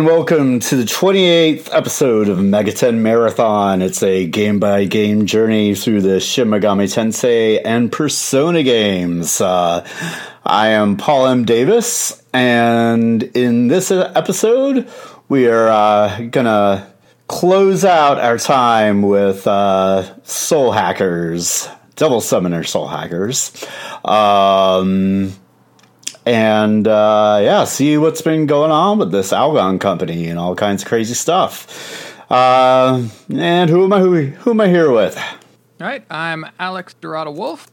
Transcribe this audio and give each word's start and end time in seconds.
And 0.00 0.06
welcome 0.06 0.60
to 0.60 0.76
the 0.76 0.84
28th 0.84 1.68
episode 1.72 2.30
of 2.30 2.38
Megaten 2.38 3.00
Marathon. 3.00 3.82
It's 3.82 4.02
a 4.02 4.26
game 4.26 4.58
by 4.58 4.86
game 4.86 5.26
journey 5.26 5.74
through 5.74 6.00
the 6.00 6.20
Shin 6.20 6.48
Megami 6.48 6.86
Tensei 6.86 7.60
and 7.62 7.92
Persona 7.92 8.62
games. 8.62 9.42
Uh, 9.42 9.86
I 10.42 10.68
am 10.68 10.96
Paul 10.96 11.26
M. 11.26 11.44
Davis, 11.44 12.22
and 12.32 13.22
in 13.22 13.68
this 13.68 13.90
episode, 13.90 14.88
we 15.28 15.48
are 15.48 15.68
uh, 15.68 16.20
gonna 16.30 16.90
close 17.28 17.84
out 17.84 18.16
our 18.18 18.38
time 18.38 19.02
with 19.02 19.46
uh, 19.46 20.18
Soul 20.24 20.72
Hackers, 20.72 21.68
Double 21.96 22.22
Summoner 22.22 22.64
Soul 22.64 22.88
Hackers. 22.88 23.52
Um, 24.02 25.34
and 26.26 26.86
uh, 26.86 27.40
yeah, 27.42 27.64
see 27.64 27.96
what's 27.98 28.22
been 28.22 28.46
going 28.46 28.70
on 28.70 28.98
with 28.98 29.12
this 29.12 29.32
Algon 29.32 29.80
company 29.80 30.28
and 30.28 30.38
all 30.38 30.54
kinds 30.54 30.82
of 30.82 30.88
crazy 30.88 31.14
stuff. 31.14 32.30
Uh, 32.30 33.08
and 33.34 33.70
who 33.70 33.84
am 33.84 33.92
I? 33.92 34.00
Who, 34.00 34.26
who 34.26 34.50
am 34.50 34.60
I 34.60 34.68
here 34.68 34.90
with? 34.90 35.16
All 35.16 35.86
right, 35.86 36.04
I'm 36.10 36.46
Alex 36.58 36.94
Dorado 36.94 37.30
Wolf 37.30 37.68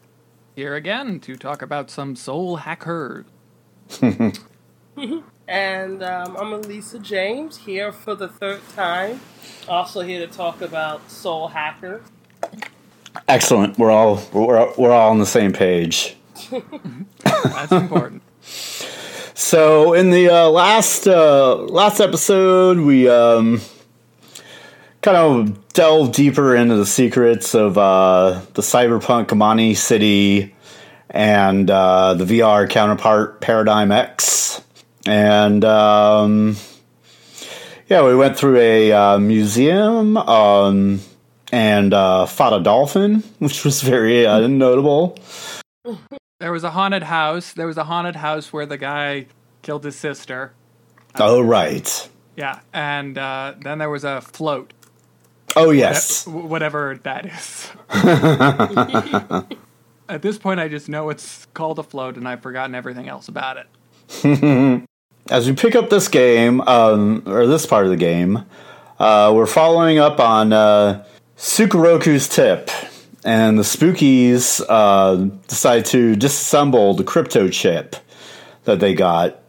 here 0.55 0.75
again 0.75 1.19
to 1.19 1.35
talk 1.35 1.61
about 1.61 1.91
some 1.91 2.15
soul 2.15 2.55
hackers. 2.55 3.25
and 5.47 6.03
um, 6.03 6.37
I'm 6.37 6.53
Elisa 6.53 6.99
James 6.99 7.57
here 7.57 7.91
for 7.91 8.15
the 8.15 8.27
third 8.27 8.61
time. 8.69 9.19
Also 9.67 10.01
here 10.01 10.25
to 10.25 10.33
talk 10.33 10.61
about 10.61 11.11
soul 11.11 11.49
hackers. 11.49 12.01
Excellent. 13.27 13.77
We're 13.77 13.91
all 13.91 14.21
we're, 14.33 14.73
we're 14.77 14.91
all 14.91 15.11
on 15.11 15.19
the 15.19 15.25
same 15.25 15.53
page. 15.53 16.15
That's 17.23 17.71
important. 17.71 18.23
So 19.39 19.93
in 19.93 20.09
the 20.09 20.29
uh, 20.29 20.49
last 20.49 21.07
uh, 21.07 21.57
last 21.57 21.99
episode, 21.99 22.79
we 22.79 23.07
um, 23.07 23.61
kind 25.03 25.15
of 25.15 25.73
delved 25.73 26.15
deeper 26.15 26.55
into 26.55 26.75
the 26.75 26.87
secrets 26.87 27.53
of 27.53 27.77
uh, 27.77 28.41
the 28.55 28.63
cyberpunk 28.63 29.27
Amami 29.27 29.77
City 29.77 30.55
and 31.11 31.69
uh, 31.69 32.15
the 32.15 32.25
VR 32.25 32.67
counterpart 32.67 33.39
Paradigm 33.39 33.91
X, 33.91 34.59
and 35.05 35.63
um, 35.63 36.57
yeah, 37.87 38.03
we 38.03 38.15
went 38.15 38.37
through 38.37 38.57
a 38.57 38.91
uh, 38.91 39.19
museum 39.19 40.17
um, 40.17 40.99
and 41.51 41.93
uh, 41.93 42.25
fought 42.25 42.59
a 42.59 42.63
dolphin, 42.63 43.23
which 43.37 43.63
was 43.63 43.83
very 43.83 44.23
notable. 44.47 45.15
There 46.39 46.51
was 46.51 46.63
a 46.63 46.69
haunted 46.71 47.03
house. 47.03 47.53
There 47.53 47.65
was 47.65 47.77
a 47.77 47.85
haunted 47.85 48.15
house 48.15 48.53
where 48.53 48.67
the 48.67 48.77
guy 48.77 49.25
killed 49.63 49.83
his 49.83 49.95
sister. 49.95 50.53
Oh 51.15 51.41
right. 51.41 52.09
Yeah, 52.35 52.59
and 52.73 53.17
uh, 53.17 53.55
then 53.59 53.79
there 53.79 53.89
was 53.89 54.03
a 54.03 54.21
float. 54.21 54.71
Oh 55.55 55.71
yes. 55.71 56.27
Whatever 56.27 56.99
that 57.01 57.25
is. 57.25 57.71
At 60.09 60.21
this 60.21 60.37
point, 60.37 60.59
I 60.59 60.67
just 60.67 60.87
know 60.87 61.09
it's 61.09 61.47
called 61.55 61.79
a 61.79 61.83
float, 61.83 62.17
and 62.17 62.27
I've 62.27 62.43
forgotten 62.43 62.75
everything 62.75 63.09
else 63.09 63.27
about 63.27 63.57
it. 63.57 64.87
As 65.31 65.49
we 65.49 65.55
pick 65.55 65.75
up 65.75 65.89
this 65.89 66.07
game, 66.07 66.61
um, 66.61 67.23
or 67.25 67.47
this 67.47 67.65
part 67.65 67.85
of 67.85 67.89
the 67.89 67.97
game, 67.97 68.45
uh, 68.99 69.33
we're 69.35 69.47
following 69.47 69.97
up 69.97 70.19
on 70.19 70.53
uh, 70.53 71.03
Sukeroku's 71.35 72.29
tip 72.29 72.69
and 73.27 73.59
the 73.59 73.63
Spookies 73.63 74.63
uh, 74.69 75.15
decide 75.49 75.83
to 75.87 76.15
disassemble 76.15 76.95
the 76.95 77.03
crypto 77.03 77.49
chip 77.49 77.97
that 78.63 78.79
they 78.79 78.95
got, 78.95 79.41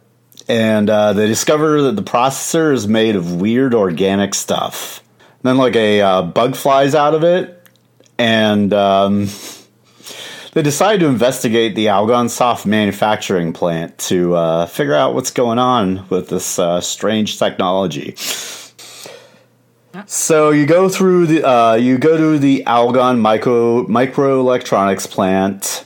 and 0.49 0.89
uh, 0.89 1.13
they 1.13 1.27
discover 1.27 1.83
that 1.83 1.95
the 1.95 2.03
processor 2.03 2.73
is 2.73 2.89
made 2.89 3.15
of 3.15 3.39
weird 3.39 3.73
organic 3.73 4.35
stuff. 4.35 5.01
And 5.19 5.43
then, 5.43 5.57
like 5.57 5.77
a 5.77 6.01
uh, 6.01 6.21
bug 6.23 6.57
flies 6.57 6.93
out 6.93 7.13
of 7.13 7.23
it, 7.23 7.69
and 8.17 8.73
um, 8.73 9.29
they 10.51 10.61
decide 10.61 10.99
to 10.99 11.05
investigate 11.05 11.75
the 11.75 11.85
Algonsoft 11.85 12.65
manufacturing 12.65 13.53
plant 13.53 13.97
to 13.99 14.35
uh, 14.35 14.65
figure 14.65 14.93
out 14.93 15.13
what's 15.13 15.31
going 15.31 15.57
on 15.57 16.05
with 16.09 16.27
this 16.27 16.59
uh, 16.59 16.81
strange 16.81 17.39
technology. 17.39 18.15
So 20.07 20.51
you 20.51 20.65
go 20.65 20.89
through 20.89 21.27
the 21.27 21.47
uh, 21.47 21.73
you 21.75 21.97
go 21.97 22.17
to 22.17 22.39
the 22.39 22.63
Algon 22.65 23.19
micro 23.19 23.85
microelectronics 23.85 25.09
plant, 25.09 25.85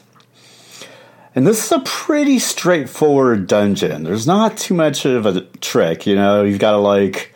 and 1.36 1.46
this 1.48 1.66
is 1.66 1.72
a 1.72 1.80
pretty 1.80 2.40
straightforward 2.40 3.48
dungeon. 3.48 4.04
There's 4.04 4.28
not 4.28 4.58
too 4.58 4.74
much 4.74 5.06
of 5.06 5.26
a 5.26 5.42
trick, 5.42 6.06
you 6.06 6.16
know. 6.16 6.44
You've 6.44 6.60
got 6.60 6.72
to 6.72 6.78
like 6.78 7.34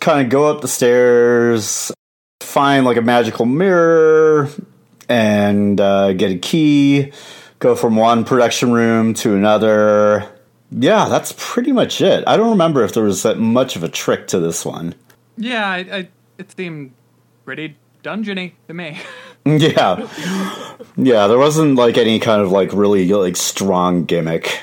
kind 0.00 0.24
of 0.24 0.30
go 0.30 0.50
up 0.50 0.62
the 0.62 0.68
stairs, 0.68 1.92
find 2.40 2.84
like 2.84 2.96
a 2.96 3.02
magical 3.02 3.46
mirror, 3.46 4.48
and 5.08 5.80
uh, 5.80 6.12
get 6.12 6.30
a 6.30 6.38
key. 6.38 7.12
Go 7.58 7.74
from 7.74 7.96
one 7.96 8.24
production 8.24 8.72
room 8.72 9.12
to 9.14 9.34
another. 9.34 10.26
Yeah, 10.72 11.08
that's 11.08 11.34
pretty 11.36 11.72
much 11.72 12.00
it. 12.00 12.24
I 12.26 12.36
don't 12.36 12.50
remember 12.50 12.84
if 12.84 12.94
there 12.94 13.02
was 13.02 13.22
that 13.24 13.38
much 13.38 13.76
of 13.76 13.82
a 13.82 13.88
trick 13.88 14.28
to 14.28 14.38
this 14.38 14.64
one. 14.64 14.94
Yeah, 15.40 15.68
I, 15.68 15.78
I, 15.78 16.08
it 16.38 16.52
seemed 16.52 16.92
pretty 17.44 17.76
dungeony 18.04 18.52
to 18.68 18.74
me. 18.74 19.00
yeah, 19.44 20.06
yeah. 20.96 21.26
There 21.26 21.38
wasn't 21.38 21.76
like 21.76 21.96
any 21.96 22.20
kind 22.20 22.42
of 22.42 22.52
like 22.52 22.72
really 22.72 23.08
like 23.08 23.36
strong 23.36 24.04
gimmick. 24.04 24.60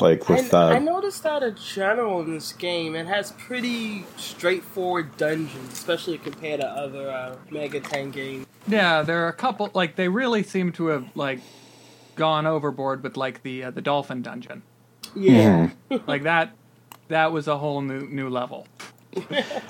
Like 0.00 0.28
with 0.28 0.52
I, 0.52 0.72
uh, 0.72 0.74
I 0.74 0.78
noticed 0.80 1.22
that 1.22 1.44
in 1.44 1.54
general 1.54 2.20
in 2.22 2.34
this 2.34 2.52
game, 2.52 2.96
it 2.96 3.06
has 3.06 3.30
pretty 3.32 4.04
straightforward 4.16 5.16
dungeons, 5.16 5.72
especially 5.72 6.18
compared 6.18 6.60
to 6.60 6.66
other 6.66 7.08
uh, 7.08 7.36
Megaten 7.50 8.12
games. 8.12 8.46
Yeah, 8.66 9.02
there 9.02 9.24
are 9.24 9.28
a 9.28 9.32
couple. 9.32 9.70
Like 9.72 9.94
they 9.94 10.08
really 10.08 10.42
seem 10.42 10.72
to 10.72 10.88
have 10.88 11.08
like 11.14 11.38
gone 12.16 12.46
overboard 12.46 13.04
with 13.04 13.16
like 13.16 13.44
the 13.44 13.64
uh, 13.64 13.70
the 13.70 13.82
dolphin 13.82 14.22
dungeon. 14.22 14.62
Yeah, 15.14 15.70
mm. 15.88 16.08
like 16.08 16.24
that. 16.24 16.56
That 17.06 17.30
was 17.30 17.46
a 17.46 17.58
whole 17.58 17.80
new 17.80 18.08
new 18.08 18.28
level 18.28 18.66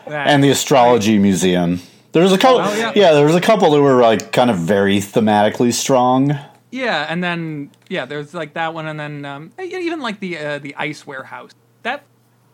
and 0.06 0.42
the 0.42 0.50
astrology 0.50 1.18
museum. 1.18 1.80
There 2.12 2.22
was 2.22 2.32
a 2.32 2.38
couple. 2.38 2.60
Oh, 2.60 2.76
yeah. 2.76 2.92
yeah, 2.94 3.12
there 3.12 3.26
was 3.26 3.34
a 3.34 3.40
couple 3.40 3.70
that 3.72 3.80
were 3.80 4.00
like 4.00 4.30
kind 4.30 4.50
of 4.50 4.58
very 4.58 4.98
thematically 4.98 5.72
strong. 5.72 6.38
Yeah, 6.70 7.06
and 7.08 7.22
then 7.22 7.70
yeah, 7.88 8.04
there's 8.04 8.34
like 8.34 8.54
that 8.54 8.74
one, 8.74 8.86
and 8.86 8.98
then 8.98 9.24
um, 9.24 9.52
even 9.58 10.00
like 10.00 10.20
the 10.20 10.38
uh, 10.38 10.58
the 10.58 10.74
ice 10.76 11.06
warehouse. 11.06 11.50
That 11.82 12.04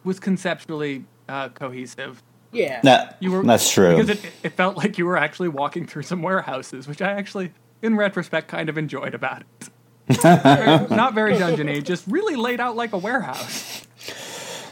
was 0.03 0.19
conceptually 0.19 1.05
uh, 1.29 1.51
cohesive. 1.51 2.23
Yeah, 2.53 2.81
that, 2.83 3.17
you 3.21 3.31
were 3.31 3.43
that's 3.45 3.71
true 3.71 3.97
because 3.97 4.09
it, 4.09 4.33
it 4.43 4.53
felt 4.55 4.77
like 4.77 4.99
you 4.99 5.07
were 5.07 5.17
actually 5.17 5.49
walking 5.49 5.87
through 5.87 6.03
some 6.03 6.23
warehouses, 6.23 6.89
which 6.89 7.01
I 7.01 7.13
actually, 7.13 7.53
in 7.81 7.97
retrospect, 7.97 8.49
kind 8.49 8.69
of 8.69 8.77
enjoyed 8.77 9.15
about 9.15 9.43
it. 9.43 9.69
Not 10.25 11.15
very 11.15 11.35
dungeony, 11.35 11.85
just 11.85 12.07
really 12.09 12.35
laid 12.35 12.61
out 12.61 12.77
like 12.77 12.93
a 12.93 12.99
warehouse. 12.99 13.87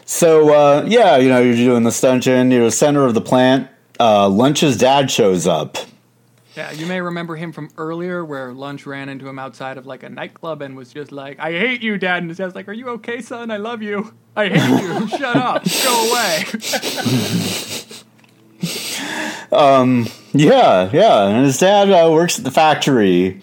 So 0.08 0.54
uh, 0.54 0.84
yeah, 0.88 1.18
you 1.18 1.28
know, 1.28 1.42
you're 1.42 1.54
doing 1.54 1.82
the 1.82 1.96
dungeon. 2.00 2.50
You're 2.50 2.64
the 2.64 2.70
center 2.70 3.04
of 3.04 3.12
the 3.12 3.20
plant. 3.20 3.68
Uh, 4.00 4.26
Lunch's 4.26 4.78
dad 4.78 5.10
shows 5.10 5.46
up. 5.46 5.76
Yeah, 6.56 6.72
you 6.72 6.86
may 6.86 7.02
remember 7.02 7.36
him 7.36 7.52
from 7.52 7.68
earlier, 7.76 8.24
where 8.24 8.54
Lunch 8.54 8.86
ran 8.86 9.10
into 9.10 9.28
him 9.28 9.38
outside 9.38 9.76
of 9.76 9.84
like 9.84 10.02
a 10.02 10.08
nightclub 10.08 10.62
and 10.62 10.78
was 10.78 10.94
just 10.94 11.12
like, 11.12 11.38
"I 11.38 11.52
hate 11.52 11.82
you, 11.82 11.98
Dad." 11.98 12.22
And 12.22 12.30
his 12.30 12.38
dad's 12.38 12.54
like, 12.54 12.68
"Are 12.68 12.72
you 12.72 12.88
okay, 12.88 13.20
son? 13.20 13.50
I 13.50 13.58
love 13.58 13.82
you. 13.82 14.14
I 14.34 14.48
hate 14.48 14.82
you. 14.82 15.08
Shut 15.18 15.36
up. 15.36 15.64
Go 15.84 16.10
away." 16.10 16.44
um. 19.52 20.06
Yeah. 20.32 20.88
Yeah. 20.90 21.28
And 21.28 21.44
his 21.44 21.58
dad 21.58 21.90
uh, 21.90 22.10
works 22.10 22.38
at 22.38 22.46
the 22.46 22.50
factory, 22.50 23.42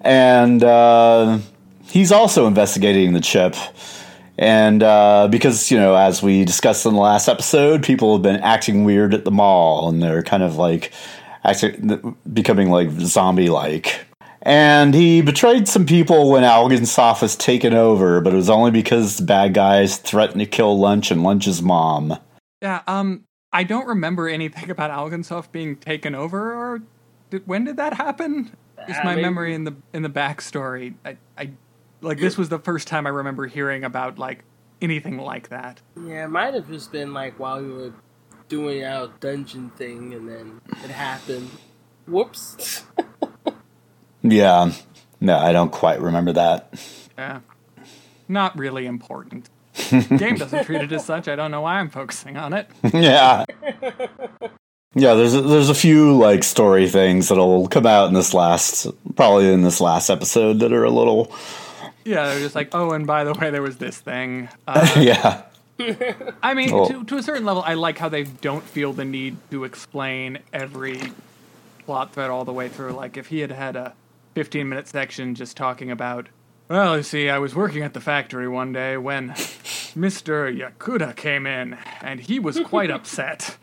and 0.00 0.64
uh, 0.64 1.38
he's 1.86 2.10
also 2.10 2.48
investigating 2.48 3.12
the 3.12 3.20
chip. 3.20 3.54
And 4.38 4.82
uh, 4.82 5.28
because, 5.30 5.70
you 5.70 5.78
know, 5.78 5.94
as 5.94 6.22
we 6.22 6.44
discussed 6.44 6.86
in 6.86 6.94
the 6.94 7.00
last 7.00 7.28
episode, 7.28 7.82
people 7.82 8.14
have 8.14 8.22
been 8.22 8.40
acting 8.40 8.84
weird 8.84 9.14
at 9.14 9.24
the 9.24 9.30
mall 9.30 9.88
and 9.88 10.02
they're 10.02 10.22
kind 10.22 10.42
of 10.42 10.56
like 10.56 10.92
acting, 11.44 12.16
becoming 12.32 12.70
like 12.70 12.90
zombie 12.92 13.50
like. 13.50 14.06
And 14.44 14.92
he 14.92 15.22
betrayed 15.22 15.68
some 15.68 15.86
people 15.86 16.30
when 16.30 16.42
Algonsoft 16.42 17.22
was 17.22 17.36
taken 17.36 17.74
over, 17.74 18.20
but 18.20 18.32
it 18.32 18.36
was 18.36 18.50
only 18.50 18.72
because 18.72 19.18
the 19.18 19.24
bad 19.24 19.54
guys 19.54 19.98
threatened 19.98 20.40
to 20.40 20.46
kill 20.46 20.78
Lunch 20.78 21.12
and 21.12 21.22
Lunch's 21.22 21.62
mom. 21.62 22.18
Yeah, 22.60 22.82
um, 22.88 23.24
I 23.52 23.62
don't 23.62 23.86
remember 23.86 24.28
anything 24.28 24.68
about 24.70 24.90
Algonsoft 24.90 25.52
being 25.52 25.76
taken 25.76 26.16
over, 26.16 26.52
or 26.52 26.82
did, 27.30 27.46
when 27.46 27.64
did 27.64 27.76
that 27.76 27.94
happen? 27.94 28.56
Is 28.88 28.96
my 29.04 29.14
memory 29.14 29.54
in 29.54 29.62
the 29.62 29.76
in 29.92 30.02
the 30.02 30.10
backstory? 30.10 30.94
I, 31.04 31.16
I 31.38 31.50
like 32.02 32.18
this 32.18 32.36
was 32.36 32.48
the 32.48 32.58
first 32.58 32.88
time 32.88 33.06
I 33.06 33.10
remember 33.10 33.46
hearing 33.46 33.84
about 33.84 34.18
like 34.18 34.44
anything 34.80 35.18
like 35.18 35.48
that. 35.48 35.80
Yeah, 35.96 36.24
it 36.24 36.28
might 36.28 36.54
have 36.54 36.68
just 36.68 36.92
been 36.92 37.14
like 37.14 37.38
while 37.38 37.62
we 37.62 37.72
were 37.72 37.92
doing 38.48 38.84
our 38.84 39.08
dungeon 39.20 39.70
thing, 39.70 40.12
and 40.12 40.28
then 40.28 40.60
it 40.84 40.90
happened. 40.90 41.50
Whoops. 42.06 42.84
yeah, 44.22 44.72
no, 45.20 45.38
I 45.38 45.52
don't 45.52 45.72
quite 45.72 46.00
remember 46.00 46.32
that. 46.32 46.74
Yeah, 47.16 47.40
not 48.28 48.58
really 48.58 48.86
important. 48.86 49.48
game 49.90 50.36
doesn't 50.36 50.64
treat 50.64 50.82
it 50.82 50.92
as 50.92 51.04
such. 51.04 51.28
I 51.28 51.36
don't 51.36 51.50
know 51.50 51.62
why 51.62 51.78
I'm 51.78 51.88
focusing 51.88 52.36
on 52.36 52.52
it. 52.52 52.68
yeah. 52.92 53.44
Yeah, 54.94 55.14
there's 55.14 55.34
a, 55.34 55.40
there's 55.40 55.70
a 55.70 55.74
few 55.74 56.18
like 56.18 56.44
story 56.44 56.86
things 56.88 57.28
that'll 57.28 57.68
come 57.68 57.86
out 57.86 58.08
in 58.08 58.14
this 58.14 58.34
last 58.34 58.86
probably 59.16 59.50
in 59.50 59.62
this 59.62 59.80
last 59.80 60.10
episode 60.10 60.60
that 60.60 60.72
are 60.72 60.84
a 60.84 60.90
little 60.90 61.34
Yeah, 62.04 62.26
they're 62.26 62.40
just 62.40 62.54
like, 62.54 62.70
oh, 62.74 62.92
and 62.92 63.06
by 63.06 63.24
the 63.24 63.32
way, 63.34 63.50
there 63.50 63.62
was 63.62 63.76
this 63.78 63.98
thing. 63.98 64.48
Uh, 64.66 64.88
yeah. 64.98 65.42
I 66.42 66.54
mean, 66.54 66.72
Well- 66.72 66.86
to, 66.86 67.04
to 67.04 67.16
a 67.16 67.22
certain 67.22 67.44
level, 67.44 67.62
I 67.66 67.74
like 67.74 67.98
how 67.98 68.08
they 68.08 68.22
don't 68.24 68.62
feel 68.64 68.92
the 68.92 69.04
need 69.04 69.36
to 69.50 69.64
explain 69.64 70.38
every 70.52 71.00
plot 71.86 72.12
thread 72.12 72.30
all 72.30 72.44
the 72.44 72.52
way 72.52 72.68
through. 72.68 72.92
Like, 72.92 73.16
if 73.16 73.26
he 73.28 73.40
had 73.40 73.50
had 73.50 73.74
a 73.76 73.94
15 74.34 74.68
minute 74.68 74.86
section 74.88 75.34
just 75.34 75.56
talking 75.56 75.90
about, 75.90 76.28
well, 76.68 76.96
you 76.96 77.02
see, 77.02 77.28
I 77.28 77.38
was 77.38 77.54
working 77.54 77.82
at 77.82 77.92
the 77.94 78.00
factory 78.00 78.48
one 78.48 78.72
day 78.72 78.96
when 78.96 79.30
Mr. 79.30 80.56
Yakuda 80.56 81.14
came 81.16 81.46
in, 81.46 81.76
and 82.00 82.20
he 82.20 82.38
was 82.38 82.60
quite 82.60 82.90
upset. 82.98 83.56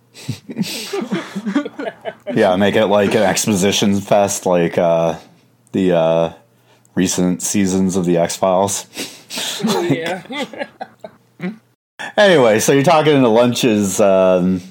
Yeah, 2.33 2.55
make 2.57 2.75
it 2.75 2.85
like 2.87 3.11
an 3.15 3.23
exposition 3.23 3.99
fest 4.01 4.45
like 4.45 4.77
uh 4.77 5.17
the 5.71 5.93
uh 5.93 6.33
recent 6.95 7.41
seasons 7.41 7.95
of 7.95 8.05
the 8.05 8.17
X-Files. 8.17 8.87
yeah. 9.89 10.67
Anyway, 12.15 12.59
so 12.59 12.71
you're 12.71 12.83
talking 12.83 13.21
to 13.21 13.27
Lunch's 13.27 13.99
um, 13.99 14.61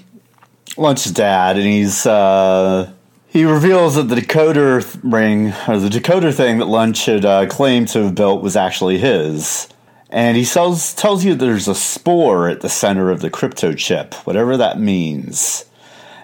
Lunch's 0.78 1.12
dad, 1.12 1.56
and 1.56 1.66
he's 1.66 2.06
uh, 2.06 2.90
he 3.26 3.44
reveals 3.44 3.96
that 3.96 4.04
the 4.04 4.16
decoder 4.16 4.98
ring 5.02 5.48
or 5.66 5.78
the 5.78 5.88
decoder 5.88 6.34
thing 6.34 6.58
that 6.58 6.66
Lunch 6.66 7.04
had 7.04 7.24
uh, 7.24 7.46
claimed 7.46 7.88
to 7.88 8.04
have 8.04 8.14
built 8.14 8.42
was 8.42 8.56
actually 8.56 8.98
his. 8.98 9.68
And 10.10 10.38
he 10.38 10.44
tells 10.44 10.94
tells 10.94 11.24
you 11.24 11.34
there's 11.34 11.68
a 11.68 11.74
spore 11.74 12.48
at 12.48 12.62
the 12.62 12.70
center 12.70 13.10
of 13.10 13.20
the 13.20 13.30
crypto 13.30 13.74
chip, 13.74 14.14
whatever 14.26 14.56
that 14.56 14.80
means. 14.80 15.66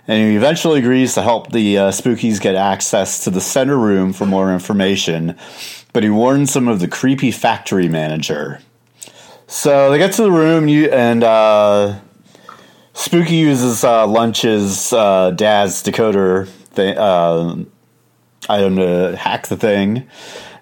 And 0.09 0.31
he 0.31 0.37
eventually 0.37 0.81
agrees 0.81 1.15
to 1.15 1.23
help 1.23 1.53
the 1.53 1.79
uh, 1.79 1.91
Spookies 1.91 2.41
get 2.41 2.55
access 2.55 3.25
to 3.25 3.31
the 3.31 3.41
center 3.41 3.79
room 3.79 4.13
for 4.13 4.27
more 4.27 4.53
information, 4.53 5.37
but 5.95 6.03
he 6.03 6.11
warns 6.11 6.53
them 6.53 6.69
of 6.69 6.81
the 6.81 6.89
creepy 6.89 7.31
factory 7.31 7.89
manager. 7.89 8.61
So 9.47 9.91
they 9.91 9.97
get 9.97 10.13
to 10.15 10.23
the 10.23 10.33
room, 10.33 10.69
and 10.69 11.23
uh, 11.23 12.01
Spooky 12.93 13.37
uses 13.37 13.85
uh, 13.85 14.07
Lunch's 14.07 14.93
uh, 14.93 15.31
dad's 15.31 15.83
decoder 15.83 16.49
uh, 16.77 17.65
item 18.49 18.77
to 18.77 19.17
hack 19.17 19.47
the 19.47 19.57
thing. 19.57 20.09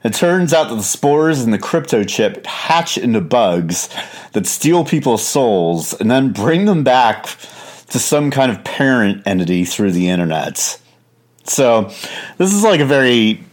It 0.05 0.12
turns 0.12 0.52
out 0.52 0.69
that 0.69 0.75
the 0.75 0.82
spores 0.82 1.43
in 1.43 1.50
the 1.50 1.58
crypto 1.58 2.05
chip 2.05 2.44
hatch 2.44 2.99
into 2.99 3.20
bugs 3.20 3.88
that 4.32 4.46
steal 4.46 4.85
people's 4.85 5.26
souls 5.26 5.94
and 5.94 6.11
then 6.11 6.32
bring 6.32 6.67
them 6.67 6.85
back 6.85 7.25
to 7.88 7.99
some 7.99 8.31
kind 8.31 8.50
of 8.50 8.64
parent 8.64 9.23
entity 9.26 9.64
through 9.64 9.93
the 9.93 10.08
internet. 10.08 10.78
So 11.44 11.85
this 12.37 12.52
is 12.52 12.62
like 12.64 12.81
a 12.81 12.85
very 12.85 13.44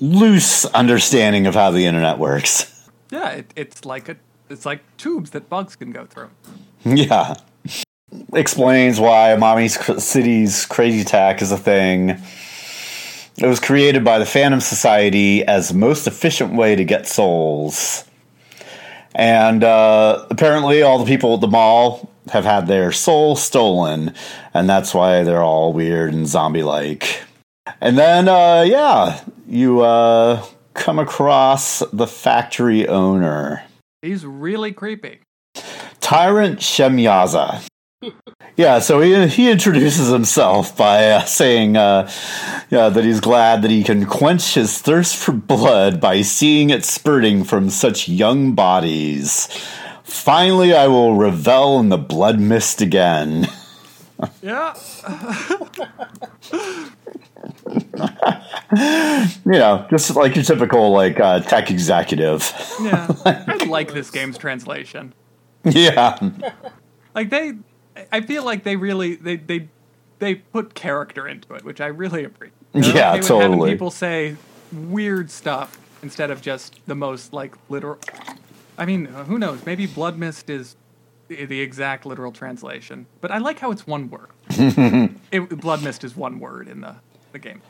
loose 0.00 0.64
understanding 0.66 1.46
of 1.46 1.54
how 1.54 1.70
the 1.70 1.86
internet 1.86 2.18
works. 2.18 2.88
Yeah, 3.10 3.30
it, 3.30 3.52
it's 3.56 3.84
like 3.84 4.08
a 4.08 4.16
it's 4.48 4.66
like 4.66 4.80
tubes 4.96 5.30
that 5.30 5.48
bugs 5.48 5.76
can 5.76 5.92
go 5.92 6.06
through. 6.06 6.30
Yeah. 6.84 7.34
Explains 8.32 8.98
why 8.98 9.28
Amami 9.28 10.00
City's 10.00 10.66
Crazy 10.66 11.04
Tack 11.04 11.42
is 11.42 11.52
a 11.52 11.56
thing. 11.56 12.20
It 13.38 13.46
was 13.46 13.60
created 13.60 14.04
by 14.04 14.18
the 14.18 14.26
Phantom 14.26 14.60
Society 14.60 15.44
as 15.44 15.68
the 15.68 15.74
most 15.74 16.06
efficient 16.06 16.54
way 16.54 16.74
to 16.74 16.84
get 16.84 17.06
souls. 17.06 18.04
And 19.14 19.64
uh, 19.64 20.26
apparently, 20.30 20.82
all 20.82 20.98
the 20.98 21.04
people 21.04 21.34
at 21.34 21.40
the 21.40 21.48
mall 21.48 22.10
have 22.28 22.44
had 22.44 22.66
their 22.66 22.92
soul 22.92 23.36
stolen, 23.36 24.14
and 24.52 24.68
that's 24.68 24.94
why 24.94 25.22
they're 25.22 25.42
all 25.42 25.72
weird 25.72 26.12
and 26.12 26.26
zombie 26.26 26.62
like. 26.62 27.22
And 27.80 27.98
then, 27.98 28.28
uh, 28.28 28.62
yeah, 28.66 29.20
you 29.46 29.80
uh, 29.80 30.44
come 30.74 30.98
across 30.98 31.80
the 31.92 32.06
factory 32.06 32.88
owner. 32.88 33.64
He's 34.02 34.24
really 34.24 34.72
creepy. 34.72 35.20
Tyrant 36.00 36.60
Shemyaza. 36.60 37.66
yeah, 38.56 38.78
so 38.78 39.00
he 39.00 39.26
he 39.28 39.50
introduces 39.50 40.08
himself 40.08 40.74
by 40.76 41.10
uh, 41.10 41.24
saying 41.24 41.76
uh, 41.76 42.10
yeah, 42.70 42.88
that 42.88 43.04
he's 43.04 43.20
glad 43.20 43.62
that 43.62 43.70
he 43.70 43.84
can 43.84 44.06
quench 44.06 44.54
his 44.54 44.78
thirst 44.78 45.16
for 45.16 45.32
blood 45.32 46.00
by 46.00 46.22
seeing 46.22 46.70
it 46.70 46.84
spurting 46.84 47.44
from 47.44 47.68
such 47.68 48.08
young 48.08 48.54
bodies. 48.54 49.48
Finally, 50.02 50.74
I 50.74 50.86
will 50.86 51.14
revel 51.14 51.78
in 51.78 51.90
the 51.90 51.98
blood 51.98 52.40
mist 52.40 52.80
again. 52.80 53.46
Yeah. 54.42 54.74
you 59.44 59.52
know, 59.52 59.86
just 59.90 60.14
like 60.16 60.34
your 60.34 60.44
typical 60.44 60.90
like 60.92 61.18
uh, 61.20 61.40
tech 61.40 61.70
executive. 61.70 62.50
Yeah. 62.80 63.08
I 63.24 63.64
like 63.68 63.92
this 63.92 64.10
game's 64.10 64.38
translation. 64.38 65.12
yeah, 65.64 66.18
Like 67.14 67.30
they 67.30 67.54
I 68.12 68.20
feel 68.22 68.44
like 68.44 68.64
they 68.64 68.76
really 68.76 69.16
they 69.16 69.36
they 69.36 69.68
they 70.18 70.36
put 70.36 70.74
character 70.74 71.28
into 71.28 71.54
it, 71.54 71.64
which 71.64 71.80
I 71.80 71.86
really 71.86 72.24
appreciate. 72.24 72.54
They're 72.72 72.82
Yeah, 72.96 73.10
okay 73.10 73.18
with 73.20 73.28
having 73.28 73.50
totally. 73.50 73.70
people 73.72 73.90
say 73.90 74.36
weird 74.72 75.30
stuff 75.30 75.78
instead 76.02 76.30
of 76.30 76.40
just 76.40 76.80
the 76.86 76.94
most 76.94 77.32
like 77.32 77.54
literal 77.68 77.98
I 78.78 78.86
mean, 78.86 79.08
uh, 79.08 79.24
who 79.24 79.38
knows? 79.38 79.66
Maybe 79.66 79.86
blood 79.86 80.18
mist 80.18 80.48
is 80.48 80.76
the 81.30 81.46
the 81.46 81.60
exact 81.60 82.04
literal 82.04 82.32
translation. 82.32 83.06
But 83.22 83.30
I 83.30 83.38
like 83.38 83.58
how 83.58 83.70
it's 83.70 83.86
one 83.86 84.10
word. 84.10 84.28
it, 84.50 85.60
blood 85.60 85.82
mist 85.82 86.04
is 86.04 86.14
one 86.14 86.40
word 86.40 86.68
in 86.68 86.82
the 86.82 86.96
the 87.32 87.38
game. 87.38 87.62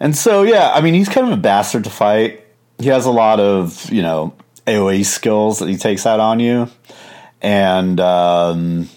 And 0.00 0.16
so, 0.16 0.42
yeah, 0.42 0.72
I 0.74 0.80
mean, 0.80 0.94
he's 0.94 1.08
kind 1.08 1.26
of 1.26 1.38
a 1.38 1.40
bastard 1.40 1.84
to 1.84 1.90
fight. 1.90 2.44
He 2.78 2.88
has 2.88 3.06
a 3.06 3.10
lot 3.10 3.40
of, 3.40 3.90
you 3.90 4.02
know, 4.02 4.34
AoE 4.66 5.04
skills 5.06 5.60
that 5.60 5.68
he 5.68 5.76
takes 5.76 6.04
out 6.04 6.20
on 6.20 6.40
you, 6.40 6.68
and 7.40 7.98
um, 8.00 8.90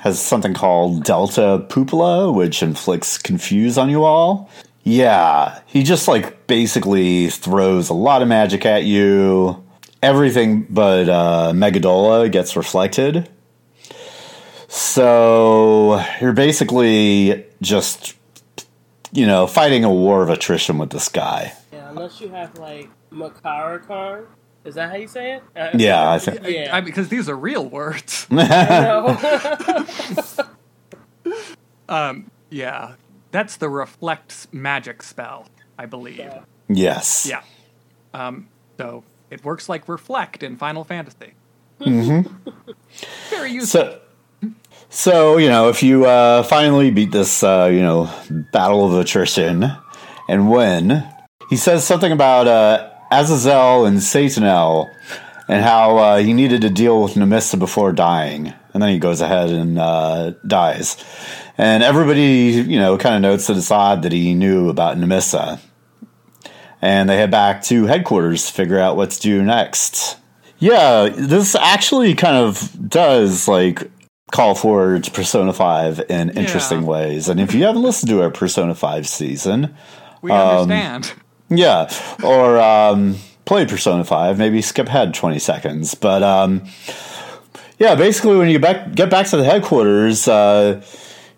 has 0.00 0.20
something 0.20 0.54
called 0.54 1.04
Delta 1.04 1.64
Pupila, 1.68 2.34
which 2.34 2.62
inflicts 2.62 3.18
confuse 3.18 3.78
on 3.78 3.90
you 3.90 4.04
all. 4.04 4.50
Yeah, 4.84 5.60
he 5.66 5.84
just 5.84 6.08
like 6.08 6.48
basically 6.48 7.28
throws 7.28 7.88
a 7.88 7.94
lot 7.94 8.22
of 8.22 8.28
magic 8.28 8.66
at 8.66 8.84
you. 8.84 9.62
Everything 10.02 10.66
but 10.68 11.08
uh, 11.08 11.52
Megidola 11.54 12.32
gets 12.32 12.56
reflected. 12.56 13.28
So 14.74 16.02
you're 16.18 16.32
basically 16.32 17.44
just, 17.60 18.14
you 19.12 19.26
know, 19.26 19.46
fighting 19.46 19.84
a 19.84 19.92
war 19.92 20.22
of 20.22 20.30
attrition 20.30 20.78
with 20.78 20.88
this 20.88 21.10
guy. 21.10 21.52
Yeah, 21.70 21.90
unless 21.90 22.22
you 22.22 22.30
have 22.30 22.56
like 22.58 22.88
Makarakarn. 23.12 24.24
Is 24.64 24.76
that 24.76 24.88
how 24.88 24.96
you 24.96 25.08
say 25.08 25.34
it? 25.34 25.42
Uh, 25.54 25.68
Yeah, 25.74 26.10
I 26.10 26.18
think. 26.18 26.40
Yeah. 26.46 26.74
I, 26.74 26.80
because 26.80 27.10
these 27.10 27.28
are 27.28 27.36
real 27.36 27.68
words. 27.68 28.26
Um, 31.88 32.30
yeah, 32.48 32.94
that's 33.32 33.58
the 33.58 33.68
reflect 33.68 34.46
magic 34.50 35.02
spell, 35.02 35.46
I 35.78 35.84
believe. 35.84 36.32
Yes. 36.68 37.26
Yeah. 37.28 37.42
Um, 38.14 38.48
so 38.78 39.04
it 39.28 39.44
works 39.44 39.68
like 39.68 39.86
reflect 39.90 40.42
in 40.42 40.56
Final 40.56 40.84
Fantasy. 40.84 41.34
Mm-hmm. 41.80 42.50
Very 43.28 43.52
useful. 43.52 43.80
So, 43.82 44.00
so 44.92 45.38
you 45.38 45.48
know, 45.48 45.70
if 45.70 45.82
you 45.82 46.04
uh, 46.04 46.42
finally 46.42 46.90
beat 46.90 47.10
this, 47.10 47.42
uh, 47.42 47.70
you 47.72 47.80
know, 47.80 48.10
battle 48.52 48.86
of 48.86 49.00
attrition 49.00 49.72
and 50.28 50.50
win, 50.50 51.02
he 51.48 51.56
says 51.56 51.84
something 51.84 52.12
about 52.12 52.46
uh, 52.46 52.90
Azazel 53.10 53.86
and 53.86 54.02
Satanel 54.02 54.90
and 55.48 55.64
how 55.64 55.96
uh, 55.96 56.18
he 56.18 56.34
needed 56.34 56.60
to 56.60 56.70
deal 56.70 57.02
with 57.02 57.14
Nemissa 57.14 57.58
before 57.58 57.92
dying, 57.92 58.52
and 58.74 58.82
then 58.82 58.90
he 58.90 58.98
goes 58.98 59.22
ahead 59.22 59.48
and 59.48 59.78
uh, 59.78 60.32
dies. 60.46 61.02
And 61.58 61.82
everybody, 61.82 62.64
you 62.66 62.78
know, 62.78 62.98
kind 62.98 63.14
of 63.14 63.22
notes 63.22 63.46
that 63.46 63.56
it's 63.56 63.70
odd 63.70 64.02
that 64.02 64.12
he 64.12 64.34
knew 64.34 64.68
about 64.68 64.96
Nemissa. 64.96 65.60
And 66.80 67.08
they 67.08 67.16
head 67.16 67.30
back 67.30 67.62
to 67.64 67.86
headquarters 67.86 68.46
to 68.46 68.52
figure 68.52 68.78
out 68.78 68.96
what 68.96 69.10
to 69.12 69.20
do 69.20 69.42
next. 69.42 70.16
Yeah, 70.58 71.08
this 71.08 71.54
actually 71.54 72.14
kind 72.14 72.36
of 72.36 72.88
does 72.88 73.46
like 73.46 73.90
call 74.32 74.54
forward 74.56 75.04
to 75.04 75.10
Persona 75.12 75.52
5 75.52 76.02
in 76.08 76.30
interesting 76.30 76.80
Yeah. 76.80 76.88
ways. 76.88 77.28
And 77.28 77.38
if 77.38 77.54
you 77.54 77.62
haven't 77.64 77.82
listened 77.82 78.10
to 78.10 78.22
our 78.22 78.30
Persona 78.30 78.74
5 78.74 79.06
season, 79.06 79.74
we 80.22 80.32
um, 80.32 80.70
understand. 80.70 81.12
yeah, 81.48 81.88
or 82.24 82.58
um, 82.58 83.16
play 83.44 83.66
Persona 83.66 84.02
5, 84.04 84.38
maybe 84.38 84.60
skip 84.62 84.88
ahead 84.88 85.12
20 85.14 85.38
seconds. 85.38 85.94
But 85.94 86.22
um, 86.22 86.64
yeah, 87.78 87.94
basically, 87.94 88.36
when 88.36 88.48
you 88.48 88.58
back, 88.58 88.94
get 88.94 89.10
back 89.10 89.26
to 89.28 89.36
the 89.36 89.44
headquarters, 89.44 90.26
uh, 90.26 90.82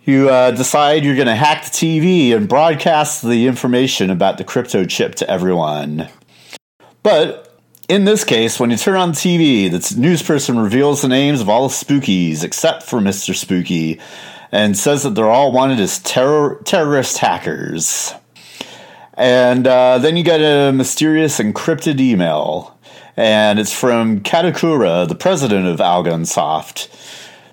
you 0.04 0.28
uh, 0.28 0.52
decide 0.52 1.04
you're 1.04 1.16
going 1.16 1.26
to 1.26 1.34
hack 1.34 1.64
the 1.64 1.70
TV 1.70 2.34
and 2.36 2.48
broadcast 2.48 3.22
the 3.22 3.46
information 3.48 4.10
about 4.10 4.38
the 4.38 4.44
crypto 4.44 4.84
chip 4.84 5.16
to 5.16 5.28
everyone. 5.28 6.08
But 7.02 7.43
in 7.88 8.04
this 8.04 8.24
case, 8.24 8.58
when 8.58 8.70
you 8.70 8.76
turn 8.76 8.96
on 8.96 9.12
TV, 9.12 9.70
the 9.70 10.00
news 10.00 10.22
person 10.22 10.58
reveals 10.58 11.02
the 11.02 11.08
names 11.08 11.40
of 11.40 11.48
all 11.48 11.68
the 11.68 11.74
spookies 11.74 12.42
except 12.42 12.82
for 12.82 12.98
Mr. 13.00 13.34
Spooky 13.34 14.00
and 14.50 14.76
says 14.76 15.02
that 15.02 15.14
they're 15.14 15.30
all 15.30 15.52
wanted 15.52 15.80
as 15.80 15.98
terror- 15.98 16.60
terrorist 16.64 17.18
hackers. 17.18 18.14
And 19.14 19.66
uh, 19.66 19.98
then 19.98 20.16
you 20.16 20.24
get 20.24 20.40
a 20.40 20.72
mysterious 20.72 21.38
encrypted 21.38 22.00
email, 22.00 22.76
and 23.16 23.58
it's 23.58 23.72
from 23.72 24.20
Katakura, 24.20 25.06
the 25.06 25.14
president 25.14 25.66
of 25.66 25.78
Algonsoft, 25.78 26.88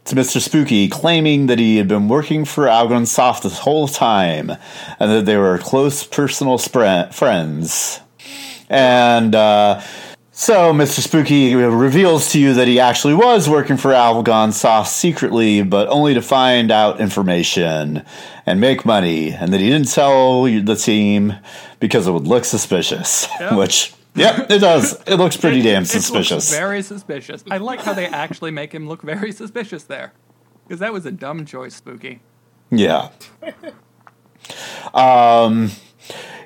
to 0.06 0.16
Mr. 0.16 0.42
Spooky, 0.42 0.88
claiming 0.88 1.48
that 1.48 1.60
he 1.60 1.78
had 1.78 1.88
been 1.88 2.08
working 2.08 2.46
for 2.46 2.66
Algonsoft 2.66 3.44
this 3.44 3.60
whole 3.60 3.88
time, 3.88 4.52
and 5.00 5.12
that 5.12 5.26
they 5.26 5.38
were 5.38 5.60
close 5.60 6.04
personal 6.04 6.58
friends. 6.58 8.00
And 8.70 9.36
uh, 9.36 9.82
so 10.42 10.74
Mr. 10.74 11.02
Spooky 11.02 11.54
reveals 11.54 12.32
to 12.32 12.40
you 12.40 12.56
that 12.56 12.68
he 12.68 12.80
actually 12.80 13.14
was 13.14 13.48
working 13.48 13.78
for 13.78 13.92
Algonsoft 13.92 14.88
secretly, 14.88 15.62
but 15.62 15.88
only 15.90 16.16
to 16.16 16.22
find 16.24 16.72
out 16.72 17.00
information 17.00 18.04
and 18.48 18.60
make 18.60 18.84
money, 18.84 19.34
and 19.34 19.54
that 19.54 19.60
he 19.62 19.70
didn't 19.70 19.92
tell 19.92 20.46
the 20.46 20.76
team 20.76 21.36
because 21.80 22.08
it 22.08 22.12
would 22.12 22.26
look 22.26 22.44
suspicious. 22.44 23.28
Yep. 23.40 23.52
Which, 23.56 23.94
yep, 24.16 24.50
it 24.50 24.58
does. 24.58 25.00
It 25.06 25.18
looks 25.18 25.38
pretty 25.38 25.60
It- 25.60 25.64
damn 25.64 25.84
it 25.84 25.94
looks 25.94 26.06
suspicious. 26.08 26.50
very 26.52 26.82
suspicious. 26.82 27.44
I 27.52 27.58
like 27.58 27.82
how 27.82 27.94
they 27.94 28.08
actually 28.08 28.50
make 28.50 28.74
him 28.74 28.88
look 28.90 29.04
very 29.04 29.32
suspicious 29.32 29.84
there. 29.84 30.12
Because 30.68 30.80
that 30.80 30.92
was 30.92 31.06
a 31.06 31.12
dumb 31.12 31.46
choice, 31.46 31.76
Spooky. 31.76 32.20
Yeah. 32.72 33.10
um, 34.96 35.70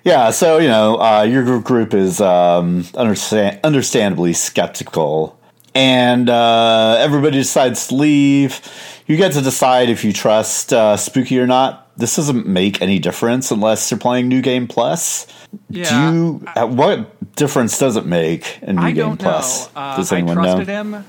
yeah, 0.06 0.30
so, 0.30 0.60
you 0.60 0.70
know, 0.70 1.02
uh, 1.02 1.24
your 1.24 1.44
gr- 1.44 1.58
group 1.58 1.94
is 1.94 2.22
um, 2.22 2.86
understand- 2.96 3.60
understandably 3.64 4.32
skeptical. 4.34 5.38
And 5.74 6.30
uh, 6.30 6.96
everybody 7.00 7.38
decides 7.38 7.88
to 7.88 7.96
leave. 7.96 8.62
You 9.08 9.18
get 9.18 9.34
to 9.34 9.42
decide 9.42 9.90
if 9.90 10.06
you 10.06 10.14
trust 10.14 10.72
uh, 10.72 10.96
Spooky 10.96 11.38
or 11.38 11.48
not. 11.48 11.82
This 11.98 12.16
doesn't 12.16 12.46
make 12.48 12.82
any 12.82 13.00
difference 13.00 13.52
unless 13.52 13.92
you're 13.92 14.00
playing 14.00 14.28
New 14.30 14.42
Game 14.42 14.68
Plus. 14.68 15.28
Yeah. 15.70 16.12
Do 16.12 16.16
you? 16.18 16.46
uh, 16.56 16.68
what 16.68 17.36
difference 17.36 17.78
does 17.78 17.98
it 17.98 18.06
make 18.06 18.60
in 18.62 18.78
New 18.78 18.82
I 18.82 18.92
Game 18.92 18.96
don't 18.96 19.22
know. 19.22 19.32
Plus? 19.32 19.70
Uh, 19.76 19.98
does 19.98 20.12
I 20.12 20.18
anyone 20.18 20.36
trusted 20.38 20.68
know? 20.68 20.74
him. 20.74 21.06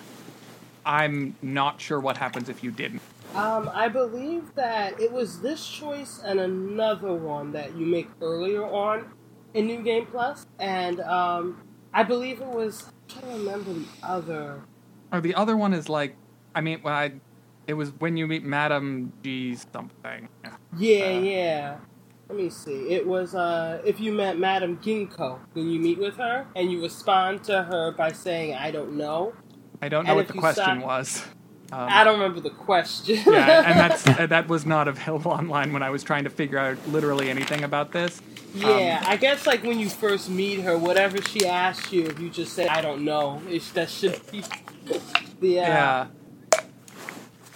I'm 0.84 1.34
not 1.42 1.80
sure 1.80 1.98
what 2.00 2.16
happens 2.16 2.48
if 2.48 2.62
you 2.64 2.70
didn't. 2.70 3.02
Um, 3.36 3.70
I 3.74 3.88
believe 3.88 4.54
that 4.54 4.98
it 5.00 5.12
was 5.12 5.40
this 5.40 5.66
choice 5.68 6.20
and 6.24 6.40
another 6.40 7.12
one 7.12 7.52
that 7.52 7.76
you 7.76 7.84
make 7.84 8.08
earlier 8.22 8.64
on 8.64 9.10
in 9.54 9.66
New 9.66 9.82
Game 9.82 10.06
Plus, 10.06 10.46
and 10.58 11.00
um, 11.00 11.62
I 11.92 12.02
believe 12.02 12.40
it 12.40 12.46
was. 12.48 12.84
I'm 12.84 13.20
trying 13.20 13.32
to 13.32 13.38
remember 13.38 13.72
the 13.74 13.86
other. 14.02 14.62
Or 15.12 15.20
the 15.20 15.34
other 15.34 15.56
one 15.56 15.72
is 15.72 15.88
like, 15.88 16.16
I 16.54 16.60
mean, 16.60 16.80
well, 16.82 16.94
I, 16.94 17.12
it 17.66 17.74
was 17.74 17.90
when 17.98 18.16
you 18.16 18.26
meet 18.26 18.42
Madam 18.42 19.12
G 19.22 19.56
something. 19.72 20.28
Yeah, 20.76 21.04
Uh, 21.04 21.20
yeah. 21.20 21.76
Let 22.28 22.38
me 22.38 22.50
see. 22.50 22.88
It 22.90 23.06
was 23.06 23.34
uh, 23.36 23.80
if 23.84 24.00
you 24.00 24.12
met 24.12 24.36
Madam 24.38 24.78
Ginkgo 24.78 25.38
then 25.54 25.68
you 25.70 25.78
meet 25.78 25.98
with 25.98 26.16
her, 26.16 26.46
and 26.56 26.72
you 26.72 26.82
respond 26.82 27.44
to 27.44 27.62
her 27.64 27.92
by 27.92 28.12
saying, 28.12 28.54
"I 28.54 28.70
don't 28.72 28.96
know." 28.96 29.34
I 29.82 29.88
don't 29.88 30.04
know 30.04 30.10
And 30.12 30.16
what 30.16 30.26
the 30.26 30.32
question 30.34 30.64
stop- 30.80 30.82
was. 30.82 31.22
Um, 31.72 31.88
I 31.90 32.04
don't 32.04 32.18
remember 32.20 32.40
the 32.40 32.50
question. 32.50 33.16
yeah, 33.26 33.62
and 33.66 33.78
that's 33.78 34.06
uh, 34.06 34.26
that 34.26 34.48
was 34.48 34.64
not 34.64 34.88
available 34.88 35.30
online 35.40 35.72
when 35.72 35.82
I 35.82 35.90
was 35.90 36.02
trying 36.04 36.24
to 36.24 36.30
figure 36.30 36.58
out 36.58 36.76
literally 36.88 37.28
anything 37.30 37.64
about 37.64 37.92
this. 37.92 38.22
Yeah, 38.54 39.02
I 39.06 39.16
guess 39.16 39.46
like 39.46 39.62
when 39.64 39.78
you 39.78 39.90
first 39.90 40.30
meet 40.30 40.60
her, 40.60 40.78
whatever 40.78 41.20
she 41.20 41.46
asks 41.46 41.92
you, 41.92 42.06
if 42.06 42.18
you 42.20 42.30
just 42.30 42.52
say 42.52 42.68
"I 42.68 42.80
don't 42.80 43.04
know," 43.04 43.42
it's, 43.48 43.70
that 43.72 43.90
should 43.90 44.20
be 44.32 44.42
the 45.40 45.48
Yeah. 45.48 46.06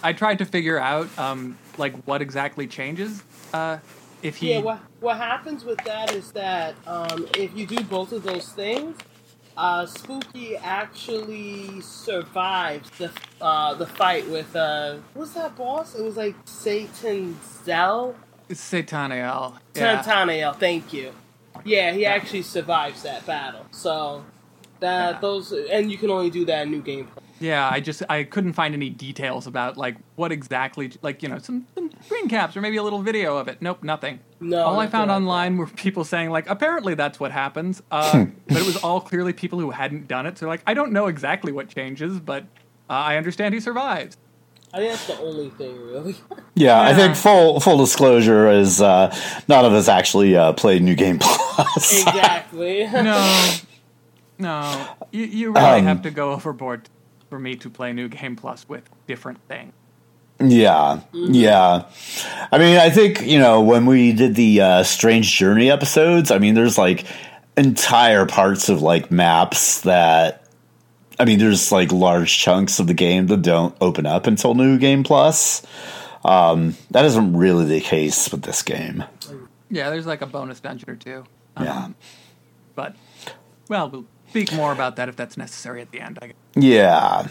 I 0.03 0.13
tried 0.13 0.39
to 0.39 0.45
figure 0.45 0.79
out 0.79 1.07
um, 1.17 1.57
like 1.77 1.95
what 2.03 2.21
exactly 2.21 2.67
changes 2.67 3.23
uh, 3.53 3.77
if 4.21 4.37
he. 4.37 4.51
Yeah, 4.51 4.59
what 4.59 4.79
what 4.99 5.17
happens 5.17 5.63
with 5.63 5.79
that 5.85 6.13
is 6.13 6.31
that 6.33 6.75
um, 6.85 7.27
if 7.37 7.55
you 7.55 7.65
do 7.65 7.81
both 7.83 8.11
of 8.11 8.23
those 8.23 8.49
things, 8.49 8.97
uh, 9.61 9.85
Spooky 9.85 10.57
actually 10.57 11.81
survives 11.81 12.89
the 12.97 13.11
uh, 13.39 13.75
the 13.75 13.85
fight 13.85 14.27
with 14.27 14.55
uh, 14.55 14.97
what's 15.13 15.33
that 15.33 15.55
boss? 15.55 15.93
It 15.93 16.03
was 16.03 16.17
like 16.17 16.35
Satan 16.45 17.39
Zell, 17.63 18.15
Sataniel. 19.75 20.53
Yeah. 20.53 20.53
Thank 20.53 20.91
you. 20.93 21.11
Yeah, 21.63 21.91
he 21.91 22.07
actually 22.07 22.41
survives 22.41 23.03
that 23.03 23.25
battle. 23.27 23.67
So 23.69 24.25
that 24.79 25.13
Yeah. 25.15 25.19
those 25.19 25.51
and 25.51 25.91
you 25.91 25.97
can 25.99 26.09
only 26.09 26.31
do 26.31 26.43
that 26.45 26.63
in 26.63 26.71
new 26.71 26.81
game. 26.81 27.07
Yeah, 27.41 27.67
I 27.69 27.79
just 27.79 28.03
I 28.07 28.23
couldn't 28.23 28.53
find 28.53 28.73
any 28.75 28.89
details 28.89 29.47
about 29.47 29.75
like 29.75 29.97
what 30.15 30.31
exactly 30.31 30.91
like 31.01 31.23
you 31.23 31.29
know 31.29 31.39
some, 31.39 31.65
some 31.75 31.89
screen 32.05 32.29
caps 32.29 32.55
or 32.55 32.61
maybe 32.61 32.77
a 32.77 32.83
little 32.83 33.01
video 33.01 33.37
of 33.37 33.47
it. 33.47 33.61
Nope, 33.61 33.83
nothing. 33.83 34.19
No, 34.39 34.63
all 34.63 34.79
I 34.79 34.87
found 34.87 35.09
like 35.09 35.17
online 35.17 35.57
were 35.57 35.67
people 35.67 36.03
saying 36.03 36.29
like 36.29 36.47
apparently 36.49 36.93
that's 36.93 37.19
what 37.19 37.31
happens, 37.31 37.81
uh, 37.91 38.25
but 38.47 38.57
it 38.57 38.65
was 38.65 38.77
all 38.77 39.01
clearly 39.01 39.33
people 39.33 39.59
who 39.59 39.71
hadn't 39.71 40.07
done 40.07 40.25
it. 40.27 40.37
So 40.37 40.47
like 40.47 40.61
I 40.67 40.73
don't 40.75 40.91
know 40.91 41.07
exactly 41.07 41.51
what 41.51 41.67
changes, 41.67 42.19
but 42.19 42.43
uh, 42.89 42.93
I 42.93 43.17
understand 43.17 43.53
he 43.55 43.59
survives. 43.59 44.17
I 44.73 44.77
think 44.77 44.91
that's 44.91 45.07
the 45.07 45.19
only 45.19 45.49
thing 45.49 45.75
really. 45.81 46.15
Yeah, 46.53 46.79
I 46.81 46.93
think 46.93 47.15
full 47.15 47.59
full 47.59 47.77
disclosure 47.77 48.49
is 48.49 48.81
uh, 48.81 49.15
none 49.47 49.65
of 49.65 49.73
us 49.73 49.87
actually 49.87 50.35
uh, 50.35 50.53
played 50.53 50.83
New 50.83 50.95
Game 50.95 51.17
Plus. 51.19 52.03
exactly. 52.03 52.85
No, 52.91 53.55
no, 54.37 54.87
you 55.11 55.25
you 55.25 55.51
really 55.53 55.79
Um, 55.79 55.85
have 55.85 56.01
to 56.03 56.11
go 56.11 56.31
overboard 56.33 56.89
for 57.31 57.39
me 57.39 57.55
to 57.55 57.69
play 57.69 57.93
New 57.93 58.09
Game 58.09 58.35
Plus 58.35 58.67
with 58.67 58.83
different 59.07 59.39
things. 59.47 59.73
Yeah, 60.39 60.99
yeah. 61.13 61.85
I 62.51 62.57
mean, 62.57 62.77
I 62.77 62.89
think 62.89 63.25
you 63.25 63.39
know 63.39 63.61
when 63.61 63.85
we 63.85 64.11
did 64.11 64.35
the 64.35 64.59
uh, 64.61 64.83
Strange 64.83 65.31
Journey 65.31 65.71
episodes. 65.71 66.29
I 66.29 66.39
mean, 66.39 66.55
there's 66.55 66.77
like 66.77 67.05
entire 67.55 68.25
parts 68.25 68.67
of 68.67 68.81
like 68.81 69.09
maps 69.09 69.81
that. 69.81 70.45
I 71.17 71.25
mean, 71.25 71.39
there's 71.39 71.71
like 71.71 71.91
large 71.91 72.37
chunks 72.37 72.79
of 72.79 72.87
the 72.87 72.93
game 72.93 73.27
that 73.27 73.43
don't 73.43 73.75
open 73.79 74.05
up 74.05 74.27
until 74.27 74.53
New 74.55 74.77
Game 74.77 75.03
Plus. 75.03 75.65
Um, 76.25 76.75
that 76.89 77.05
isn't 77.05 77.37
really 77.37 77.65
the 77.65 77.79
case 77.79 78.29
with 78.31 78.41
this 78.41 78.61
game. 78.61 79.03
Yeah, 79.69 79.89
there's 79.89 80.05
like 80.07 80.21
a 80.21 80.25
bonus 80.25 80.59
dungeon 80.59 80.89
or 80.89 80.95
two. 80.95 81.23
Um, 81.55 81.65
Yeah. 81.65 81.89
But, 82.75 82.95
well, 83.69 83.89
we'll 83.89 84.05
speak 84.31 84.53
more 84.53 84.71
about 84.71 84.95
that 84.95 85.09
if 85.09 85.17
that's 85.17 85.35
necessary 85.35 85.81
at 85.81 85.91
the 85.91 85.99
end, 85.99 86.17
I 86.21 86.27
guess. 86.27 86.35
Yeah. 86.55 87.27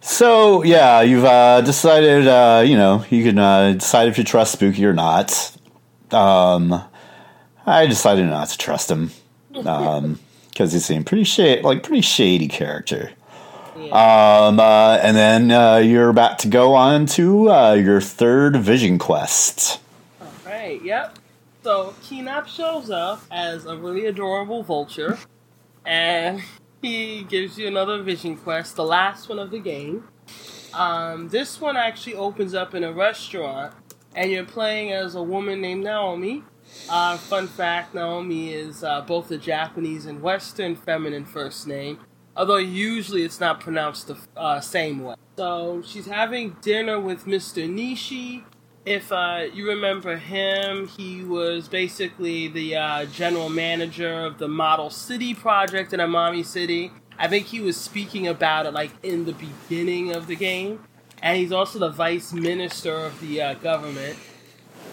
So 0.00 0.62
yeah, 0.62 1.00
you've 1.00 1.24
uh, 1.24 1.60
decided. 1.62 2.28
Uh, 2.28 2.62
you 2.64 2.76
know, 2.76 3.04
you 3.10 3.24
can 3.24 3.38
uh, 3.38 3.72
decide 3.72 4.08
if 4.08 4.16
you 4.16 4.22
trust 4.22 4.52
Spooky 4.52 4.84
or 4.86 4.92
not. 4.92 5.56
Um, 6.12 6.84
I 7.66 7.86
decided 7.86 8.26
not 8.26 8.48
to 8.48 8.58
trust 8.58 8.90
him 8.90 9.10
because 9.52 10.72
he 10.72 10.78
seemed 10.78 11.06
pretty 11.06 11.24
shady, 11.24 11.62
like 11.62 11.82
pretty 11.82 12.02
shady 12.02 12.46
character. 12.46 13.10
Yeah. 13.76 14.46
Um, 14.46 14.60
uh, 14.60 14.98
and 15.02 15.16
then 15.16 15.50
uh, 15.50 15.76
you're 15.78 16.10
about 16.10 16.38
to 16.40 16.48
go 16.48 16.74
on 16.74 17.06
to 17.06 17.50
uh, 17.50 17.72
your 17.72 18.00
third 18.00 18.56
vision 18.56 18.98
quest. 18.98 19.80
Right, 20.46 20.80
yep. 20.84 21.18
So 21.64 21.94
Kinap 22.02 22.46
shows 22.46 22.90
up 22.90 23.22
as 23.30 23.64
a 23.64 23.74
really 23.76 24.06
adorable 24.06 24.62
vulture, 24.62 25.18
and 25.84 26.42
he 26.82 27.22
gives 27.24 27.58
you 27.58 27.66
another 27.66 28.02
vision 28.02 28.36
quest, 28.36 28.76
the 28.76 28.84
last 28.84 29.28
one 29.28 29.38
of 29.38 29.50
the 29.50 29.58
game. 29.58 30.04
Um, 30.72 31.28
this 31.28 31.60
one 31.60 31.76
actually 31.76 32.16
opens 32.16 32.54
up 32.54 32.74
in 32.74 32.84
a 32.84 32.92
restaurant, 32.92 33.74
and 34.14 34.30
you're 34.30 34.44
playing 34.44 34.92
as 34.92 35.14
a 35.14 35.22
woman 35.22 35.60
named 35.60 35.84
Naomi. 35.84 36.42
Uh, 36.88 37.16
fun 37.16 37.46
fact: 37.46 37.94
Naomi 37.94 38.52
is 38.52 38.82
uh, 38.82 39.00
both 39.02 39.30
a 39.30 39.38
Japanese 39.38 40.06
and 40.06 40.20
Western 40.20 40.74
feminine 40.74 41.24
first 41.24 41.66
name, 41.66 42.00
although 42.36 42.56
usually 42.56 43.22
it's 43.22 43.40
not 43.40 43.60
pronounced 43.60 44.08
the 44.08 44.18
uh, 44.36 44.60
same 44.60 45.00
way. 45.02 45.14
So 45.36 45.82
she's 45.84 46.06
having 46.06 46.56
dinner 46.60 46.98
with 47.00 47.24
Mr. 47.24 47.68
Nishi. 47.68 48.44
If 48.86 49.10
uh, 49.12 49.46
you 49.52 49.66
remember 49.68 50.16
him, 50.16 50.88
he 50.88 51.22
was 51.22 51.68
basically 51.68 52.48
the 52.48 52.76
uh, 52.76 53.04
general 53.06 53.48
manager 53.48 54.24
of 54.24 54.36
the 54.36 54.48
Model 54.48 54.90
City 54.90 55.32
project 55.32 55.94
in 55.94 56.00
Amami 56.00 56.44
City. 56.44 56.92
I 57.18 57.28
think 57.28 57.46
he 57.46 57.62
was 57.62 57.78
speaking 57.78 58.28
about 58.28 58.66
it 58.66 58.74
like 58.74 58.90
in 59.02 59.24
the 59.24 59.32
beginning 59.32 60.14
of 60.14 60.26
the 60.26 60.36
game, 60.36 60.84
and 61.22 61.38
he's 61.38 61.50
also 61.50 61.78
the 61.78 61.88
vice 61.88 62.34
minister 62.34 62.94
of 62.94 63.18
the 63.20 63.40
uh, 63.40 63.54
government. 63.54 64.18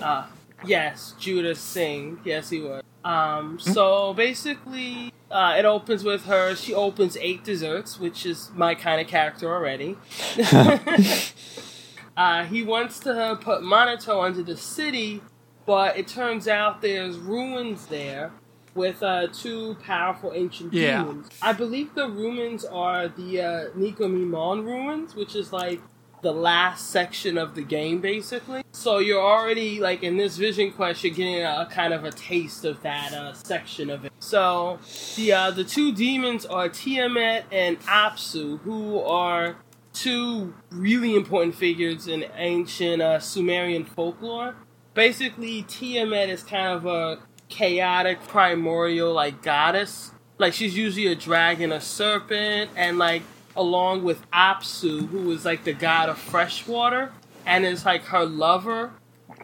Uh, 0.02 0.28
yes, 0.66 1.14
Judah 1.20 1.56
Singh. 1.56 2.20
Yes, 2.24 2.50
he 2.50 2.62
was. 2.62 2.84
Um, 3.04 3.60
so 3.60 4.14
basically, 4.14 5.12
uh, 5.30 5.56
it 5.58 5.66
opens 5.66 6.06
with 6.06 6.26
her. 6.26 6.56
She 6.56 6.74
opens 6.74 7.18
eight 7.18 7.44
desserts, 7.44 8.00
which 8.00 8.26
is 8.26 8.52
my 8.56 8.74
kind 8.74 9.02
of 9.02 9.08
character 9.08 9.54
already. 9.54 9.98
uh, 12.18 12.44
he 12.46 12.64
wants 12.64 13.00
to 13.00 13.38
put 13.42 13.64
Manitou 13.64 14.20
under 14.20 14.44
the 14.44 14.58
city, 14.58 15.22
but 15.66 15.98
it 15.98 16.08
turns 16.08 16.48
out 16.48 16.82
there's 16.82 17.18
ruins 17.18 17.88
there, 17.88 18.32
with 18.74 19.04
uh, 19.04 19.28
two 19.34 19.76
powerful 19.86 20.32
ancient 20.34 20.74
Yeah. 20.74 21.04
demons. 21.04 21.28
I 21.42 21.54
believe 21.54 21.94
the 21.94 22.08
ruins 22.08 22.64
are 22.66 23.08
the 23.10 23.42
uh, 23.42 23.70
Nikomimon 23.78 24.64
ruins, 24.64 25.16
which 25.16 25.36
is 25.36 25.52
like 25.52 25.82
the 26.22 26.32
last 26.32 26.90
section 26.90 27.38
of 27.38 27.56
the 27.56 27.64
game, 27.64 28.00
basically. 28.00 28.62
So 28.74 29.00
you're 29.00 29.22
already 29.22 29.80
like 29.80 30.04
in 30.04 30.18
this 30.18 30.38
vision 30.38 30.72
quest, 30.72 31.04
you're 31.04 31.14
getting 31.14 31.42
a, 31.42 31.68
kind 31.70 31.94
of 31.94 32.04
a 32.06 32.12
taste 32.12 32.64
of 32.64 32.82
that 32.84 33.14
uh, 33.14 33.34
section 33.34 33.90
of 33.90 34.06
it. 34.06 34.14
So 34.20 34.80
the 35.16 35.34
uh, 35.34 35.52
the 35.52 35.64
two 35.64 35.92
demons 35.92 36.46
are 36.46 36.70
Tiamat 36.70 37.46
and 37.52 37.80
Apsu, 37.82 38.60
who 38.62 39.00
are 39.00 39.58
two 40.02 40.54
really 40.72 41.16
important 41.16 41.54
figures 41.54 42.08
in 42.08 42.26
ancient 42.36 43.02
uh, 43.02 43.20
Sumerian 43.20 43.86
folklore. 43.86 44.56
Basically, 44.96 45.62
Tiamat 45.64 46.30
is 46.30 46.44
kind 46.44 46.74
of 46.74 46.86
a 46.86 47.20
chaotic 47.50 48.22
primordial 48.28 49.14
like 49.14 49.44
goddess. 49.44 50.12
Like 50.40 50.54
she's 50.54 50.76
usually 50.76 51.08
a 51.08 51.16
dragon, 51.16 51.72
a 51.72 51.80
serpent, 51.80 52.72
and 52.76 52.98
like 52.98 53.22
along 53.56 54.04
with 54.04 54.30
Apsu, 54.32 55.08
who 55.08 55.30
is 55.32 55.46
like 55.46 55.66
the 55.66 55.74
god 55.74 56.10
of 56.10 56.18
fresh 56.18 56.68
water, 56.68 57.12
and 57.46 57.64
is 57.64 57.86
like 57.86 58.06
her 58.06 58.26
lover 58.26 58.92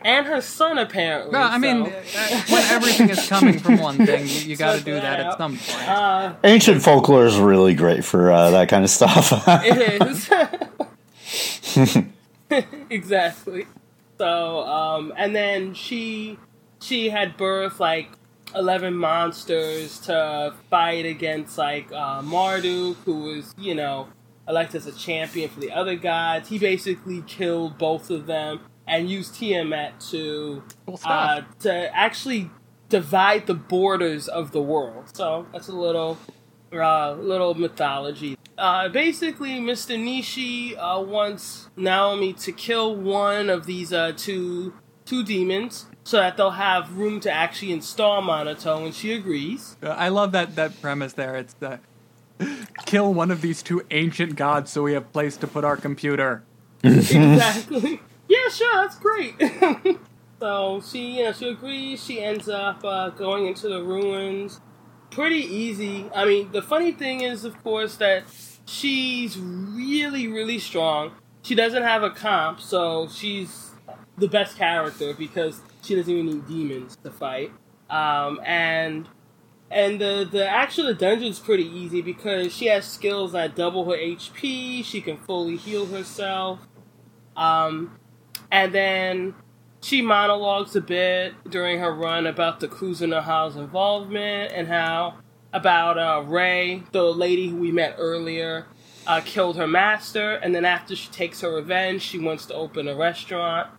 and 0.04 0.26
her 0.28 0.42
son 0.42 0.78
apparently. 0.78 1.32
Well, 1.32 1.50
I 1.52 1.58
mean, 1.58 1.86
so- 1.86 1.92
when 2.54 2.64
everything 2.66 3.10
is 3.10 3.28
coming 3.28 3.60
from 3.60 3.80
one 3.80 3.98
thing, 3.98 4.22
you, 4.28 4.50
you 4.52 4.56
got 4.58 4.78
to 4.78 4.84
do 4.84 4.94
that 4.94 5.02
that 5.02 5.20
at 5.20 5.38
some 5.38 5.58
point. 5.58 5.88
uh, 5.90 6.34
Ancient 6.44 6.82
folklore 6.82 7.26
is 7.26 7.38
really 7.38 7.74
great 7.74 8.04
for 8.06 8.32
uh, 8.32 8.50
that 8.52 8.70
kind 8.70 8.84
of 8.84 8.90
stuff. 8.90 9.32
it 9.48 10.02
is 11.80 12.04
exactly. 12.90 13.66
So, 14.18 14.60
um, 14.66 15.14
and 15.18 15.36
then 15.36 15.74
she 15.74 16.38
she 16.82 17.10
had 17.10 17.38
birthed 17.38 17.80
like 17.80 18.10
eleven 18.56 18.96
monsters 18.96 20.00
to 20.02 20.54
fight 20.70 21.06
against 21.06 21.58
like 21.58 21.92
uh, 21.92 22.22
Marduk, 22.22 22.98
who 23.06 23.24
was 23.24 23.54
you 23.58 23.76
know 23.76 24.08
elected 24.48 24.78
as 24.78 24.88
a 24.88 24.92
champion 24.98 25.50
for 25.50 25.60
the 25.60 25.72
other 25.72 25.96
gods. 25.96 26.50
He 26.50 26.58
basically 26.58 27.22
killed 27.28 27.78
both 27.78 28.10
of 28.10 28.26
them 28.28 28.62
and 28.88 29.10
use 29.10 29.30
Tiamat 29.30 30.00
to 30.12 30.64
uh, 31.04 31.42
to 31.60 31.96
actually 31.96 32.50
divide 32.90 33.48
the 33.48 33.54
borders 33.54 34.28
of 34.28 34.52
the 34.52 34.62
world. 34.62 35.16
So 35.16 35.46
that's 35.52 35.68
a 35.68 35.76
little 35.76 36.18
uh, 36.74 37.14
little 37.14 37.54
mythology. 37.54 38.38
Uh, 38.58 38.90
basically, 38.90 39.60
Mr. 39.60 39.98
Nishi 39.98 40.76
uh, 40.78 41.02
wants 41.02 41.70
Naomi 41.76 42.34
to 42.34 42.52
kill 42.52 42.96
one 42.96 43.50
of 43.50 43.66
these 43.66 43.94
uh, 43.94 44.14
two 44.16 44.74
two 45.06 45.24
demons 45.24 45.86
so 46.04 46.18
that 46.18 46.38
they'll 46.38 46.52
have 46.52 46.98
room 46.98 47.20
to 47.22 47.32
actually 47.32 47.72
install 47.72 48.22
Manitou, 48.22 48.86
and 48.86 48.94
she 48.94 49.14
agrees. 49.14 49.78
Uh, 49.84 49.90
I 49.90 50.10
love 50.10 50.32
that 50.32 50.56
that 50.56 50.82
premise 50.82 51.14
there. 51.14 51.36
It's 51.36 51.54
the 51.56 51.80
kill 52.86 53.14
one 53.14 53.32
of 53.32 53.42
these 53.42 53.62
two 53.62 53.84
ancient 53.92 54.36
gods 54.36 54.72
so 54.72 54.84
we 54.84 54.94
have 54.94 55.12
place 55.12 55.38
to 55.38 55.48
put 55.48 55.64
our 55.64 55.78
computer. 55.78 56.44
exactly. 56.84 58.02
Yeah, 58.28 58.50
sure, 58.50 58.74
that's 58.74 59.00
great. 59.00 59.36
so 60.40 60.82
she, 60.86 61.18
you 61.18 61.24
know, 61.24 61.32
she 61.34 61.50
agrees. 61.50 62.04
She 62.04 62.22
ends 62.22 62.50
up 62.50 62.84
uh, 62.84 63.10
going 63.10 63.48
into 63.48 63.68
the 63.70 63.82
ruins. 63.84 64.60
Pretty 65.10 65.38
easy. 65.38 66.10
I 66.14 66.26
mean, 66.26 66.52
the 66.52 66.62
funny 66.62 66.92
thing 66.92 67.22
is, 67.22 67.46
of 67.46 67.62
course, 67.64 67.96
that 67.98 68.24
she's 68.66 69.38
really, 69.38 70.28
really 70.28 70.60
strong. 70.60 71.12
She 71.42 71.56
doesn't 71.56 71.84
have 71.84 72.04
a 72.04 72.10
comp, 72.10 72.60
so 72.60 73.08
she's 73.08 73.72
the 74.18 74.28
best 74.28 74.58
character 74.58 75.14
because 75.14 75.62
she 75.82 75.96
doesn't 75.96 76.12
even 76.14 76.26
need 76.26 76.48
demons 76.48 76.98
to 77.04 77.12
fight. 77.12 77.52
Um, 77.90 78.42
and 78.44 79.08
and 79.72 80.00
the 80.00 80.28
the 80.30 80.48
actual 80.48 80.94
dungeon's 80.94 81.40
pretty 81.40 81.66
easy 81.66 82.02
because 82.02 82.54
she 82.54 82.68
has 82.68 82.86
skills 82.86 83.32
that 83.32 83.56
double 83.56 83.86
her 83.86 83.98
HP. 83.98 84.84
She 84.84 85.02
can 85.02 85.18
fully 85.18 85.56
heal 85.56 85.86
herself. 85.86 86.60
Um, 87.36 87.98
and 88.52 88.74
then 88.74 89.36
she 89.82 90.02
monologues 90.02 90.76
a 90.76 90.82
bit 90.82 91.34
during 91.50 91.80
her 91.80 91.94
run 91.94 92.26
about 92.26 92.60
the 92.60 92.68
Kuzunoha's 92.68 93.56
involvement 93.56 94.52
and 94.54 94.68
how 94.68 95.16
about 95.54 95.98
uh, 95.98 96.24
Ray, 96.28 96.84
the 96.92 97.04
lady 97.04 97.50
who 97.50 97.58
we 97.58 97.72
met 97.72 97.96
earlier, 97.98 98.68
uh, 99.06 99.22
killed 99.24 99.56
her 99.56 99.68
master, 99.68 100.34
and 100.36 100.54
then 100.54 100.66
after 100.66 100.96
she 100.96 101.10
takes 101.10 101.42
her 101.42 101.56
revenge, 101.56 102.02
she 102.02 102.20
wants 102.20 102.46
to 102.48 102.54
open 102.54 102.88
a 102.88 102.96
restaurant. 102.96 103.70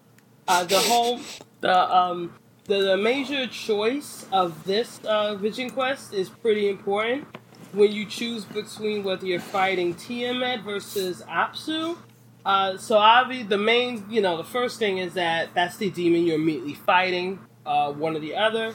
Uh, 0.46 0.64
the 0.64 0.78
whole 0.78 1.20
the 1.60 1.94
um 1.94 2.32
the, 2.64 2.82
the 2.82 2.96
major 2.96 3.46
choice 3.46 4.26
of 4.32 4.64
this 4.64 5.00
uh, 5.04 5.34
Vision 5.34 5.70
Quest 5.70 6.12
is 6.12 6.28
pretty 6.28 6.68
important 6.68 7.26
when 7.72 7.92
you 7.92 8.06
choose 8.06 8.44
between 8.44 9.04
whether 9.04 9.26
you're 9.26 9.40
fighting 9.40 9.94
Tiamat 9.94 10.62
versus 10.62 11.22
Apsu. 11.28 11.96
Uh, 12.48 12.78
so 12.78 12.96
Avi, 12.96 13.42
the 13.42 13.58
main, 13.58 14.06
you 14.08 14.22
know, 14.22 14.38
the 14.38 14.42
first 14.42 14.78
thing 14.78 14.96
is 14.96 15.12
that 15.12 15.52
that's 15.52 15.76
the 15.76 15.90
demon 15.90 16.24
you're 16.24 16.36
immediately 16.36 16.72
fighting, 16.72 17.38
uh, 17.66 17.92
one 17.92 18.16
or 18.16 18.20
the 18.20 18.34
other. 18.34 18.72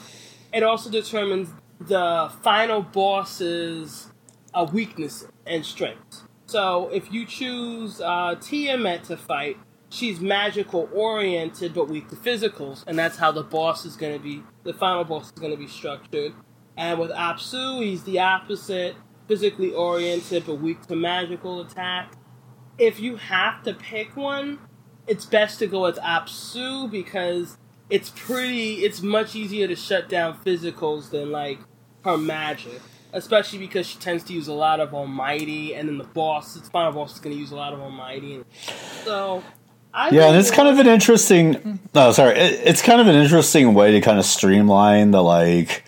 It 0.53 0.61
also 0.61 0.91
determines 0.91 1.49
the 1.79 2.31
final 2.43 2.83
boss's 2.83 4.11
uh, 4.53 4.67
weaknesses 4.71 5.27
and 5.47 5.65
strengths. 5.65 6.21
So 6.45 6.89
if 6.89 7.11
you 7.11 7.25
choose 7.25 7.99
uh, 7.99 8.35
Tiamat 8.39 9.05
to 9.05 9.17
fight, 9.17 9.57
she's 9.89 10.19
magical 10.19 10.87
oriented 10.93 11.73
but 11.73 11.89
weak 11.89 12.09
to 12.09 12.15
physicals, 12.15 12.83
and 12.85 12.95
that's 12.95 13.17
how 13.17 13.31
the 13.31 13.41
boss 13.41 13.85
is 13.85 13.95
going 13.95 14.13
to 14.15 14.23
be. 14.23 14.43
The 14.65 14.75
final 14.75 15.03
boss 15.03 15.25
is 15.25 15.31
going 15.31 15.51
to 15.51 15.57
be 15.57 15.67
structured. 15.67 16.33
And 16.77 16.99
with 16.99 17.09
Apsu, 17.09 17.83
he's 17.83 18.03
the 18.03 18.19
opposite, 18.19 18.95
physically 19.27 19.73
oriented 19.73 20.45
but 20.45 20.61
weak 20.61 20.85
to 20.85 20.95
magical 20.95 21.61
attack 21.61 22.13
if 22.83 22.99
you 22.99 23.15
have 23.15 23.63
to 23.63 23.73
pick 23.73 24.15
one, 24.15 24.59
it's 25.07 25.25
best 25.25 25.59
to 25.59 25.67
go 25.67 25.83
with 25.83 25.97
Apsu 25.97 26.89
because 26.91 27.57
it's 27.89 28.11
pretty. 28.15 28.85
It's 28.85 29.01
much 29.01 29.35
easier 29.35 29.67
to 29.67 29.75
shut 29.75 30.09
down 30.09 30.37
physicals 30.45 31.09
than 31.09 31.31
like 31.31 31.59
her 32.03 32.17
magic, 32.17 32.81
especially 33.13 33.59
because 33.59 33.87
she 33.87 33.97
tends 33.99 34.23
to 34.25 34.33
use 34.33 34.47
a 34.47 34.53
lot 34.53 34.79
of 34.79 34.93
Almighty, 34.93 35.73
and 35.73 35.87
then 35.87 35.97
the 35.97 36.03
boss, 36.03 36.53
the 36.55 36.69
final 36.69 36.91
boss, 36.91 37.15
is 37.15 37.19
going 37.19 37.35
to 37.35 37.39
use 37.39 37.51
a 37.51 37.55
lot 37.55 37.73
of 37.73 37.79
Almighty. 37.79 38.35
And 38.35 38.45
so, 39.03 39.43
I 39.93 40.09
yeah, 40.09 40.27
and 40.27 40.37
it's 40.37 40.51
kind 40.51 40.67
of 40.67 40.79
an 40.79 40.87
interesting. 40.87 41.79
No, 41.93 42.11
sorry, 42.11 42.37
it, 42.37 42.61
it's 42.65 42.81
kind 42.81 42.99
of 42.99 43.07
an 43.07 43.15
interesting 43.15 43.73
way 43.73 43.91
to 43.91 44.01
kind 44.01 44.19
of 44.19 44.25
streamline 44.25 45.11
the 45.11 45.23
like 45.23 45.83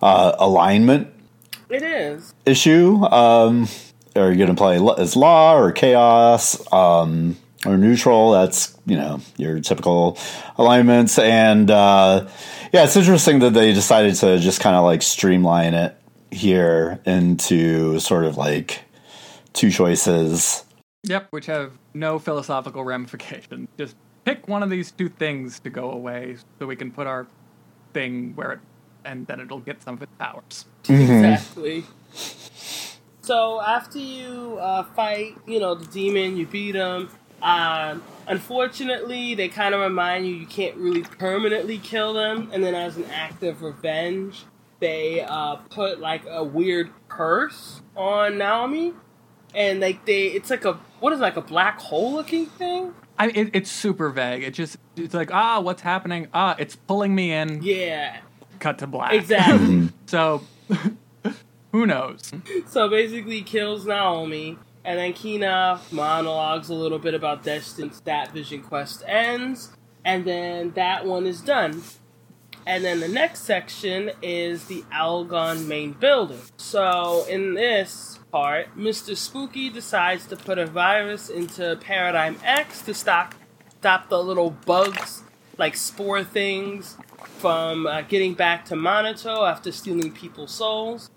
uh, 0.00 0.34
alignment 0.38 1.12
it 1.68 1.82
is. 1.82 2.34
issue. 2.46 3.04
Um, 3.04 3.68
are 4.16 4.30
you 4.30 4.36
going 4.36 4.48
to 4.48 4.54
play 4.54 4.80
as 4.98 5.16
law 5.16 5.56
or 5.56 5.72
chaos 5.72 6.60
um, 6.72 7.36
or 7.66 7.76
neutral? 7.76 8.32
That's 8.32 8.76
you 8.86 8.96
know 8.96 9.20
your 9.36 9.60
typical 9.60 10.18
alignments, 10.58 11.18
and 11.18 11.70
uh, 11.70 12.28
yeah, 12.72 12.84
it's 12.84 12.96
interesting 12.96 13.40
that 13.40 13.54
they 13.54 13.72
decided 13.72 14.14
to 14.16 14.38
just 14.38 14.60
kind 14.60 14.76
of 14.76 14.84
like 14.84 15.02
streamline 15.02 15.74
it 15.74 15.96
here 16.30 17.00
into 17.04 17.98
sort 17.98 18.24
of 18.24 18.36
like 18.36 18.82
two 19.52 19.70
choices. 19.70 20.64
Yep, 21.04 21.28
which 21.30 21.46
have 21.46 21.72
no 21.94 22.18
philosophical 22.18 22.84
ramifications. 22.84 23.68
Just 23.78 23.96
pick 24.26 24.48
one 24.48 24.62
of 24.62 24.68
these 24.68 24.90
two 24.90 25.08
things 25.08 25.58
to 25.60 25.70
go 25.70 25.90
away 25.90 26.36
so 26.58 26.66
we 26.66 26.76
can 26.76 26.90
put 26.90 27.06
our 27.06 27.26
thing 27.94 28.34
where 28.34 28.52
it 28.52 28.60
and 29.04 29.26
then 29.26 29.40
it'll 29.40 29.60
get 29.60 29.82
some 29.82 29.94
of 29.94 30.02
its 30.02 30.12
powers. 30.18 30.64
Exactly. 30.88 31.84
So 33.22 33.60
after 33.60 33.98
you 33.98 34.58
uh, 34.60 34.84
fight, 34.94 35.36
you 35.46 35.60
know, 35.60 35.74
the 35.74 35.86
demon, 35.86 36.36
you 36.36 36.46
beat 36.46 36.74
him. 36.74 37.08
Um, 37.42 38.02
unfortunately, 38.26 39.34
they 39.34 39.48
kind 39.48 39.74
of 39.74 39.80
remind 39.80 40.26
you 40.26 40.34
you 40.34 40.46
can't 40.46 40.76
really 40.76 41.02
permanently 41.02 41.78
kill 41.78 42.12
them, 42.12 42.50
and 42.52 42.62
then 42.62 42.74
as 42.74 42.96
an 42.96 43.04
act 43.06 43.42
of 43.42 43.62
revenge, 43.62 44.44
they 44.80 45.22
uh, 45.22 45.56
put 45.70 46.00
like 46.00 46.22
a 46.28 46.44
weird 46.44 46.90
curse 47.08 47.82
on 47.96 48.38
Naomi, 48.38 48.92
and 49.54 49.80
like 49.80 50.04
they, 50.06 50.26
it's 50.28 50.50
like 50.50 50.64
a 50.64 50.74
what 51.00 51.12
is 51.12 51.18
it, 51.20 51.22
like 51.22 51.36
a 51.36 51.42
black 51.42 51.78
hole 51.80 52.12
looking 52.12 52.46
thing. 52.46 52.94
I 53.18 53.28
it, 53.28 53.50
it's 53.54 53.70
super 53.70 54.10
vague. 54.10 54.42
It 54.42 54.52
just 54.54 54.76
it's 54.96 55.14
like 55.14 55.32
ah, 55.32 55.60
what's 55.60 55.82
happening? 55.82 56.28
Ah, 56.34 56.56
it's 56.58 56.76
pulling 56.76 57.14
me 57.14 57.32
in. 57.32 57.62
Yeah, 57.62 58.18
Cut 58.58 58.78
to 58.78 58.86
black. 58.86 59.12
exactly. 59.14 59.88
So 60.06 60.42
who 61.72 61.86
knows? 61.86 62.32
So 62.66 62.88
basically, 62.88 63.42
kills 63.42 63.84
Naomi, 63.84 64.56
and 64.84 64.98
then 64.98 65.12
Kina 65.12 65.80
monologues 65.90 66.68
a 66.68 66.74
little 66.74 66.98
bit 66.98 67.14
about 67.14 67.42
Destin's 67.42 68.00
that 68.02 68.32
Vision 68.32 68.62
quest 68.62 69.02
ends, 69.06 69.70
and 70.04 70.24
then 70.24 70.70
that 70.72 71.04
one 71.04 71.26
is 71.26 71.40
done. 71.40 71.82
And 72.66 72.84
then 72.84 73.00
the 73.00 73.08
next 73.08 73.40
section 73.40 74.12
is 74.22 74.66
the 74.66 74.82
Algon 74.92 75.66
main 75.66 75.92
building. 75.92 76.40
So 76.58 77.24
in 77.28 77.54
this 77.54 78.20
part, 78.30 78.76
Mr. 78.76 79.16
Spooky 79.16 79.70
decides 79.70 80.26
to 80.26 80.36
put 80.36 80.58
a 80.58 80.66
virus 80.66 81.28
into 81.28 81.76
Paradigm 81.80 82.36
X 82.44 82.82
to 82.82 82.94
stop 82.94 83.34
stop 83.80 84.10
the 84.10 84.22
little 84.22 84.50
bugs 84.50 85.22
like 85.56 85.74
spore 85.74 86.22
things 86.22 86.96
from 87.38 87.86
uh, 87.86 88.02
getting 88.02 88.34
back 88.34 88.64
to 88.66 88.76
Manitou 88.76 89.28
after 89.28 89.72
stealing 89.72 90.12
people's 90.12 90.52
souls. 90.52 91.10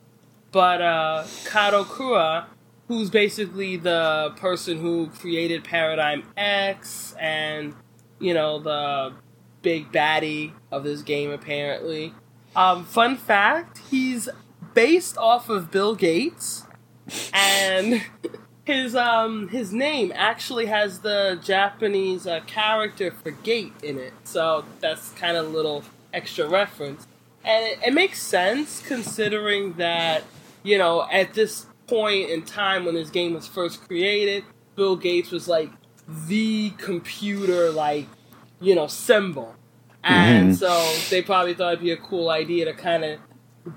But 0.53 0.81
uh, 0.83 1.23
Katakura, 1.45 2.45
who's 2.87 3.09
basically 3.09 3.75
the 3.75 4.33
person 4.37 4.77
who 4.77 5.07
created 5.07 5.63
Paradigm 5.63 6.23
X 6.37 7.15
and, 7.19 7.73
you 8.19 8.35
know, 8.35 8.59
the 8.59 9.13
big 9.63 9.91
baddie 9.91 10.51
of 10.71 10.83
this 10.83 11.01
game, 11.01 11.31
apparently. 11.31 12.13
Um, 12.55 12.85
fun 12.85 13.17
fact 13.17 13.79
he's 13.89 14.29
based 14.75 15.17
off 15.17 15.49
of 15.49 15.71
Bill 15.71 15.95
Gates, 15.95 16.67
and 17.33 18.03
his 18.65 18.95
um 18.95 19.47
his 19.47 19.73
name 19.73 20.11
actually 20.15 20.67
has 20.67 20.99
the 20.99 21.39
Japanese 21.43 22.27
uh, 22.27 22.41
character 22.45 23.09
for 23.09 23.31
gate 23.31 23.73
in 23.81 23.97
it, 23.97 24.13
so 24.23 24.65
that's 24.81 25.09
kind 25.13 25.35
of 25.35 25.47
a 25.47 25.49
little 25.49 25.83
extra 26.13 26.47
reference, 26.47 27.07
and 27.43 27.65
it, 27.65 27.79
it 27.87 27.93
makes 27.93 28.21
sense 28.21 28.83
considering 28.85 29.73
that 29.73 30.23
you 30.63 30.77
know 30.77 31.07
at 31.11 31.33
this 31.33 31.67
point 31.87 32.29
in 32.29 32.43
time 32.43 32.85
when 32.85 32.95
this 32.95 33.09
game 33.09 33.33
was 33.33 33.47
first 33.47 33.85
created, 33.87 34.43
Bill 34.75 34.95
Gates 34.95 35.31
was 35.31 35.47
like 35.47 35.69
the 36.27 36.71
computer 36.77 37.71
like 37.71 38.07
you 38.59 38.75
know 38.75 38.87
symbol, 38.87 39.55
and 40.03 40.51
Mhm. 40.51 40.57
so 40.57 41.07
they 41.09 41.21
probably 41.21 41.53
thought 41.53 41.73
it'd 41.73 41.83
be 41.83 41.91
a 41.91 41.97
cool 41.97 42.29
idea 42.29 42.65
to 42.65 42.73
kind 42.73 43.03
of 43.03 43.19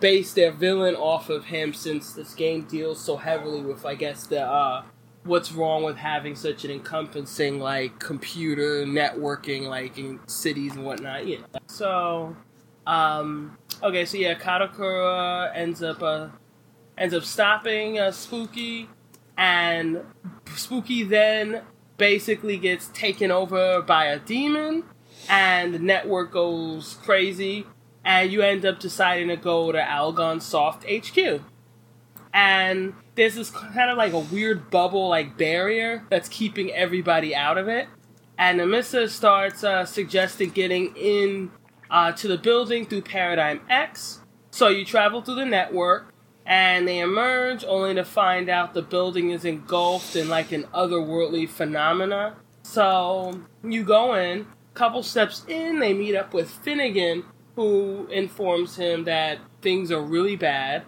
base 0.01 0.33
their 0.33 0.51
villain 0.51 0.96
off 0.96 1.31
of 1.31 1.44
him 1.44 1.72
since 1.72 2.12
this 2.12 2.35
game 2.35 2.62
deals 2.62 3.01
so 3.01 3.16
heavily 3.16 3.61
with 3.62 3.87
I 3.87 3.94
guess 3.94 4.27
the 4.27 4.42
uh 4.42 4.83
what's 5.25 5.53
wrong 5.53 5.83
with 5.85 5.96
having 5.96 6.35
such 6.37 6.64
an 6.64 6.70
encompassing 6.72 7.59
like 7.61 7.99
computer 7.99 8.85
networking 8.85 9.68
like 9.68 9.99
in 9.99 10.20
cities 10.27 10.75
and 10.77 10.85
whatnot, 10.85 11.27
you 11.27 11.38
know. 11.38 11.44
So 11.68 12.37
um 12.87 13.57
okay, 13.83 14.05
so 14.05 14.16
yeah, 14.18 14.35
Katakura 14.35 15.51
ends 15.55 15.83
up 15.83 16.03
uh 16.03 16.29
ends 16.97 17.15
up 17.15 17.25
stopping 17.25 17.99
uh, 17.99 18.11
Spooky 18.11 18.89
and 19.37 20.03
Spooky 20.55 21.03
then 21.03 21.63
basically 21.99 22.57
gets 22.57 22.89
taken 22.89 23.31
over 23.31 23.83
by 23.83 24.07
a 24.07 24.19
demon 24.19 24.85
and 25.29 25.75
the 25.75 25.79
network 25.79 26.33
goes 26.33 26.99
crazy 27.03 27.67
and 28.05 28.31
you 28.31 28.43
end 28.43 28.65
up 28.65 28.79
deciding 28.79 29.29
to 29.29 29.37
go 29.37 29.73
to 29.73 29.79
Algon 29.79 30.41
Soft 30.41 30.85
HQ. 30.89 31.43
And 32.33 32.95
there's 33.17 33.35
this 33.35 33.51
kind 33.51 33.91
of 33.91 33.97
like 33.97 34.13
a 34.13 34.19
weird 34.19 34.71
bubble 34.71 35.09
like 35.09 35.37
barrier 35.37 36.05
that's 36.09 36.29
keeping 36.29 36.71
everybody 36.71 37.35
out 37.35 37.59
of 37.59 37.67
it. 37.67 37.89
And 38.39 38.61
Nemissa 38.61 39.09
starts 39.09 39.65
uh, 39.65 39.87
suggesting 39.87 40.51
getting 40.51 40.95
in 40.97 41.51
uh, 41.91 42.13
to 42.13 42.29
the 42.29 42.39
building 42.39 42.87
through 42.87 43.03
Paradigm 43.03 43.61
X. 43.69 44.21
So 44.51 44.69
you 44.69 44.85
travel 44.85 45.23
through 45.23 45.37
the 45.37 45.47
network, 45.47 46.15
and 46.47 46.87
they 46.87 47.01
emerge 47.01 47.65
only 47.65 47.95
to 47.95 48.05
find 48.05 48.49
out 48.49 48.73
the 48.73 48.83
building 48.83 49.31
is 49.31 49.45
engulfed 49.45 50.15
in 50.15 50.29
like 50.29 50.53
an 50.53 50.65
otherworldly 50.73 51.49
phenomena. 51.49 52.37
So 52.63 53.41
you 53.65 53.83
go 53.83 54.15
in, 54.15 54.47
couple 54.75 55.03
steps 55.03 55.45
in, 55.49 55.81
they 55.81 55.93
meet 55.93 56.15
up 56.15 56.33
with 56.33 56.49
Finnegan, 56.49 57.25
who 57.57 58.07
informs 58.13 58.77
him 58.77 59.05
that 59.05 59.39
things 59.63 59.91
are 59.91 60.01
really 60.01 60.37
bad. 60.37 60.85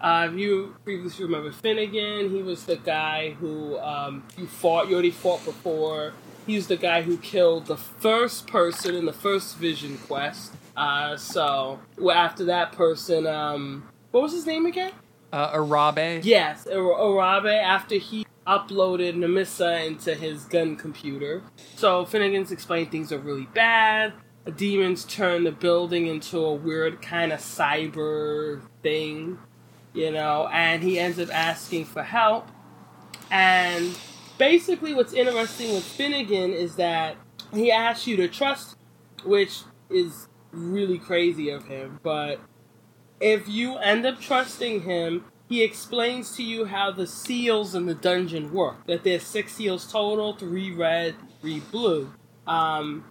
Uh, 0.00 0.28
if 0.30 0.38
you 0.38 0.76
previously 0.84 1.24
remember 1.24 1.50
Finnegan, 1.50 2.30
he 2.30 2.42
was 2.42 2.64
the 2.64 2.76
guy 2.76 3.30
who 3.30 3.78
um, 3.78 4.22
you 4.38 4.46
fought, 4.46 4.88
you 4.88 4.94
already 4.94 5.10
fought 5.10 5.44
before. 5.44 6.12
He's 6.46 6.68
the 6.68 6.76
guy 6.76 7.02
who 7.02 7.18
killed 7.18 7.66
the 7.66 7.76
first 7.76 8.46
person 8.46 8.94
in 8.94 9.06
the 9.06 9.12
first 9.12 9.56
Vision 9.56 9.98
quest. 9.98 10.54
Uh, 10.76 11.16
so 11.16 11.80
after 12.12 12.44
that 12.44 12.72
person, 12.72 13.26
um, 13.26 13.88
what 14.10 14.22
was 14.22 14.32
his 14.32 14.46
name 14.46 14.66
again? 14.66 14.92
Uh, 15.32 15.50
Arabe. 15.52 16.24
Yes, 16.24 16.66
Arabe. 16.66 17.46
After 17.46 17.96
he 17.96 18.26
uploaded 18.46 19.14
Nemissa 19.14 19.86
into 19.86 20.14
his 20.14 20.44
gun 20.44 20.76
computer, 20.76 21.42
so 21.76 22.04
Finnegan's 22.04 22.50
explained 22.50 22.90
things 22.90 23.12
are 23.12 23.18
really 23.18 23.46
bad. 23.54 24.12
The 24.44 24.52
demons 24.52 25.04
turn 25.04 25.44
the 25.44 25.52
building 25.52 26.06
into 26.06 26.38
a 26.38 26.54
weird 26.54 27.02
kind 27.02 27.32
of 27.32 27.40
cyber 27.40 28.62
thing, 28.82 29.38
you 29.92 30.10
know, 30.10 30.48
and 30.52 30.82
he 30.82 30.98
ends 30.98 31.18
up 31.20 31.28
asking 31.32 31.84
for 31.84 32.02
help. 32.02 32.48
And 33.30 33.96
basically, 34.38 34.94
what's 34.94 35.12
interesting 35.12 35.74
with 35.74 35.84
Finnegan 35.84 36.52
is 36.52 36.76
that 36.76 37.16
he 37.52 37.70
asks 37.70 38.06
you 38.06 38.16
to 38.16 38.28
trust, 38.28 38.76
which 39.24 39.60
is 39.90 40.26
really 40.52 40.98
crazy 40.98 41.50
of 41.50 41.64
him, 41.64 42.00
but 42.02 42.40
if 43.20 43.48
you 43.48 43.76
end 43.76 44.06
up 44.06 44.20
trusting 44.20 44.82
him, 44.82 45.26
he 45.48 45.62
explains 45.62 46.36
to 46.36 46.42
you 46.42 46.64
how 46.64 46.90
the 46.90 47.06
seals 47.06 47.74
in 47.74 47.86
the 47.86 47.94
dungeon 47.94 48.52
work. 48.52 48.86
That 48.86 49.04
there's 49.04 49.24
six 49.24 49.54
seals 49.54 49.90
total, 49.90 50.34
three 50.34 50.74
red, 50.74 51.14
three 51.40 51.60
blue. 51.60 52.12
Um, 52.46 53.04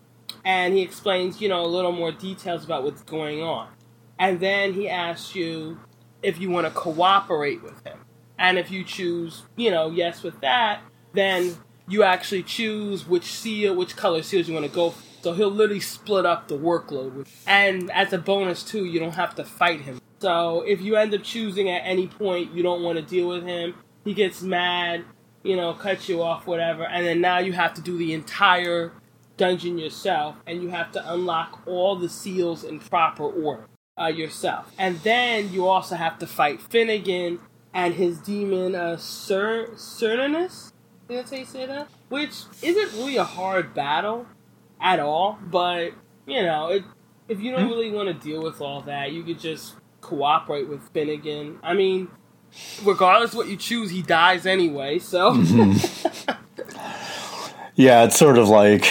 and 0.44 0.74
he 0.74 0.82
explains, 0.82 1.42
you 1.42 1.50
know, 1.50 1.64
a 1.64 1.68
little 1.68 1.92
more 1.92 2.12
details 2.12 2.64
about 2.64 2.84
what's 2.84 3.04
going 3.04 3.42
on. 3.42 3.70
And 4.18 4.40
then 4.40 4.74
he 4.74 4.90
asks 4.90 5.36
you 5.36 5.80
if 6.24 6.40
you 6.40 6.50
want 6.50 6.66
to 6.66 6.72
cooperate 6.72 7.62
with 7.62 7.86
him. 7.86 8.00
And 8.38 8.58
if 8.58 8.72
you 8.72 8.84
choose, 8.84 9.44
you 9.56 9.70
know, 9.70 9.92
yes 9.92 10.24
with 10.24 10.40
that, 10.42 10.82
then 11.14 11.58
you 11.88 12.04
actually 12.04 12.44
choose 12.44 13.06
which 13.06 13.26
seal, 13.26 13.76
which 13.76 13.96
color 13.96 14.24
seals 14.24 14.48
you 14.48 14.54
want 14.54 14.66
to 14.66 14.72
go 14.72 14.92
for. 14.92 15.09
So 15.22 15.34
he'll 15.34 15.52
literally 15.52 15.80
split 15.80 16.26
up 16.26 16.48
the 16.48 16.58
workload. 16.58 17.28
And 17.46 17.92
as 17.92 18.14
a 18.14 18.18
bonus 18.18 18.64
too, 18.64 18.86
you 18.86 19.00
don't 19.00 19.16
have 19.16 19.36
to 19.36 19.44
fight 19.44 19.82
him. 19.82 20.00
So 20.20 20.62
if 20.62 20.82
you 20.82 20.96
end 20.96 21.14
up 21.14 21.24
choosing 21.24 21.70
at 21.70 21.82
any 21.86 22.08
point 22.08 22.54
you 22.54 22.64
don't 22.64 22.84
want 22.84 22.98
to 22.98 23.02
deal 23.02 23.28
with 23.28 23.44
him, 23.44 23.76
he 24.04 24.14
gets 24.14 24.42
mad, 24.42 25.06
you 25.44 25.56
know, 25.56 25.74
cuts 25.74 26.10
you 26.10 26.22
off, 26.22 26.46
whatever, 26.46 26.86
and 26.86 27.06
then 27.06 27.22
now 27.22 27.40
you 27.40 27.54
have 27.54 27.74
to 27.76 27.82
do 27.82 27.98
the 27.98 28.14
entire 28.14 28.92
dungeon 29.38 29.78
yourself, 29.78 30.36
and 30.46 30.62
you 30.62 30.70
have 30.70 30.92
to 30.92 31.14
unlock 31.14 31.62
all 31.66 31.96
the 31.96 32.10
seals 32.10 32.64
in 32.64 32.80
proper 32.80 33.24
order 33.24 33.66
uh, 34.00 34.08
yourself. 34.08 34.72
And 34.78 35.00
then 35.00 35.52
you 35.54 35.68
also 35.68 35.96
have 35.96 36.20
to 36.20 36.28
fight 36.28 36.62
Finnegan 36.62 37.40
and 37.74 37.94
his 37.94 38.20
demon, 38.20 38.76
uh, 38.76 38.98
Cer- 38.98 39.70
Cernunnos? 39.76 40.72
Did 41.08 41.20
that's 41.20 41.32
how 41.32 41.38
you 41.38 41.46
say 41.46 41.66
that? 41.66 41.88
Which 42.10 42.44
isn't 42.62 43.00
really 43.00 43.18
a 43.18 43.24
hard 43.24 43.74
battle 43.74 44.28
at 44.82 45.00
all, 45.00 45.38
but, 45.42 45.92
you 46.26 46.42
know, 46.44 46.68
it, 46.70 46.84
if 47.28 47.40
you 47.42 47.52
don't 47.52 47.66
Hmm? 47.66 47.70
really 47.70 47.92
want 47.92 48.08
to 48.08 48.14
deal 48.14 48.42
with 48.42 48.62
all 48.62 48.82
that, 48.82 49.12
you 49.12 49.24
could 49.24 49.40
just 49.40 49.76
cooperate 50.02 50.68
with 50.70 50.82
Finnegan. 50.94 51.60
I 51.64 51.74
mean, 51.74 52.08
regardless 52.84 53.34
what 53.34 53.48
you 53.48 53.58
choose, 53.58 53.92
he 53.92 54.02
dies 54.02 54.46
anyway, 54.46 55.00
so. 55.00 55.34
Yeah, 57.76 58.04
it's 58.04 58.18
sort 58.18 58.38
of 58.38 58.50
like 58.50 58.86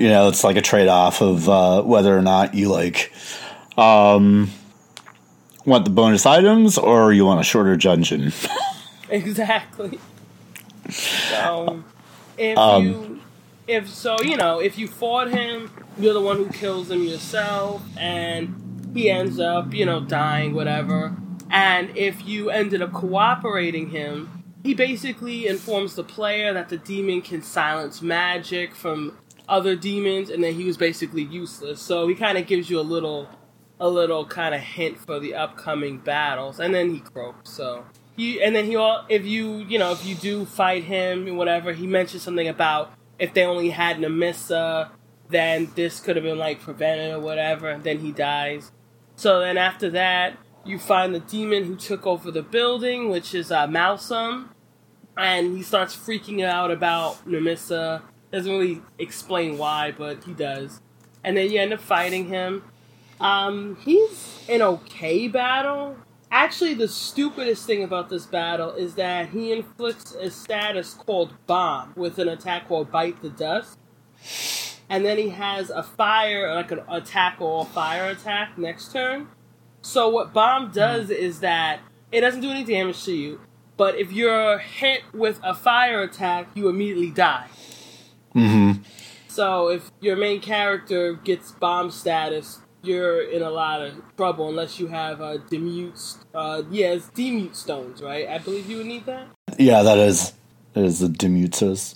you 0.00 0.08
know, 0.08 0.28
it's 0.28 0.42
like 0.42 0.56
a 0.56 0.62
trade 0.62 0.88
off 0.88 1.20
of 1.20 1.48
uh, 1.50 1.82
whether 1.82 2.16
or 2.16 2.22
not 2.22 2.54
you 2.54 2.70
like 2.70 3.12
um, 3.76 4.50
want 5.66 5.84
the 5.84 5.90
bonus 5.90 6.24
items 6.24 6.78
or 6.78 7.12
you 7.12 7.26
want 7.26 7.40
a 7.40 7.44
shorter 7.44 7.76
dungeon. 7.76 8.32
Exactly. 9.10 9.98
So, 10.90 11.84
if 12.38 12.56
Um, 12.58 12.86
you, 12.86 13.20
if 13.66 13.88
so, 13.88 14.16
you 14.22 14.36
know, 14.36 14.60
if 14.60 14.78
you 14.78 14.88
fought 14.88 15.30
him, 15.30 15.70
you're 15.98 16.14
the 16.14 16.20
one 16.20 16.36
who 16.36 16.48
kills 16.48 16.90
him 16.90 17.04
yourself, 17.04 17.82
and 17.96 18.90
he 18.94 19.10
ends 19.10 19.38
up, 19.38 19.72
you 19.72 19.86
know, 19.86 20.00
dying, 20.00 20.54
whatever. 20.54 21.16
And 21.50 21.96
if 21.96 22.26
you 22.26 22.50
ended 22.50 22.82
up 22.82 22.92
cooperating 22.92 23.90
him, 23.90 24.44
he 24.62 24.74
basically 24.74 25.46
informs 25.46 25.94
the 25.94 26.04
player 26.04 26.52
that 26.52 26.68
the 26.68 26.76
demon 26.76 27.20
can 27.20 27.42
silence 27.42 28.00
magic 28.00 28.74
from 28.74 29.18
other 29.48 29.76
demons, 29.76 30.30
and 30.30 30.42
then 30.42 30.54
he 30.54 30.64
was 30.64 30.76
basically 30.76 31.22
useless. 31.22 31.80
So 31.80 32.08
he 32.08 32.14
kind 32.14 32.38
of 32.38 32.46
gives 32.46 32.70
you 32.70 32.80
a 32.80 32.82
little, 32.82 33.28
a 33.80 33.88
little 33.88 34.24
kind 34.24 34.54
of 34.54 34.60
hint 34.60 34.98
for 34.98 35.18
the 35.20 35.34
upcoming 35.34 35.98
battles, 35.98 36.58
and 36.60 36.74
then 36.74 36.94
he 36.94 37.00
croaks. 37.00 37.50
So 37.50 37.84
he, 38.16 38.42
and 38.42 38.54
then 38.54 38.64
he, 38.66 38.76
all, 38.76 39.04
if 39.08 39.26
you, 39.26 39.58
you 39.58 39.78
know, 39.78 39.92
if 39.92 40.06
you 40.06 40.14
do 40.14 40.44
fight 40.46 40.84
him 40.84 41.36
whatever, 41.36 41.72
he 41.72 41.86
mentions 41.86 42.22
something 42.22 42.48
about 42.48 42.92
if 43.22 43.32
they 43.34 43.44
only 43.44 43.70
had 43.70 43.98
Nemissa, 43.98 44.90
then 45.28 45.70
this 45.76 46.00
could 46.00 46.16
have 46.16 46.24
been 46.24 46.38
like 46.38 46.60
prevented 46.60 47.12
or 47.12 47.20
whatever. 47.20 47.70
And 47.70 47.84
then 47.84 48.00
he 48.00 48.10
dies. 48.10 48.72
So 49.14 49.38
then 49.38 49.56
after 49.56 49.88
that, 49.90 50.36
you 50.64 50.76
find 50.80 51.14
the 51.14 51.20
demon 51.20 51.62
who 51.62 51.76
took 51.76 52.04
over 52.04 52.32
the 52.32 52.42
building, 52.42 53.10
which 53.10 53.32
is 53.32 53.52
uh, 53.52 53.68
Malsum, 53.68 54.48
and 55.16 55.56
he 55.56 55.62
starts 55.62 55.94
freaking 55.94 56.44
out 56.44 56.72
about 56.72 57.24
Nemissa. 57.24 58.02
Doesn't 58.32 58.50
really 58.50 58.82
explain 58.98 59.56
why, 59.56 59.92
but 59.96 60.24
he 60.24 60.32
does. 60.32 60.80
And 61.22 61.36
then 61.36 61.48
you 61.48 61.60
end 61.60 61.72
up 61.72 61.80
fighting 61.80 62.26
him. 62.26 62.64
Um, 63.20 63.76
he's 63.84 64.44
an 64.48 64.62
okay 64.62 65.28
battle. 65.28 65.96
Actually, 66.32 66.72
the 66.72 66.88
stupidest 66.88 67.66
thing 67.66 67.84
about 67.84 68.08
this 68.08 68.24
battle 68.24 68.70
is 68.72 68.94
that 68.94 69.28
he 69.28 69.52
inflicts 69.52 70.14
a 70.14 70.30
status 70.30 70.94
called 70.94 71.34
Bomb 71.46 71.92
with 71.94 72.18
an 72.18 72.26
attack 72.26 72.68
called 72.68 72.90
Bite 72.90 73.20
the 73.20 73.28
Dust. 73.28 73.78
and 74.88 75.04
then 75.04 75.18
he 75.18 75.28
has 75.28 75.68
a 75.68 75.82
fire, 75.82 76.54
like 76.54 76.70
an 76.70 76.80
attack 76.88 77.36
or 77.38 77.66
fire 77.66 78.08
attack 78.08 78.56
next 78.56 78.92
turn. 78.92 79.28
So 79.82 80.08
what 80.08 80.32
bomb 80.32 80.70
does 80.70 81.10
is 81.10 81.40
that 81.40 81.80
it 82.10 82.22
doesn't 82.22 82.40
do 82.40 82.50
any 82.50 82.64
damage 82.64 83.04
to 83.04 83.12
you, 83.14 83.40
but 83.76 83.96
if 83.96 84.10
you're 84.10 84.58
hit 84.58 85.02
with 85.12 85.38
a 85.42 85.54
fire 85.54 86.02
attack, 86.02 86.48
you 86.54 86.68
immediately 86.68 87.10
die. 87.10 87.48
Mm-hmm. 88.34 88.82
So 89.28 89.68
if 89.68 89.90
your 90.00 90.16
main 90.16 90.40
character 90.40 91.14
gets 91.14 91.52
bomb 91.52 91.90
status, 91.90 92.60
you're 92.82 93.22
in 93.30 93.42
a 93.42 93.50
lot 93.50 93.82
of 93.82 93.94
trouble 94.16 94.48
unless 94.48 94.78
you 94.78 94.88
have 94.88 95.20
demute. 95.48 96.16
Uh, 96.34 96.62
yeah, 96.70 96.88
it's 96.88 97.08
demute 97.08 97.56
stones, 97.56 98.02
right? 98.02 98.28
I 98.28 98.38
believe 98.38 98.68
you 98.68 98.78
would 98.78 98.86
need 98.86 99.06
that. 99.06 99.28
Yeah, 99.58 99.82
that 99.82 99.98
is 99.98 100.32
that 100.74 100.84
is 100.84 100.98
the 101.00 101.08
demutus. 101.08 101.94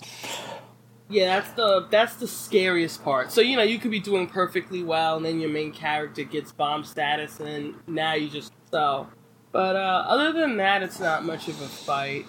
Yeah, 1.09 1.39
that's 1.39 1.51
the 1.51 1.87
that's 1.89 2.15
the 2.15 2.27
scariest 2.27 3.03
part. 3.03 3.31
So 3.31 3.41
you 3.41 3.55
know 3.55 3.63
you 3.63 3.79
could 3.79 3.91
be 3.91 3.99
doing 3.99 4.27
perfectly 4.27 4.83
well, 4.83 5.17
and 5.17 5.25
then 5.25 5.39
your 5.39 5.49
main 5.49 5.71
character 5.71 6.23
gets 6.23 6.51
bomb 6.51 6.83
status, 6.83 7.39
and 7.39 7.75
now 7.87 8.13
you 8.13 8.29
just 8.29 8.51
so. 8.71 9.07
But 9.51 9.75
uh, 9.75 10.05
other 10.07 10.33
than 10.33 10.57
that, 10.57 10.83
it's 10.83 10.99
not 10.99 11.25
much 11.25 11.47
of 11.47 11.61
a 11.61 11.67
fight. 11.67 12.25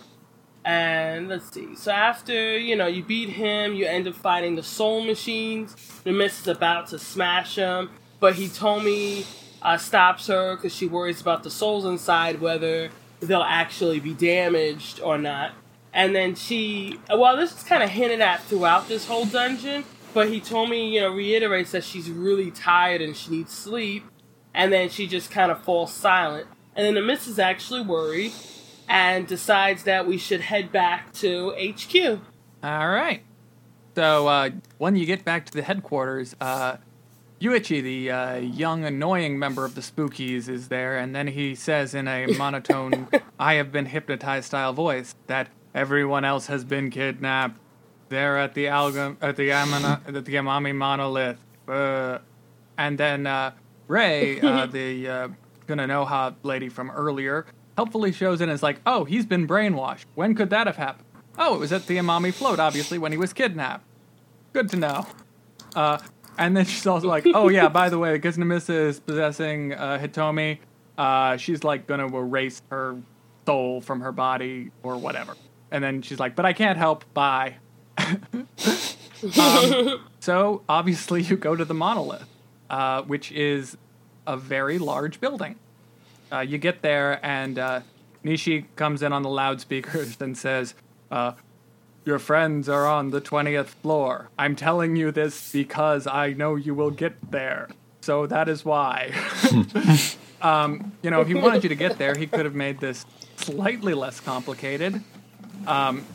And 0.65 1.29
let's 1.29 1.53
see. 1.53 1.75
So 1.75 1.91
after 1.91 2.57
you 2.59 2.77
know 2.77 2.87
you 2.87 3.03
beat 3.03 3.31
him, 3.31 3.75
you 3.75 3.87
end 3.87 4.07
up 4.07 4.15
fighting 4.15 4.55
the 4.55 4.63
Soul 4.63 5.03
Machines. 5.03 5.75
Nemissa 6.05 6.43
is 6.43 6.49
about 6.49 6.89
to 6.89 6.99
smash 6.99 7.57
him, 7.57 7.91
but 8.21 8.35
Hitomi 8.35 9.27
uh, 9.63 9.77
stops 9.77 10.27
her 10.27 10.57
because 10.57 10.75
she 10.75 10.87
worries 10.87 11.21
about 11.21 11.43
the 11.43 11.51
souls 11.51 11.85
inside, 11.85 12.41
whether 12.41 12.91
they'll 13.21 13.43
actually 13.43 14.01
be 14.01 14.15
damaged 14.15 15.01
or 15.01 15.19
not. 15.19 15.53
And 15.93 16.15
then 16.15 16.35
she, 16.35 16.99
well, 17.09 17.37
this 17.37 17.57
is 17.57 17.63
kind 17.63 17.83
of 17.83 17.91
hinted 17.91 18.21
at 18.21 18.43
throughout 18.43 18.89
this 18.89 19.07
whole 19.07 19.25
dungeon, 19.25 19.85
but 20.15 20.29
Hitomi, 20.29 20.93
you 20.93 21.01
know, 21.01 21.11
reiterates 21.11 21.73
that 21.73 21.85
she's 21.85 22.11
really 22.11 22.51
tired 22.51 23.01
and 23.01 23.17
she 23.17 23.31
needs 23.31 23.53
sleep. 23.53 24.05
And 24.55 24.73
then 24.73 24.89
she 24.89 25.07
just 25.07 25.31
kind 25.31 25.53
of 25.53 25.63
falls 25.63 25.93
silent. 25.93 26.47
And 26.75 26.85
then 26.85 27.03
Nemissa 27.03 27.29
is 27.29 27.39
actually 27.39 27.83
worried 27.83 28.33
and 28.89 29.27
decides 29.27 29.85
that 29.85 30.07
we 30.07 30.19
should 30.19 30.41
head 30.41 30.73
back 30.73 31.13
to 31.15 31.51
HQ. 31.51 32.21
All 32.63 32.89
right. 32.89 33.23
So 33.95 34.27
uh, 34.27 34.51
when 34.79 34.97
you 34.97 35.07
get 35.07 35.25
back 35.25 35.45
to 35.47 35.53
the 35.53 35.63
headquarters, 35.63 36.35
uh, 36.41 36.77
Yuichi, 37.41 37.81
the 37.83 38.11
uh, 38.11 38.37
young, 38.37 38.85
annoying 38.85 39.39
member 39.39 39.65
of 39.65 39.77
the 39.77 39.81
Spookies, 39.81 40.49
is 40.49 40.69
there, 40.69 40.99
and 40.99 41.15
then 41.15 41.29
he 41.29 41.55
says 41.55 41.95
in 41.95 42.09
a 42.09 42.27
monotone, 42.39 43.07
I 43.39 43.55
have 43.55 43.71
been 43.71 43.87
hypnotized 43.87 44.47
style 44.47 44.73
voice 44.73 45.15
that 45.29 45.49
everyone 45.75 46.25
else 46.25 46.49
has 46.49 46.65
been 46.65 46.91
kidnapped. 46.91 47.61
They're 48.09 48.39
at 48.39 48.55
the 48.55 48.65
Algam- 48.67 49.19
at 49.21 49.37
the, 49.37 49.51
Amana- 49.51 50.01
at 50.07 50.25
the 50.25 50.35
Amami 50.35 50.75
monolith. 50.75 51.39
Uh, 51.69 52.19
and 52.77 52.99
then 52.99 53.27
uh, 53.27 53.53
Ray, 53.87 54.41
uh, 54.41 54.67
the 54.79 55.09
uh, 55.09 55.29
Kuzunoha 55.69 56.35
lady 56.43 56.69
from 56.69 56.91
earlier, 56.91 57.47
helpfully 57.77 58.11
shows 58.11 58.41
in 58.41 58.49
as 58.49 58.63
like, 58.65 58.81
oh, 58.85 59.05
he's 59.05 59.27
been 59.27 59.47
brainwashed. 59.47 60.07
When 60.17 60.35
could 60.35 60.51
that 60.51 60.67
have 60.67 60.77
happened? 60.77 61.05
Oh, 61.39 61.55
it 61.55 61.59
was 61.61 61.73
at 61.73 61.87
the 61.87 61.99
Amami 61.99 62.35
float, 62.35 62.59
obviously, 62.59 62.99
when 62.99 63.13
he 63.13 63.19
was 63.19 63.33
kidnapped. 63.33 63.85
Good 64.53 64.69
to 64.71 64.77
know. 64.77 65.07
Uh, 65.77 65.99
and 66.39 66.57
then 66.57 66.65
she's 66.65 66.87
also 66.87 67.09
like, 67.09 67.27
oh 67.35 67.49
yeah, 67.49 67.69
by 67.69 67.89
the 67.89 67.99
way, 67.99 68.13
because 68.13 68.37
Nemissa 68.37 68.89
is 68.89 69.01
possessing 69.01 69.75
uh, 69.75 69.99
Hitomi, 70.01 70.59
uh, 70.97 71.37
she's 71.37 71.65
like 71.65 71.87
gonna 71.87 72.07
erase 72.17 72.63
her 72.71 72.97
soul 73.47 73.81
from 73.81 74.01
her 74.01 74.13
body 74.13 74.71
or 74.83 74.97
whatever. 74.97 75.35
And 75.71 75.83
then 75.83 76.03
she's 76.03 76.19
like, 76.19 76.37
but 76.37 76.47
I 76.47 76.53
can't 76.53 76.79
help. 76.79 77.05
Bye. 77.13 77.57
um, 77.99 78.47
so 80.21 80.63
obviously 80.69 81.23
you 81.23 81.37
go 81.37 81.57
to 81.57 81.65
the 81.65 81.75
monolith, 81.75 82.29
uh, 82.71 83.03
which 83.03 83.33
is 83.33 83.77
a 84.27 84.37
very 84.37 84.79
large 84.79 85.21
building. 85.21 85.57
Uh, 86.31 86.41
you 86.41 86.59
get 86.59 86.83
there 86.83 87.25
and 87.25 87.59
uh, 87.59 87.81
Nishi 88.25 88.67
comes 88.77 89.03
in 89.03 89.13
on 89.13 89.23
the 89.23 89.31
loudspeakers 89.31 90.21
and 90.21 90.37
says, 90.37 90.75
uh, 91.11 91.33
your 92.09 92.19
friends 92.19 92.71
are 92.71 92.87
on 92.87 93.11
the 93.11 93.21
20th 93.21 93.67
floor. 93.67 94.31
I'm 94.39 94.57
telling 94.57 94.97
you 94.97 95.13
this 95.13 95.53
because 95.53 96.07
I 96.07 96.33
know 96.33 96.57
you 96.57 96.75
will 96.75 96.91
get 96.91 97.31
there. 97.31 97.69
So 98.01 98.27
that 98.27 98.49
is 98.49 98.65
why. 98.65 99.13
um, 100.43 100.93
you 101.03 101.11
know, 101.11 101.21
if 101.21 101.29
he 101.29 101.35
wanted 101.35 101.65
you 101.65 101.69
to 101.69 101.75
get 101.75 101.99
there, 101.99 102.15
he 102.17 102.27
could 102.27 102.47
have 102.47 102.55
made 102.55 102.81
this 102.81 103.05
slightly 103.37 103.93
less 103.93 104.21
complicated. 104.21 105.03
Um, 105.67 106.07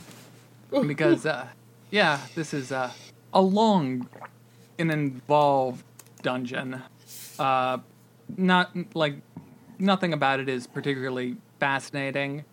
because, 0.68 1.26
uh, 1.26 1.46
yeah, 1.92 2.18
this 2.34 2.52
is 2.52 2.72
uh, 2.72 2.90
a 3.32 3.40
long 3.40 4.08
and 4.76 4.90
involved 4.90 5.84
dungeon. 6.22 6.82
Uh, 7.38 7.78
not 8.36 8.72
like 8.96 9.14
nothing 9.78 10.12
about 10.12 10.40
it 10.40 10.48
is 10.48 10.66
particularly 10.66 11.36
fascinating. 11.60 12.44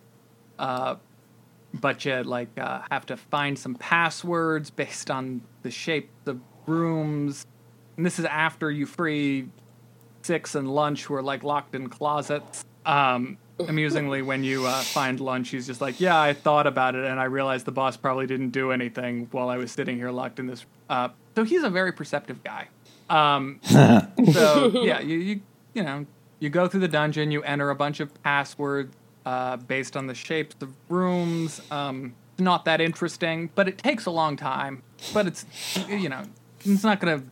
Uh, 0.60 0.94
but 1.74 2.04
you 2.04 2.22
like 2.22 2.48
uh, 2.58 2.82
have 2.90 3.06
to 3.06 3.16
find 3.16 3.58
some 3.58 3.74
passwords 3.74 4.70
based 4.70 5.10
on 5.10 5.42
the 5.62 5.70
shape 5.70 6.10
of 6.26 6.36
the 6.36 6.70
rooms. 6.70 7.46
And 7.96 8.04
this 8.04 8.18
is 8.18 8.24
after 8.24 8.70
you 8.70 8.86
free 8.86 9.48
six 10.22 10.54
and 10.54 10.72
lunch 10.72 11.04
who 11.04 11.14
are 11.14 11.22
like 11.22 11.42
locked 11.42 11.74
in 11.74 11.88
closets. 11.88 12.64
Um, 12.84 13.38
amusingly, 13.58 14.22
when 14.22 14.44
you 14.44 14.66
uh, 14.66 14.80
find 14.82 15.20
lunch, 15.20 15.50
he's 15.50 15.66
just 15.66 15.80
like, 15.80 16.00
"Yeah, 16.00 16.20
I 16.20 16.32
thought 16.32 16.66
about 16.66 16.94
it, 16.94 17.04
and 17.04 17.20
I 17.20 17.24
realized 17.24 17.64
the 17.64 17.72
boss 17.72 17.96
probably 17.96 18.26
didn't 18.26 18.50
do 18.50 18.72
anything 18.72 19.28
while 19.30 19.48
I 19.48 19.56
was 19.56 19.70
sitting 19.70 19.96
here 19.96 20.10
locked 20.10 20.38
in 20.38 20.46
this." 20.46 20.64
Uh, 20.88 21.10
so 21.36 21.44
he's 21.44 21.62
a 21.62 21.70
very 21.70 21.92
perceptive 21.92 22.42
guy. 22.42 22.68
Um, 23.08 23.60
so 23.64 24.82
yeah, 24.82 25.00
you, 25.00 25.18
you 25.18 25.40
you 25.74 25.82
know 25.82 26.06
you 26.40 26.50
go 26.50 26.66
through 26.66 26.80
the 26.80 26.88
dungeon, 26.88 27.30
you 27.30 27.42
enter 27.42 27.70
a 27.70 27.76
bunch 27.76 28.00
of 28.00 28.20
passwords 28.22 28.96
uh, 29.26 29.56
based 29.56 29.96
on 29.96 30.06
the 30.06 30.14
shapes 30.14 30.56
of 30.60 30.74
rooms. 30.88 31.60
Um, 31.70 32.14
not 32.38 32.64
that 32.64 32.80
interesting, 32.80 33.50
but 33.54 33.68
it 33.68 33.78
takes 33.78 34.06
a 34.06 34.10
long 34.10 34.36
time. 34.36 34.82
But 35.12 35.26
it's 35.26 35.46
you 35.88 36.08
know 36.08 36.22
it's 36.64 36.84
not 36.84 37.00
gonna. 37.00 37.22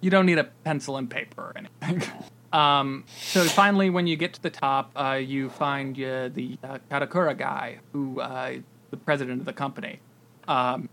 You 0.00 0.10
don't 0.10 0.26
need 0.26 0.38
a 0.38 0.44
pencil 0.44 0.96
and 0.96 1.10
paper 1.10 1.42
or 1.42 1.52
anything. 1.56 2.02
Um, 2.52 3.04
so 3.22 3.44
finally, 3.44 3.90
when 3.90 4.08
you 4.08 4.16
get 4.16 4.32
to 4.32 4.42
the 4.42 4.50
top, 4.50 4.90
uh, 4.96 5.20
you 5.22 5.50
find 5.50 5.94
uh, 5.96 6.28
the 6.28 6.58
uh, 6.64 6.78
Katakura 6.90 7.36
guy, 7.38 7.78
who 7.92 8.20
uh, 8.20 8.56
the 8.90 8.96
president 8.96 9.40
of 9.40 9.46
the 9.46 9.52
company. 9.52 10.00
Um, 10.48 10.88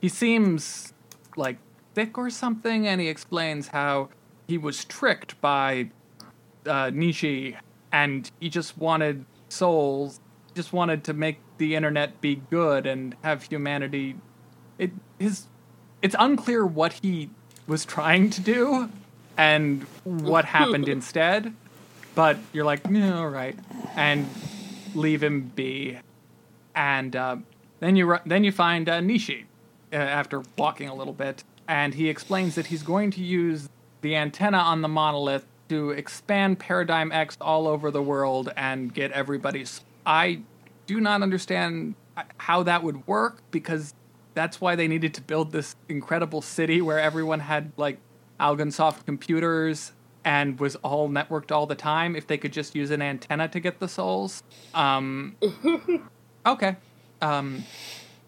he 0.00 0.08
seems 0.08 0.94
like 1.36 1.58
thick 1.94 2.16
or 2.16 2.30
something, 2.30 2.88
and 2.88 3.00
he 3.00 3.08
explains 3.08 3.68
how 3.68 4.08
he 4.48 4.56
was 4.56 4.84
tricked 4.84 5.38
by 5.40 5.90
uh, 6.66 6.86
Nishi, 6.86 7.56
and 7.92 8.30
he 8.40 8.48
just 8.48 8.78
wanted 8.78 9.26
souls, 9.52 10.20
just 10.54 10.72
wanted 10.72 11.04
to 11.04 11.12
make 11.12 11.38
the 11.58 11.74
internet 11.74 12.20
be 12.20 12.42
good 12.50 12.86
and 12.86 13.14
have 13.22 13.44
humanity. 13.44 14.16
It 14.78 14.90
his, 15.18 15.46
it's 16.00 16.16
unclear 16.18 16.66
what 16.66 16.94
he 17.02 17.30
was 17.66 17.84
trying 17.84 18.30
to 18.30 18.40
do 18.40 18.90
and 19.36 19.82
what 20.04 20.44
happened 20.44 20.88
instead. 20.98 21.54
But 22.14 22.38
you're 22.52 22.64
like, 22.64 22.80
yeah, 22.90 23.18
all 23.18 23.28
right, 23.28 23.58
and 23.96 24.28
leave 24.94 25.22
him 25.22 25.52
be. 25.54 25.98
And 26.74 27.16
uh, 27.16 27.36
then 27.80 27.96
you 27.96 28.16
then 28.26 28.44
you 28.44 28.52
find 28.52 28.88
uh, 28.88 29.00
Nishi 29.00 29.44
uh, 29.92 29.96
after 29.96 30.42
walking 30.58 30.88
a 30.88 30.94
little 30.94 31.14
bit, 31.14 31.44
and 31.68 31.94
he 31.94 32.08
explains 32.08 32.54
that 32.56 32.66
he's 32.66 32.82
going 32.82 33.10
to 33.12 33.22
use 33.22 33.68
the 34.02 34.16
antenna 34.16 34.58
on 34.58 34.82
the 34.82 34.88
monolith 34.88 35.46
to 35.68 35.90
expand 35.90 36.58
Paradigm 36.58 37.12
X 37.12 37.36
all 37.40 37.66
over 37.66 37.90
the 37.90 38.02
world 38.02 38.52
and 38.56 38.92
get 38.92 39.10
everybody's. 39.12 39.80
I 40.04 40.42
do 40.86 41.00
not 41.00 41.22
understand 41.22 41.94
how 42.38 42.62
that 42.64 42.82
would 42.82 43.06
work 43.06 43.42
because 43.50 43.94
that's 44.34 44.60
why 44.60 44.76
they 44.76 44.88
needed 44.88 45.14
to 45.14 45.22
build 45.22 45.52
this 45.52 45.76
incredible 45.88 46.42
city 46.42 46.80
where 46.80 46.98
everyone 46.98 47.40
had 47.40 47.72
like 47.76 47.98
Algonsoft 48.40 49.06
computers 49.06 49.92
and 50.24 50.58
was 50.60 50.76
all 50.76 51.08
networked 51.08 51.50
all 51.50 51.66
the 51.66 51.74
time 51.74 52.14
if 52.16 52.26
they 52.26 52.38
could 52.38 52.52
just 52.52 52.74
use 52.74 52.90
an 52.90 53.02
antenna 53.02 53.48
to 53.48 53.60
get 53.60 53.80
the 53.80 53.88
souls. 53.88 54.42
Um, 54.74 55.36
okay. 56.46 56.76
Um, 57.20 57.64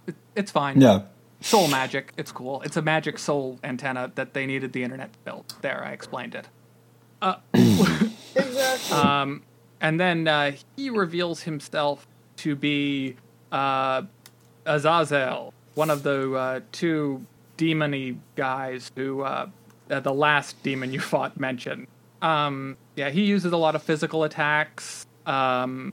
it, 0.06 0.14
it's 0.34 0.50
fine. 0.50 0.80
Yeah. 0.80 1.02
Soul 1.40 1.68
magic. 1.68 2.12
It's 2.16 2.32
cool. 2.32 2.62
It's 2.62 2.76
a 2.76 2.82
magic 2.82 3.18
soul 3.18 3.58
antenna 3.62 4.10
that 4.14 4.34
they 4.34 4.46
needed 4.46 4.72
the 4.72 4.82
internet 4.82 5.12
to 5.12 5.18
build. 5.20 5.54
There, 5.60 5.84
I 5.84 5.92
explained 5.92 6.34
it. 6.34 6.48
Uh, 7.24 7.36
Exactly. 8.36 8.96
um, 8.96 9.42
and 9.80 9.98
then 9.98 10.28
uh, 10.28 10.52
he 10.76 10.90
reveals 10.90 11.42
himself 11.42 12.06
to 12.36 12.54
be 12.54 13.16
uh, 13.50 14.02
Azazel, 14.66 15.54
one 15.74 15.88
of 15.88 16.02
the 16.02 16.32
uh, 16.34 16.60
two 16.72 17.24
demony 17.56 18.18
guys 18.36 18.90
who 18.94 19.22
uh, 19.22 19.46
the 19.88 20.12
last 20.12 20.62
demon 20.62 20.92
you 20.92 21.00
fought 21.12 21.40
mentioned. 21.40 21.86
Um, 22.20 22.76
yeah, 22.96 23.10
he 23.10 23.22
uses 23.22 23.52
a 23.52 23.56
lot 23.56 23.74
of 23.74 23.82
physical 23.82 24.24
attacks, 24.24 25.06
um, 25.26 25.92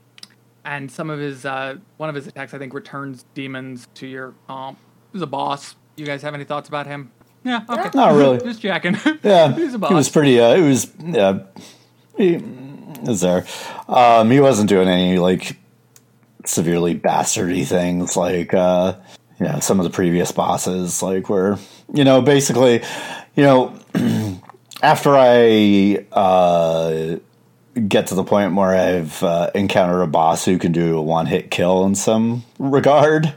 and 0.64 0.90
some 0.90 1.08
of 1.08 1.18
his 1.18 1.46
uh, 1.46 1.76
one 1.96 2.08
of 2.10 2.14
his 2.14 2.26
attacks 2.26 2.52
I 2.52 2.58
think 2.58 2.74
returns 2.74 3.24
demons 3.34 3.88
to 3.94 4.06
your 4.06 4.34
comp. 4.46 4.78
He's 5.12 5.22
a 5.22 5.26
boss. 5.26 5.76
You 5.96 6.04
guys 6.04 6.22
have 6.22 6.34
any 6.34 6.44
thoughts 6.44 6.68
about 6.68 6.86
him? 6.86 7.10
Yeah, 7.44 7.62
okay. 7.68 7.90
Not 7.94 8.14
really. 8.14 8.38
Just 8.38 8.60
jacking. 8.60 8.96
Yeah, 9.22 9.52
He's 9.56 9.74
a 9.74 9.78
boss. 9.78 9.90
he 9.90 9.94
was 9.94 10.08
pretty. 10.08 10.40
Uh, 10.40 10.54
he 10.56 10.62
was. 10.62 10.90
Yeah, 11.02 11.38
he 12.16 12.36
was 13.02 13.20
there. 13.20 13.44
Um, 13.88 14.30
he 14.30 14.40
wasn't 14.40 14.68
doing 14.68 14.88
any 14.88 15.18
like 15.18 15.56
severely 16.44 16.94
bastardy 16.98 17.64
things 17.66 18.16
like 18.16 18.52
uh, 18.54 18.94
you 19.40 19.46
know 19.46 19.60
some 19.60 19.80
of 19.80 19.84
the 19.84 19.90
previous 19.90 20.32
bosses, 20.32 21.02
like 21.02 21.28
where 21.28 21.58
you 21.92 22.04
know 22.04 22.22
basically, 22.22 22.82
you 23.34 23.42
know, 23.42 23.76
after 24.82 25.16
I 25.16 26.04
uh, 26.12 27.16
get 27.88 28.08
to 28.08 28.14
the 28.14 28.24
point 28.24 28.54
where 28.54 28.70
I've 28.70 29.22
uh, 29.22 29.50
encountered 29.54 30.02
a 30.02 30.06
boss 30.06 30.44
who 30.44 30.58
can 30.58 30.72
do 30.72 30.96
a 30.96 31.02
one 31.02 31.26
hit 31.26 31.50
kill 31.50 31.84
in 31.86 31.94
some 31.96 32.44
regard, 32.58 33.34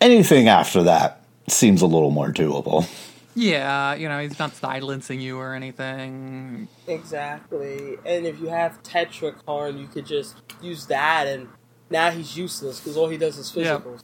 anything 0.00 0.48
after 0.48 0.84
that 0.84 1.23
seems 1.48 1.82
a 1.82 1.86
little 1.86 2.10
more 2.10 2.32
doable. 2.32 2.88
Yeah, 3.36 3.94
you 3.94 4.08
know, 4.08 4.20
he's 4.20 4.38
not 4.38 4.54
silencing 4.54 5.20
you 5.20 5.38
or 5.38 5.54
anything. 5.54 6.68
Exactly. 6.86 7.96
And 8.06 8.26
if 8.26 8.40
you 8.40 8.48
have 8.48 8.82
Tetrakarn, 8.82 9.80
you 9.80 9.86
could 9.88 10.06
just 10.06 10.36
use 10.62 10.86
that, 10.86 11.26
and 11.26 11.48
now 11.90 12.10
he's 12.10 12.36
useless 12.36 12.78
because 12.80 12.96
all 12.96 13.08
he 13.08 13.16
does 13.16 13.36
is 13.38 13.54
Yeah. 13.56 13.78
physicals. 13.78 14.00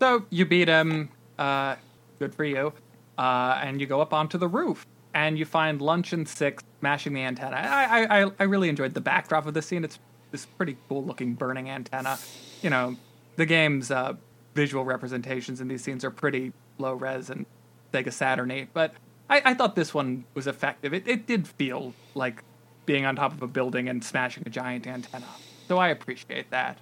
So 0.00 0.24
you 0.30 0.44
beat 0.46 0.68
him. 0.68 1.10
Uh, 1.38 1.76
good 2.18 2.34
for 2.34 2.44
you. 2.44 2.72
Uh, 3.18 3.58
and 3.62 3.80
you 3.80 3.86
go 3.86 4.00
up 4.00 4.12
onto 4.14 4.38
the 4.38 4.48
roof, 4.48 4.86
and 5.14 5.38
you 5.38 5.44
find 5.44 5.82
Luncheon 5.82 6.24
Six 6.24 6.62
smashing 6.78 7.12
the 7.12 7.22
antenna. 7.22 7.56
I, 7.56 8.04
I, 8.04 8.22
I- 8.24 8.30
I 8.38 8.42
really 8.44 8.68
enjoyed 8.68 8.94
the 8.94 9.00
backdrop 9.00 9.46
of 9.46 9.54
the 9.54 9.62
scene. 9.62 9.84
It's 9.84 9.98
this 10.30 10.46
pretty 10.46 10.76
cool 10.88 11.04
looking 11.04 11.34
burning 11.34 11.68
antenna. 11.68 12.18
You 12.62 12.70
know, 12.70 12.96
the 13.36 13.46
game's 13.46 13.90
uh, 13.90 14.14
visual 14.54 14.84
representations 14.84 15.60
in 15.60 15.68
these 15.68 15.82
scenes 15.82 16.04
are 16.04 16.10
pretty 16.10 16.52
low 16.80 16.94
res 16.94 17.30
and 17.30 17.46
Sega 17.92 18.12
Saturn 18.12 18.50
8. 18.50 18.68
but 18.72 18.94
I, 19.28 19.42
I 19.46 19.54
thought 19.54 19.76
this 19.76 19.94
one 19.94 20.24
was 20.34 20.46
effective. 20.46 20.92
It, 20.92 21.06
it 21.06 21.26
did 21.26 21.46
feel 21.46 21.94
like 22.14 22.42
being 22.84 23.06
on 23.06 23.14
top 23.16 23.32
of 23.32 23.42
a 23.42 23.46
building 23.46 23.88
and 23.88 24.02
smashing 24.02 24.42
a 24.46 24.50
giant 24.50 24.86
antenna. 24.86 25.26
So 25.68 25.78
I 25.78 25.88
appreciate 25.88 26.50
that. 26.50 26.78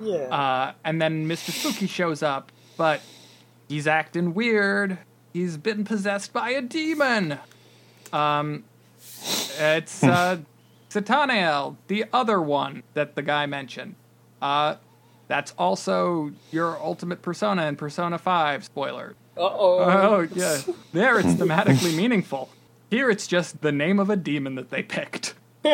Yeah. 0.00 0.16
Uh, 0.16 0.72
and 0.84 1.00
then 1.00 1.28
Mr. 1.28 1.50
Spooky 1.50 1.86
shows 1.86 2.22
up, 2.22 2.50
but 2.76 3.00
he's 3.68 3.86
acting 3.86 4.34
weird. 4.34 4.98
He's 5.32 5.56
been 5.56 5.84
possessed 5.84 6.32
by 6.32 6.50
a 6.50 6.62
demon. 6.62 7.38
Um, 8.12 8.64
it's 9.60 10.02
uh, 10.02 10.38
Satanael, 10.90 11.76
the 11.86 12.06
other 12.12 12.40
one 12.40 12.82
that 12.94 13.14
the 13.14 13.22
guy 13.22 13.46
mentioned. 13.46 13.94
Uh, 14.40 14.76
that's 15.28 15.52
also 15.58 16.32
your 16.50 16.76
ultimate 16.82 17.22
persona 17.22 17.66
in 17.66 17.76
Persona 17.76 18.18
5, 18.18 18.64
spoiler. 18.64 19.14
uh 19.36 19.40
oh. 19.40 19.78
Oh, 19.80 20.28
yeah. 20.34 20.58
There 20.92 21.18
it's 21.18 21.34
thematically 21.34 21.94
meaningful. 21.94 22.48
Here 22.90 23.10
it's 23.10 23.26
just 23.26 23.60
the 23.60 23.70
name 23.70 23.98
of 24.00 24.08
a 24.10 24.16
demon 24.16 24.54
that 24.56 24.70
they 24.70 24.82
picked. 24.82 25.34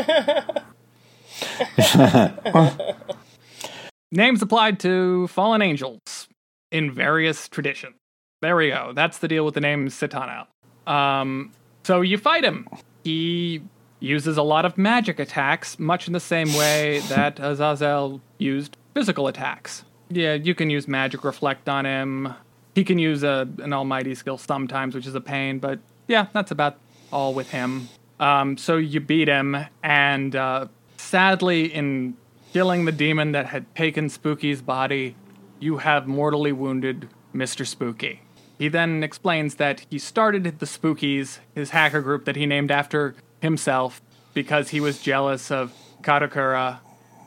Names 4.13 4.43
applied 4.43 4.79
to 4.81 5.27
fallen 5.29 5.63
angels 5.63 6.29
in 6.71 6.91
various 6.93 7.49
traditions. 7.49 7.95
There 8.43 8.57
we 8.57 8.69
go. 8.69 8.93
That's 8.95 9.19
the 9.19 9.29
deal 9.29 9.45
with 9.45 9.55
the 9.55 9.61
name 9.61 9.89
Satana. 9.89 10.47
Um, 10.87 11.53
so 11.85 12.01
you 12.01 12.19
fight 12.19 12.45
him. 12.45 12.69
He 13.05 13.63
uses 14.01 14.37
a 14.37 14.43
lot 14.43 14.65
of 14.65 14.77
magic 14.77 15.19
attacks, 15.19 15.79
much 15.79 16.07
in 16.07 16.13
the 16.13 16.21
same 16.21 16.53
way 16.55 17.01
that 17.09 17.41
Azazel 17.41 18.21
used 18.39 18.77
physical 18.95 19.29
attacks. 19.29 19.85
Yeah, 20.09 20.35
you 20.35 20.55
can 20.55 20.71
use 20.71 20.87
magic 20.89 21.25
reflect 21.25 21.69
on 21.69 21.85
him. 21.85 22.35
He 22.75 22.85
can 22.85 22.99
use 22.99 23.23
a, 23.23 23.49
an 23.59 23.73
almighty 23.73 24.15
skill 24.15 24.39
sometimes, 24.39 24.95
which 24.95 25.07
is 25.07 25.15
a 25.15 25.21
pain, 25.21 25.59
but 25.59 25.79
yeah, 26.09 26.27
that's 26.33 26.51
about 26.51 26.79
all 27.13 27.35
with 27.35 27.51
him. 27.51 27.89
Um, 28.21 28.57
so 28.57 28.77
you 28.77 29.01
beat 29.01 29.29
him, 29.29 29.57
and 29.83 30.35
uh, 30.35 30.67
sadly, 30.97 31.73
in 31.73 32.17
killing 32.53 32.85
the 32.85 32.93
demon 32.93 33.33
that 33.33 33.47
had 33.47 33.73
taken 33.75 34.09
Spooky's 34.09 34.63
body, 34.63 35.17
you 35.59 35.79
have 35.79 36.07
mortally 36.07 36.53
wounded 36.53 37.09
Mr. 37.35 37.67
Spooky. 37.67 38.21
He 38.59 38.69
then 38.69 39.03
explains 39.03 39.57
that 39.57 39.85
he 39.91 39.99
started 39.99 40.45
the 40.61 40.67
Spookies, 40.67 41.39
his 41.55 41.71
hacker 41.71 42.01
group 42.01 42.25
that 42.27 42.37
he 42.37 42.47
named 42.47 42.71
after 42.71 43.17
himself, 43.41 44.01
because 44.33 44.71
he 44.71 44.81
was 44.81 45.03
jealous 45.03 45.51
of 45.51 45.73
Katakura 46.03 46.79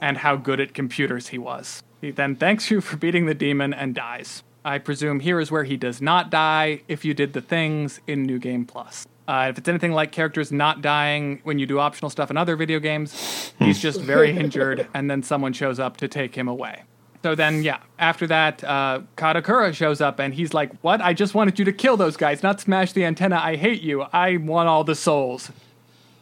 and 0.01 0.17
how 0.17 0.35
good 0.35 0.59
at 0.59 0.73
computers 0.73 1.27
he 1.27 1.37
was. 1.37 1.83
He 2.01 2.11
then 2.11 2.35
thanks 2.35 2.69
you 2.69 2.81
for 2.81 2.97
beating 2.97 3.25
the 3.25 3.33
demon 3.33 3.73
and 3.73 3.95
dies. 3.95 4.43
I 4.63 4.79
presume 4.79 5.21
here 5.21 5.39
is 5.39 5.49
where 5.49 5.63
he 5.63 5.77
does 5.77 6.01
not 6.01 6.29
die 6.29 6.81
if 6.87 7.05
you 7.05 7.13
did 7.13 7.33
the 7.33 7.41
things 7.41 8.01
in 8.05 8.23
New 8.23 8.37
Game 8.37 8.65
Plus. 8.65 9.07
Uh, 9.27 9.47
if 9.49 9.57
it's 9.57 9.67
anything 9.67 9.91
like 9.91 10.11
characters 10.11 10.51
not 10.51 10.81
dying 10.81 11.39
when 11.43 11.59
you 11.59 11.65
do 11.65 11.79
optional 11.79 12.09
stuff 12.09 12.31
in 12.31 12.37
other 12.37 12.55
video 12.55 12.79
games, 12.79 13.53
he's 13.59 13.79
just 13.79 13.99
very 13.99 14.31
injured, 14.37 14.87
and 14.93 15.09
then 15.09 15.23
someone 15.23 15.53
shows 15.53 15.79
up 15.79 15.97
to 15.97 16.07
take 16.07 16.35
him 16.35 16.47
away. 16.47 16.83
So 17.23 17.35
then, 17.35 17.63
yeah, 17.63 17.79
after 17.99 18.27
that, 18.27 18.63
uh, 18.63 19.01
Katakura 19.17 19.73
shows 19.73 20.01
up 20.01 20.19
and 20.19 20.33
he's 20.33 20.53
like, 20.53 20.71
What? 20.81 21.01
I 21.01 21.13
just 21.13 21.33
wanted 21.33 21.59
you 21.59 21.65
to 21.65 21.73
kill 21.73 21.97
those 21.97 22.15
guys, 22.15 22.43
not 22.43 22.61
smash 22.61 22.93
the 22.93 23.03
antenna. 23.03 23.37
I 23.37 23.55
hate 23.55 23.81
you. 23.81 24.03
I 24.03 24.37
want 24.37 24.69
all 24.69 24.83
the 24.83 24.95
souls. 24.95 25.51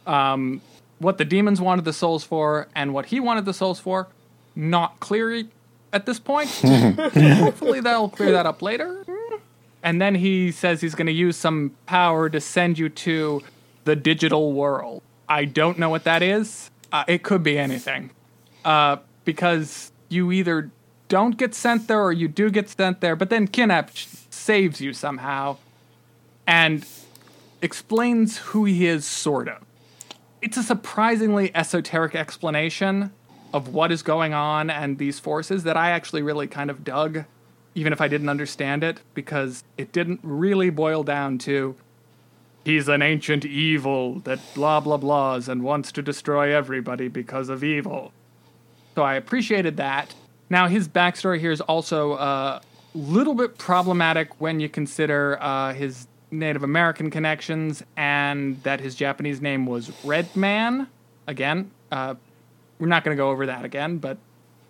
Um, 0.06 0.60
what 0.98 1.18
the 1.18 1.24
demons 1.24 1.60
wanted 1.60 1.84
the 1.84 1.92
souls 1.92 2.24
for 2.24 2.68
and 2.74 2.94
what 2.94 3.06
he 3.06 3.20
wanted 3.20 3.44
the 3.44 3.54
souls 3.54 3.78
for, 3.78 4.08
not 4.54 4.98
clear 5.00 5.44
at 5.92 6.06
this 6.06 6.18
point. 6.18 6.48
Hopefully, 6.60 7.80
they'll 7.80 8.08
clear 8.08 8.32
that 8.32 8.46
up 8.46 8.62
later. 8.62 9.04
And 9.82 10.00
then 10.00 10.14
he 10.16 10.50
says 10.50 10.80
he's 10.80 10.94
going 10.94 11.06
to 11.06 11.12
use 11.12 11.36
some 11.36 11.76
power 11.86 12.28
to 12.28 12.40
send 12.40 12.78
you 12.78 12.88
to 12.88 13.42
the 13.84 13.94
digital 13.94 14.52
world. 14.52 15.02
I 15.28 15.44
don't 15.44 15.78
know 15.78 15.90
what 15.90 16.04
that 16.04 16.22
is. 16.22 16.70
Uh, 16.92 17.04
it 17.06 17.22
could 17.22 17.42
be 17.42 17.58
anything. 17.58 18.10
Uh, 18.64 18.96
because 19.24 19.92
you 20.08 20.32
either 20.32 20.70
don't 21.08 21.36
get 21.36 21.54
sent 21.54 21.88
there 21.88 22.02
or 22.02 22.12
you 22.12 22.28
do 22.28 22.50
get 22.50 22.68
sent 22.68 23.00
there, 23.00 23.14
but 23.14 23.30
then 23.30 23.46
Kinap 23.46 23.90
saves 24.32 24.80
you 24.80 24.92
somehow 24.92 25.56
and 26.46 26.86
explains 27.62 28.38
who 28.38 28.64
he 28.64 28.86
is, 28.86 29.04
sort 29.04 29.48
of. 29.48 29.65
It's 30.46 30.56
a 30.56 30.62
surprisingly 30.62 31.50
esoteric 31.56 32.14
explanation 32.14 33.10
of 33.52 33.74
what 33.74 33.90
is 33.90 34.04
going 34.04 34.32
on 34.32 34.70
and 34.70 34.96
these 34.96 35.18
forces 35.18 35.64
that 35.64 35.76
I 35.76 35.90
actually 35.90 36.22
really 36.22 36.46
kind 36.46 36.70
of 36.70 36.84
dug, 36.84 37.24
even 37.74 37.92
if 37.92 38.00
I 38.00 38.06
didn't 38.06 38.28
understand 38.28 38.84
it, 38.84 39.00
because 39.12 39.64
it 39.76 39.90
didn't 39.90 40.20
really 40.22 40.70
boil 40.70 41.02
down 41.02 41.38
to 41.38 41.74
he's 42.64 42.86
an 42.86 43.02
ancient 43.02 43.44
evil 43.44 44.20
that 44.20 44.38
blah 44.54 44.78
blah 44.78 44.98
blahs 44.98 45.48
and 45.48 45.64
wants 45.64 45.90
to 45.90 46.00
destroy 46.00 46.54
everybody 46.54 47.08
because 47.08 47.48
of 47.48 47.64
evil. 47.64 48.12
So 48.94 49.02
I 49.02 49.14
appreciated 49.14 49.76
that. 49.78 50.14
Now 50.48 50.68
his 50.68 50.86
backstory 50.86 51.40
here 51.40 51.50
is 51.50 51.60
also 51.60 52.12
a 52.12 52.62
little 52.94 53.34
bit 53.34 53.58
problematic 53.58 54.40
when 54.40 54.60
you 54.60 54.68
consider 54.68 55.42
uh, 55.42 55.74
his 55.74 56.06
Native 56.30 56.62
American 56.62 57.10
connections 57.10 57.82
and 57.96 58.62
that 58.62 58.80
his 58.80 58.94
Japanese 58.94 59.40
name 59.40 59.66
was 59.66 59.92
Red 60.04 60.34
Man. 60.36 60.88
Again, 61.26 61.70
uh, 61.90 62.14
we're 62.78 62.88
not 62.88 63.04
going 63.04 63.16
to 63.16 63.20
go 63.20 63.30
over 63.30 63.46
that 63.46 63.64
again, 63.64 63.98
but 63.98 64.18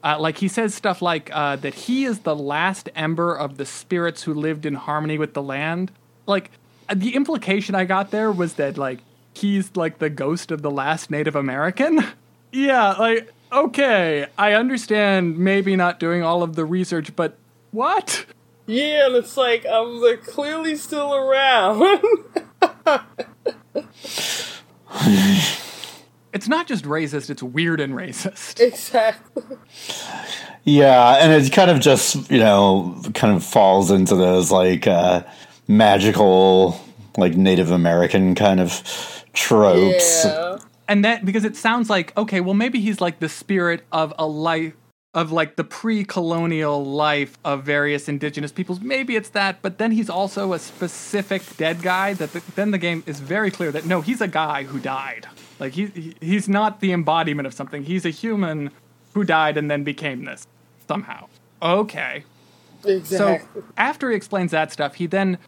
uh, 0.05 0.19
like 0.21 0.39
he 0.39 0.49
says 0.49 0.75
stuff 0.75 1.03
like 1.03 1.31
uh, 1.33 1.57
that 1.57 1.75
he 1.75 2.05
is 2.05 2.21
the 2.21 2.37
last 2.37 2.89
ember 2.95 3.35
of 3.35 3.57
the 3.57 3.67
spirits 3.67 4.23
who 4.23 4.35
lived 4.35 4.67
in 4.67 4.75
harmony 4.75 5.19
with 5.19 5.35
the 5.35 5.43
land. 5.43 5.91
Like 6.27 6.51
the 6.95 7.15
implication 7.15 7.75
I 7.75 7.85
got 7.85 8.11
there 8.11 8.31
was 8.31 8.55
that 8.55 8.79
like 8.79 9.01
he's 9.35 9.75
like 9.77 9.99
the 9.99 10.11
ghost 10.11 10.51
of 10.51 10.63
the 10.63 10.71
last 10.71 11.11
Native 11.11 11.35
American. 11.35 12.05
yeah, 12.53 12.93
like 12.93 13.33
okay, 13.51 14.27
I 14.39 14.53
understand 14.53 15.39
maybe 15.39 15.77
not 15.77 15.99
doing 15.99 16.23
all 16.23 16.43
of 16.43 16.55
the 16.55 16.65
research, 16.65 17.15
but 17.17 17.37
what? 17.71 18.27
Yeah, 18.67 19.07
and 19.07 19.17
it's 19.17 19.37
like, 19.37 19.65
um, 19.67 20.01
they're 20.01 20.17
clearly 20.17 20.77
still 20.77 21.15
around. 21.15 22.01
It's 26.33 26.49
not 26.49 26.67
just 26.67 26.85
racist; 26.85 27.31
it's 27.31 27.43
weird 27.43 27.81
and 27.81 27.95
racist. 27.95 28.61
exactly. 28.61 29.43
Yeah, 30.65 31.17
and 31.19 31.33
it 31.33 31.51
kind 31.51 31.71
of 31.71 31.81
just 31.81 32.31
you 32.31 32.39
know 32.39 33.01
kind 33.15 33.35
of 33.35 33.43
falls 33.43 33.91
into 33.91 34.15
those 34.15 34.51
like 34.51 34.87
uh, 34.87 35.23
magical 35.67 36.79
like 37.17 37.37
Native 37.37 37.71
American 37.71 38.35
kind 38.35 38.61
of 38.61 39.25
tropes. 39.33 40.27
Yeah. 40.27 40.59
and 40.89 41.05
that 41.07 41.25
because 41.25 41.45
it 41.45 41.57
sounds 41.57 41.89
like 41.89 42.15
okay 42.19 42.41
well 42.43 42.55
maybe 42.55 42.81
he's 42.81 43.01
like 43.01 43.19
the 43.21 43.29
spirit 43.31 43.83
of 43.91 44.13
a 44.19 44.27
life 44.27 44.75
of 45.17 45.33
like 45.33 45.57
the 45.57 45.65
pre-colonial 45.65 46.85
life 46.85 47.39
of 47.43 47.65
various 47.65 48.07
indigenous 48.07 48.53
peoples. 48.53 48.81
Maybe 48.81 49.17
it's 49.17 49.31
that 49.31 49.63
but 49.63 49.79
then 49.79 49.91
he's 49.91 50.11
also 50.11 50.53
a 50.53 50.59
specific 50.59 51.43
dead 51.57 51.81
guy 51.81 52.13
that 52.13 52.35
the, 52.35 52.43
then 52.55 52.71
the 52.71 52.79
game 52.79 53.03
is 53.07 53.19
very 53.19 53.51
clear 53.51 53.73
that 53.73 53.87
no 53.87 54.03
he's 54.03 54.21
a 54.21 54.29
guy 54.29 54.65
who 54.65 54.79
died. 54.79 55.27
Like 55.59 55.73
he, 55.73 55.87
he 55.87 56.15
he's 56.21 56.49
not 56.51 56.81
the 56.81 56.93
embodiment 56.93 57.47
of 57.47 57.55
something. 57.55 57.83
He's 57.83 58.05
a 58.05 58.11
human 58.11 58.71
who 59.15 59.25
died 59.25 59.57
and 59.57 59.71
then 59.71 59.83
became 59.83 60.27
this 60.27 60.47
somehow. 60.87 61.29
Okay. 61.63 62.25
Exactly. 62.85 63.17
so 63.17 63.65
after 63.79 64.11
he 64.11 64.17
explains 64.17 64.51
that 64.51 64.71
stuff, 64.71 64.97
he 64.97 65.07
then 65.07 65.39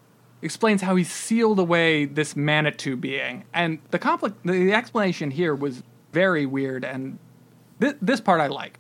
explains 0.41 0.81
how 0.81 0.97
he 0.97 1.05
sealed 1.05 1.59
away 1.59 2.07
this 2.07 2.35
Manitou 2.35 2.97
being, 2.97 3.45
and 3.53 3.79
the 3.91 3.99
compli- 3.99 4.35
the 4.45 4.73
explanation 4.73 5.31
here 5.31 5.55
was 5.55 5.83
very 6.13 6.47
weird, 6.47 6.85
and 6.85 7.19
th- 7.81 7.97
this 8.01 8.21
part 8.21 8.41
I 8.41 8.47
like. 8.47 8.79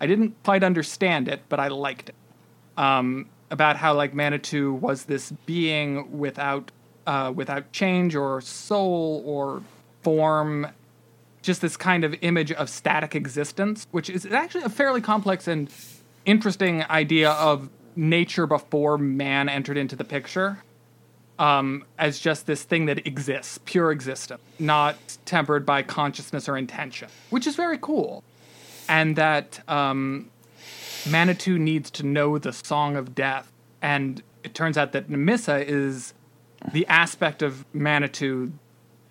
I 0.00 0.06
didn't 0.06 0.34
quite 0.44 0.62
understand 0.62 1.28
it, 1.28 1.42
but 1.48 1.60
I 1.60 1.68
liked 1.68 2.10
it. 2.10 2.14
Um, 2.76 3.28
about 3.50 3.76
how 3.76 3.94
like 3.94 4.14
Manitou 4.14 4.74
was 4.74 5.04
this 5.04 5.32
being 5.46 6.18
without 6.18 6.72
uh, 7.06 7.32
without 7.34 7.70
change 7.72 8.16
or 8.16 8.40
soul 8.40 9.22
or 9.26 9.62
form, 10.02 10.66
just 11.42 11.60
this 11.60 11.76
kind 11.76 12.02
of 12.02 12.14
image 12.22 12.50
of 12.52 12.68
static 12.68 13.14
existence, 13.14 13.86
which 13.90 14.08
is 14.08 14.26
actually 14.26 14.64
a 14.64 14.68
fairly 14.68 15.00
complex 15.00 15.46
and 15.46 15.70
interesting 16.24 16.82
idea 16.84 17.30
of 17.32 17.68
nature 17.94 18.46
before 18.46 18.98
man 18.98 19.48
entered 19.48 19.76
into 19.76 19.96
the 19.96 20.04
picture. 20.04 20.58
Um, 21.36 21.84
as 21.98 22.20
just 22.20 22.46
this 22.46 22.62
thing 22.62 22.86
that 22.86 23.08
exists, 23.08 23.58
pure 23.64 23.90
existence, 23.90 24.40
not 24.60 24.96
tempered 25.24 25.66
by 25.66 25.82
consciousness 25.82 26.48
or 26.48 26.56
intention, 26.56 27.08
which 27.30 27.48
is 27.48 27.56
very 27.56 27.76
cool. 27.78 28.22
And 28.88 29.16
that 29.16 29.60
um, 29.68 30.30
Manitou 31.08 31.58
needs 31.58 31.90
to 31.92 32.02
know 32.02 32.38
the 32.38 32.52
song 32.52 32.96
of 32.96 33.14
death. 33.14 33.50
And 33.82 34.22
it 34.42 34.54
turns 34.54 34.78
out 34.78 34.92
that 34.92 35.08
Nemissa 35.08 35.64
is 35.64 36.14
the 36.72 36.86
aspect 36.86 37.42
of 37.42 37.64
Manitou 37.74 38.52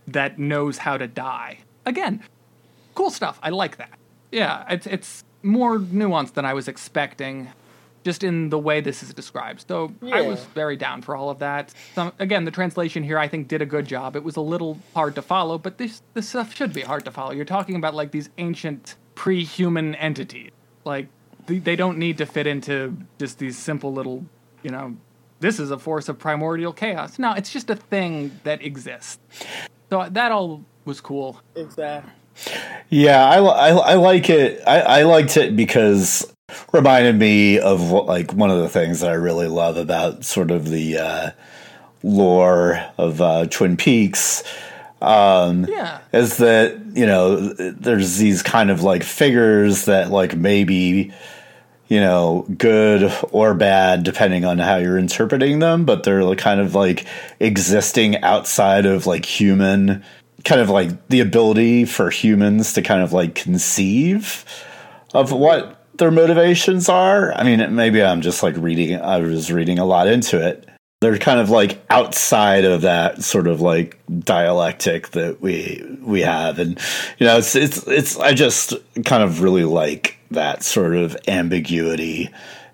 that 0.08 0.40
knows 0.40 0.80
how 0.80 0.98
to 0.98 1.08
die. 1.08 1.60
Again, 1.86 2.24
cool 2.96 3.10
stuff. 3.10 3.40
I 3.44 3.50
like 3.50 3.78
that. 3.78 3.98
Yeah, 4.32 4.66
it's 4.70 4.88
it's 4.88 5.24
more 5.44 5.78
nuanced 5.78 6.34
than 6.34 6.46
I 6.46 6.54
was 6.54 6.68
expecting, 6.68 7.50
just 8.04 8.24
in 8.24 8.50
the 8.50 8.58
way 8.58 8.82
this 8.82 9.04
is 9.04 9.14
described. 9.14 9.66
So 9.68 9.94
I 10.12 10.22
was 10.22 10.44
very 10.46 10.76
down 10.76 11.02
for 11.02 11.16
all 11.16 11.30
of 11.30 11.40
that. 11.40 11.74
Some, 11.94 12.14
again, 12.20 12.46
the 12.46 12.52
translation 12.52 13.04
here 13.04 13.20
I 13.20 13.28
think 13.28 13.48
did 13.48 13.62
a 13.62 13.66
good 13.66 13.86
job. 13.86 14.16
It 14.16 14.24
was 14.24 14.36
a 14.36 14.42
little 14.42 14.80
hard 14.96 15.16
to 15.16 15.22
follow, 15.22 15.58
but 15.58 15.78
this 15.78 16.02
this 16.14 16.30
stuff 16.30 16.56
should 16.56 16.74
be 16.74 16.82
hard 16.82 17.06
to 17.06 17.12
follow. 17.12 17.32
You're 17.32 17.46
talking 17.46 17.76
about 17.76 17.94
like 17.94 18.12
these 18.12 18.30
ancient 18.38 18.96
pre-human 19.16 19.96
entity. 19.96 20.52
Like 20.86 21.08
they, 21.46 21.60
they 21.60 21.76
don't 21.76 21.98
need 21.98 22.18
to 22.20 22.26
fit 22.26 22.48
into 22.48 22.98
just 23.20 23.40
these 23.40 23.58
simple 23.58 23.94
little, 23.94 24.26
you 24.62 24.72
know, 24.72 24.98
this 25.40 25.60
is 25.60 25.72
a 25.72 25.78
force 25.78 26.08
of 26.10 26.18
primordial 26.18 26.74
chaos. 26.74 27.20
No, 27.20 27.34
it's 27.34 27.52
just 27.52 27.70
a 27.70 27.76
thing 27.76 28.40
that 28.44 28.64
exists. 28.64 29.20
So 29.90 30.08
that 30.10 30.32
all 30.32 30.64
was 30.86 31.02
cool. 31.02 31.42
Exactly. 31.56 32.12
Yeah, 32.90 33.24
I, 33.26 33.38
I, 33.40 33.70
I 33.70 33.94
like 33.96 34.30
it. 34.30 34.62
I, 34.66 34.80
I 34.80 35.04
liked 35.04 35.38
it 35.38 35.56
because 35.56 36.34
reminded 36.72 37.18
me 37.18 37.60
of 37.60 37.92
like 37.92 38.34
one 38.34 38.50
of 38.50 38.60
the 38.60 38.70
things 38.70 39.02
that 39.02 39.10
I 39.10 39.16
really 39.16 39.48
love 39.48 39.78
about 39.78 40.24
sort 40.26 40.52
of 40.52 40.70
the 40.70 40.98
uh, 40.98 41.32
lore 42.04 42.84
of 42.98 43.22
uh, 43.22 43.46
Twin 43.48 43.78
Peaks. 43.78 44.44
Um, 45.04 45.66
Yeah. 45.70 46.00
is 46.14 46.38
that 46.38 46.78
you 46.94 47.06
know 47.06 47.54
there's 47.54 48.18
these 48.18 48.42
kind 48.42 48.72
of 48.72 48.84
like 48.84 49.04
figures 49.04 49.86
that 49.86 50.12
like 50.12 50.36
maybe 50.36 51.12
you 51.90 52.00
know 52.00 52.46
good 52.58 53.12
or 53.32 53.54
bad 53.54 54.04
depending 54.04 54.46
on 54.46 54.60
how 54.60 54.78
you're 54.78 54.98
interpreting 54.98 55.60
them 55.60 55.84
but 55.86 56.04
they're 56.04 56.24
like 56.24 56.38
kind 56.38 56.60
of 56.62 56.74
like 56.74 57.06
existing 57.40 58.22
outside 58.24 58.86
of 58.86 59.06
like 59.06 59.26
human 59.26 60.04
kind 60.46 60.62
of 60.62 60.70
like 60.70 61.08
the 61.10 61.20
ability 61.20 61.84
for 61.86 62.10
humans 62.10 62.74
to 62.74 62.82
kind 62.82 63.02
of 63.04 63.12
like 63.12 63.36
conceive 63.36 64.46
of 65.14 65.32
what 65.32 65.86
their 65.98 66.12
motivations 66.12 66.88
are 66.90 67.34
i 67.34 67.44
mean 67.44 67.76
maybe 67.76 68.02
i'm 68.02 68.22
just 68.22 68.42
like 68.44 68.56
reading 68.58 69.00
i 69.02 69.18
was 69.20 69.52
reading 69.52 69.78
a 69.80 69.86
lot 69.86 70.08
into 70.08 70.40
it 70.40 70.68
they're 71.04 71.18
kind 71.18 71.42
of 71.42 71.50
like 71.50 71.84
outside 71.90 72.64
of 72.64 72.82
that 72.82 73.22
sort 73.22 73.48
of 73.48 73.60
like 73.60 74.00
dialectic 74.20 75.10
that 75.10 75.42
we 75.42 75.86
we 76.02 76.22
have. 76.22 76.60
And 76.60 76.80
you 77.20 77.28
know 77.28 77.38
it's 77.38 77.56
it's 77.56 77.86
it's 77.88 78.18
i 78.18 78.34
just 78.34 78.74
kind 79.04 79.22
of 79.22 79.42
really 79.42 79.66
like 79.66 80.18
that 80.32 80.64
sort 80.64 80.96
of 80.96 81.18
ambiguity 81.28 82.30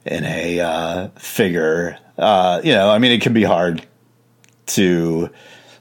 in 0.05 0.23
a 0.25 0.59
uh 0.59 1.07
figure. 1.17 1.97
Uh 2.17 2.61
you 2.63 2.73
know 2.73 2.89
i 2.89 2.99
mean 2.99 3.11
it 3.11 3.21
can 3.21 3.33
be 3.33 3.43
hard 3.43 3.85
to 4.67 5.29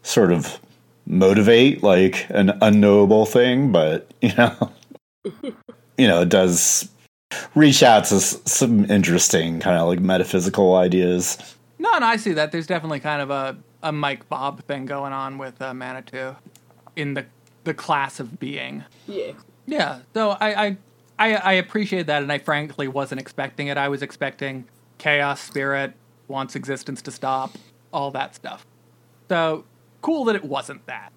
sort 0.03 0.33
of 0.33 0.59
motivate 1.05 1.83
like 1.83 2.27
an 2.31 2.57
unknowable 2.63 3.27
thing 3.27 3.73
but 3.73 4.13
you 4.23 4.33
know 4.37 4.73
you 5.99 6.07
know 6.07 6.23
it 6.23 6.29
does 6.29 6.89
reach 7.55 7.83
out 7.83 8.05
to 8.05 8.21
some 8.21 8.91
interesting 8.91 9.59
kind 9.59 9.77
of 9.77 9.89
like 9.89 10.01
metaphysical 10.01 10.77
ideas 10.77 11.37
No, 11.79 11.99
no, 11.99 12.07
I 12.07 12.17
see 12.17 12.33
that. 12.33 12.53
There's 12.53 12.67
definitely 12.67 13.01
kind 13.01 13.23
of 13.23 13.31
a, 13.31 13.57
a 13.83 13.93
Mike 13.93 14.29
Bob 14.29 14.65
thing 14.65 14.87
going 14.87 15.13
on 15.13 15.39
with 15.39 15.61
uh, 15.63 15.75
Manitou 15.75 16.37
in 16.97 17.15
the 17.15 17.27
the 17.65 17.75
class 17.75 18.19
of 18.19 18.41
being. 18.41 18.85
Yeah. 19.07 19.33
Yeah, 19.67 19.99
so 20.15 20.31
I, 20.31 20.67
I 20.67 20.77
I 21.19 21.35
I 21.35 21.53
appreciate 21.53 22.07
that, 22.07 22.23
and 22.23 22.33
I 22.33 22.39
frankly 22.39 22.89
wasn't 22.89 23.21
expecting 23.21 23.67
it. 23.67 23.77
I 23.77 23.89
was 23.89 24.03
expecting 24.03 24.65
chaos 24.97 25.41
spirit 25.41 25.93
wants 26.27 26.57
existence 26.57 27.03
to 27.03 27.11
stop, 27.11 27.57
all 27.93 28.11
that 28.13 28.35
stuff. 28.35 28.67
So 29.29 29.65
cool 30.01 30.25
that 30.25 30.37
it 30.37 30.45
wasn't 30.45 30.87
that. 30.87 31.13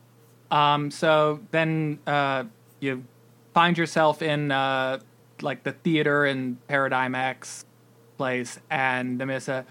Um, 0.51 0.91
so 0.91 1.39
then 1.51 1.99
uh, 2.05 2.43
you 2.81 3.05
find 3.53 3.77
yourself 3.77 4.21
in 4.21 4.51
uh, 4.51 4.99
like 5.41 5.63
the 5.63 5.71
theater 5.71 6.25
in 6.25 6.57
Paradigm 6.67 7.15
X 7.15 7.65
place, 8.17 8.59
and 8.69 9.19
Nemissa 9.19 9.65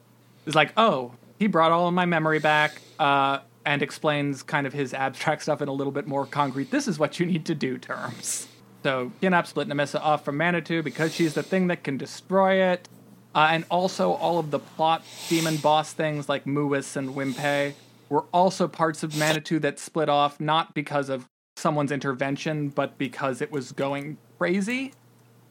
is 0.47 0.55
like, 0.55 0.72
"Oh, 0.76 1.12
he 1.38 1.47
brought 1.47 1.72
all 1.72 1.88
of 1.88 1.95
my 1.95 2.07
memory 2.07 2.38
back," 2.38 2.80
uh, 2.99 3.38
and 3.64 3.82
explains 3.82 4.43
kind 4.43 4.66
of 4.66 4.72
his 4.72 4.95
abstract 4.95 5.43
stuff 5.43 5.62
in 5.62 5.68
a 5.68 5.72
little 5.72 5.93
bit 5.93 6.07
more 6.07 6.26
concrete. 6.26 6.70
This 6.70 6.88
is 6.88 6.99
what 6.99 7.20
you 7.20 7.26
need 7.26 7.45
to 7.47 7.55
do 7.55 7.78
terms. 7.78 8.49
So 8.82 9.12
Kinap 9.20 9.47
split 9.47 9.68
Nemissa 9.68 10.01
off 10.01 10.24
from 10.24 10.38
Manitou 10.38 10.82
because 10.82 11.14
she's 11.14 11.34
the 11.34 11.43
thing 11.43 11.66
that 11.66 11.84
can 11.84 11.99
destroy 11.99 12.62
it, 12.72 12.88
uh, 13.34 13.49
and 13.51 13.64
also 13.70 14.12
all 14.12 14.38
of 14.38 14.51
the 14.51 14.59
plot 14.59 15.05
demon 15.28 15.57
boss 15.59 15.93
things 15.93 16.28
like 16.28 16.45
Muis 16.45 16.97
and 16.97 17.11
Wimpei 17.11 17.74
were 18.09 18.24
also 18.32 18.66
parts 18.66 19.03
of 19.03 19.16
Manitou 19.16 19.59
that 19.61 19.78
split 19.78 20.09
off 20.09 20.41
not 20.41 20.74
because 20.74 21.09
of 21.09 21.28
someone's 21.57 21.93
intervention, 21.93 22.68
but 22.70 22.99
because 22.99 23.41
it 23.41 23.53
was 23.53 23.72
going 23.72 24.18
crazy. 24.38 24.93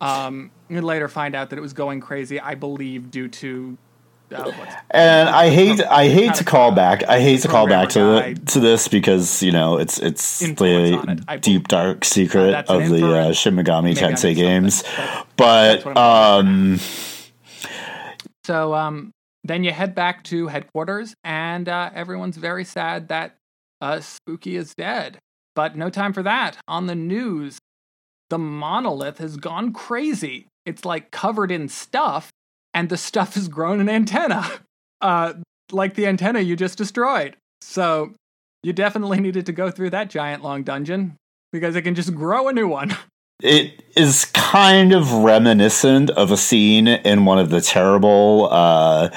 Um, 0.02 0.52
you 0.70 0.82
later 0.82 1.08
find 1.08 1.36
out 1.36 1.50
that 1.50 1.58
it 1.58 1.62
was 1.62 1.74
going 1.74 2.00
crazy, 2.02 2.40
I 2.40 2.56
believe, 2.56 3.12
due 3.12 3.28
to 3.28 3.78
And 4.92 5.30
I 5.30 5.50
hate 5.60 5.82
I 5.82 6.08
hate 6.08 6.36
to 6.36 6.44
call 6.44 6.72
back 6.72 7.04
I 7.08 7.20
hate 7.20 7.42
to 7.42 7.48
call 7.48 7.68
back 7.68 7.90
to 7.90 8.00
the, 8.00 8.42
to 8.48 8.60
this 8.60 8.88
because 8.88 9.42
you 9.44 9.52
know 9.52 9.78
it's 9.78 10.00
it's 10.00 10.42
Influence 10.42 11.02
it, 11.22 11.28
the 11.28 11.38
deep 11.38 11.68
dark 11.68 12.06
secret 12.06 12.52
that's 12.52 12.70
of 12.70 12.90
the 12.90 13.06
uh. 13.06 13.34
Shin 13.34 13.56
Megami 13.56 13.84
Maybe 13.84 14.00
Tensei 14.00 14.36
missed 14.36 14.38
games, 14.38 14.84
but 15.38 15.98
um, 15.98 16.80
So 18.46 18.74
um, 18.74 19.12
then 19.44 19.64
you 19.64 19.72
head 19.72 19.96
back 19.96 20.24
to 20.26 20.48
headquarters, 20.48 21.16
and 21.24 21.68
uh, 21.68 21.90
everyone's 21.94 22.38
very 22.38 22.64
sad 22.64 23.08
that 23.10 23.36
uh, 23.82 24.00
Spooky 24.00 24.56
is 24.56 24.74
dead. 24.76 25.20
But 25.56 25.76
no 25.76 25.90
time 25.90 26.14
for 26.14 26.24
that. 26.24 26.58
On 26.68 26.88
the 26.88 26.96
news, 26.96 27.58
the 28.30 28.38
monolith 28.38 29.18
has 29.18 29.38
gone 29.38 29.74
crazy. 29.74 30.48
It's 30.66 30.86
like 30.86 31.12
covered 31.12 31.52
in 31.52 31.68
stuff, 31.68 32.30
and 32.74 32.90
the 32.90 32.98
stuff 32.98 33.36
has 33.36 33.48
grown 33.48 33.80
an 33.80 33.90
antenna, 33.90 34.46
uh, 35.02 35.34
like 35.72 35.96
the 35.96 36.08
antenna 36.08 36.40
you 36.40 36.56
just 36.56 36.78
destroyed. 36.78 37.36
So 37.62 38.14
you 38.64 38.74
definitely 38.74 39.20
needed 39.20 39.46
to 39.48 39.52
go 39.52 39.72
through 39.72 39.92
that 39.92 40.10
giant 40.10 40.44
long 40.44 40.64
dungeon 40.64 41.16
because 41.52 41.76
it 41.76 41.84
can 41.84 41.96
just 41.96 42.14
grow 42.14 42.48
a 42.48 42.54
new 42.54 42.68
one. 42.68 42.96
it 43.42 43.84
is 43.96 44.26
kind 44.26 44.94
of 44.94 45.12
reminiscent 45.12 46.10
of 46.12 46.32
a 46.32 46.38
scene 46.38 46.88
in 46.88 47.26
one 47.26 47.40
of 47.40 47.50
the 47.50 47.62
terrible 47.62 48.50
uh, 48.52 49.10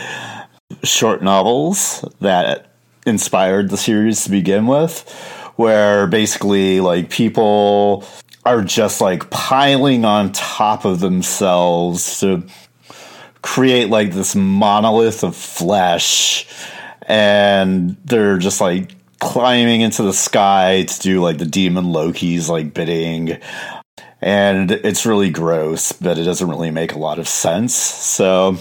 short 0.82 1.22
novels 1.22 2.04
that 2.20 2.72
inspired 3.06 3.70
the 3.70 3.76
series 3.76 4.24
to 4.24 4.30
begin 4.30 4.66
with, 4.66 5.08
where 5.56 6.06
basically 6.06 6.80
like 6.80 7.10
people 7.10 8.04
are 8.44 8.62
just 8.62 9.00
like 9.00 9.30
piling 9.30 10.04
on 10.04 10.32
top 10.32 10.84
of 10.84 11.00
themselves 11.00 12.20
to 12.20 12.44
create 13.42 13.88
like 13.88 14.12
this 14.12 14.34
monolith 14.34 15.24
of 15.24 15.36
flesh 15.36 16.46
and 17.02 17.96
they're 18.04 18.38
just 18.38 18.60
like 18.60 18.94
climbing 19.18 19.80
into 19.80 20.02
the 20.02 20.12
sky 20.12 20.84
to 20.84 21.00
do 21.00 21.20
like 21.20 21.38
the 21.38 21.44
demon 21.44 21.92
Loki's 21.92 22.48
like 22.48 22.72
bidding 22.72 23.38
and 24.22 24.70
it's 24.70 25.04
really 25.04 25.30
gross, 25.30 25.90
but 25.90 26.16
it 26.16 26.22
doesn't 26.22 26.48
really 26.48 26.70
make 26.70 26.92
a 26.92 26.98
lot 26.98 27.18
of 27.18 27.26
sense. 27.26 27.74
So, 27.74 28.56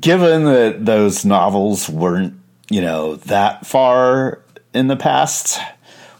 given 0.00 0.44
that 0.46 0.84
those 0.84 1.24
novels 1.24 1.88
weren't, 1.88 2.34
you 2.68 2.80
know, 2.80 3.14
that 3.16 3.66
far 3.66 4.42
in 4.74 4.88
the 4.88 4.96
past 4.96 5.60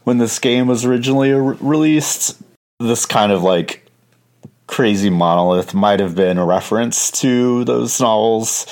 when 0.04 0.18
this 0.18 0.38
game 0.38 0.68
was 0.68 0.84
originally 0.84 1.32
re- 1.32 1.56
released, 1.60 2.40
this 2.78 3.06
kind 3.06 3.32
of 3.32 3.42
like 3.42 3.85
crazy 4.66 5.10
monolith 5.10 5.74
might 5.74 6.00
have 6.00 6.14
been 6.14 6.38
a 6.38 6.44
reference 6.44 7.10
to 7.10 7.64
those 7.64 8.00
novels. 8.00 8.66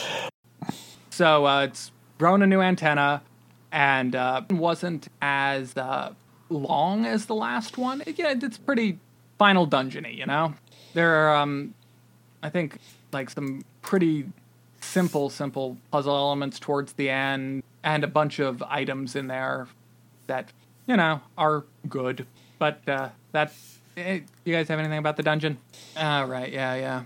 So 1.10 1.46
uh, 1.46 1.64
it's 1.64 1.92
grown 2.18 2.42
a 2.42 2.46
new 2.46 2.60
antenna, 2.60 3.22
and 3.70 4.14
uh, 4.14 4.42
wasn't 4.50 5.08
as 5.22 5.76
uh, 5.76 6.12
long 6.48 7.06
as 7.06 7.26
the 7.26 7.34
last 7.34 7.78
one. 7.78 8.02
Yeah, 8.06 8.34
it's 8.40 8.58
pretty 8.58 8.98
final 9.38 9.66
dungeony, 9.66 10.16
you 10.16 10.26
know. 10.26 10.54
There 10.94 11.14
are, 11.14 11.36
um, 11.36 11.74
I 12.42 12.50
think, 12.50 12.78
like 13.12 13.30
some 13.30 13.62
pretty 13.82 14.26
simple, 14.80 15.30
simple 15.30 15.76
puzzle 15.90 16.14
elements 16.14 16.58
towards 16.58 16.92
the 16.94 17.10
end, 17.10 17.62
and 17.82 18.04
a 18.04 18.08
bunch 18.08 18.38
of 18.38 18.62
items 18.62 19.16
in 19.16 19.26
there 19.26 19.68
that 20.26 20.52
you 20.86 20.96
know 20.96 21.20
are 21.36 21.64
good. 21.88 22.26
But 22.58 22.88
uh, 22.88 23.08
that, 23.32 23.52
eh, 23.96 24.20
you 24.44 24.52
guys 24.54 24.68
have 24.68 24.78
anything 24.78 24.98
about 24.98 25.16
the 25.16 25.22
dungeon? 25.22 25.58
Ah, 25.96 26.22
right, 26.22 26.52
yeah, 26.52 26.74
yeah. 26.74 27.02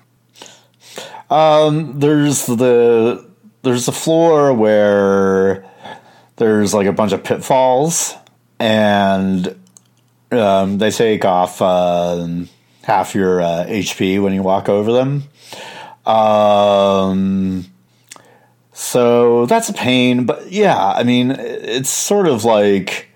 Um, 1.30 1.99
there's 2.01 2.47
the 2.47 3.28
there's 3.62 3.89
a 3.89 3.93
floor 3.93 4.53
where 4.53 5.64
there's 6.36 6.72
like 6.72 6.86
a 6.86 6.93
bunch 6.93 7.12
of 7.12 7.24
pitfalls, 7.24 8.14
and 8.59 9.55
um, 10.30 10.78
they 10.78 10.91
take 10.91 11.24
off 11.24 11.61
um, 11.61 12.49
half 12.82 13.14
your 13.14 13.41
uh, 13.41 13.66
HP 13.66 14.22
when 14.22 14.32
you 14.32 14.43
walk 14.43 14.68
over 14.68 14.93
them. 14.93 15.24
Um, 16.07 17.66
so 18.72 19.45
that's 19.47 19.68
a 19.68 19.74
pain, 19.74 20.24
but 20.24 20.51
yeah, 20.51 20.93
I 20.93 21.03
mean, 21.03 21.32
it's 21.32 21.91
sort 21.91 22.28
of 22.28 22.45
like, 22.45 23.09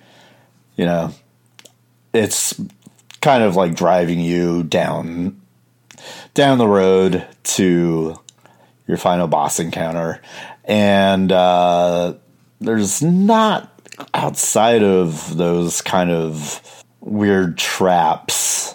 you 0.76 0.84
know, 0.84 1.14
it's 2.12 2.60
kind 3.22 3.42
of 3.42 3.56
like 3.56 3.74
driving 3.74 4.20
you 4.20 4.62
down 4.64 5.40
down 6.34 6.58
the 6.58 6.66
road 6.66 7.26
to 7.44 8.18
your 8.86 8.96
final 8.98 9.28
boss 9.28 9.58
encounter, 9.58 10.20
and 10.64 11.32
uh, 11.32 12.14
there's 12.60 13.02
not 13.02 13.70
outside 14.12 14.82
of 14.82 15.36
those 15.36 15.80
kind 15.80 16.10
of 16.10 16.60
weird 17.00 17.56
traps 17.56 18.74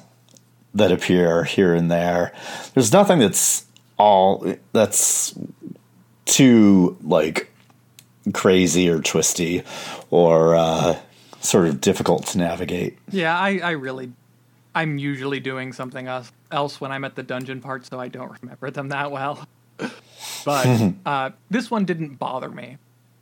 that 0.74 0.92
appear 0.92 1.44
here 1.44 1.74
and 1.74 1.92
there. 1.92 2.34
There's 2.74 2.92
nothing 2.94 3.20
that's 3.20 3.66
all 3.98 4.56
that's 4.74 5.38
too 6.26 6.98
like 7.04 7.52
crazy 8.34 8.90
or 8.90 9.02
twisty 9.02 9.64
or 10.10 10.56
uh, 10.56 10.98
sort 11.40 11.68
of 11.68 11.82
difficult 11.82 12.28
to 12.28 12.38
navigate. 12.38 12.98
Yeah, 13.10 13.38
I, 13.38 13.60
I 13.60 13.72
really, 13.72 14.12
I'm 14.78 15.00
usually 15.00 15.40
doing 15.40 15.74
something 15.74 16.06
else, 16.06 16.32
else 16.52 16.80
when 16.80 16.92
I'm 16.92 17.04
at 17.04 17.16
the 17.16 17.24
dungeon 17.24 17.62
part, 17.62 17.88
so 17.88 18.00
I 18.00 18.10
don't 18.10 18.40
remember 18.40 18.70
them 18.70 18.90
that 18.90 19.12
well. 19.12 19.44
but 20.46 20.94
uh, 21.06 21.32
this 21.50 21.72
one 21.72 21.84
didn't 21.86 22.18
bother 22.18 22.52
me, 22.52 22.78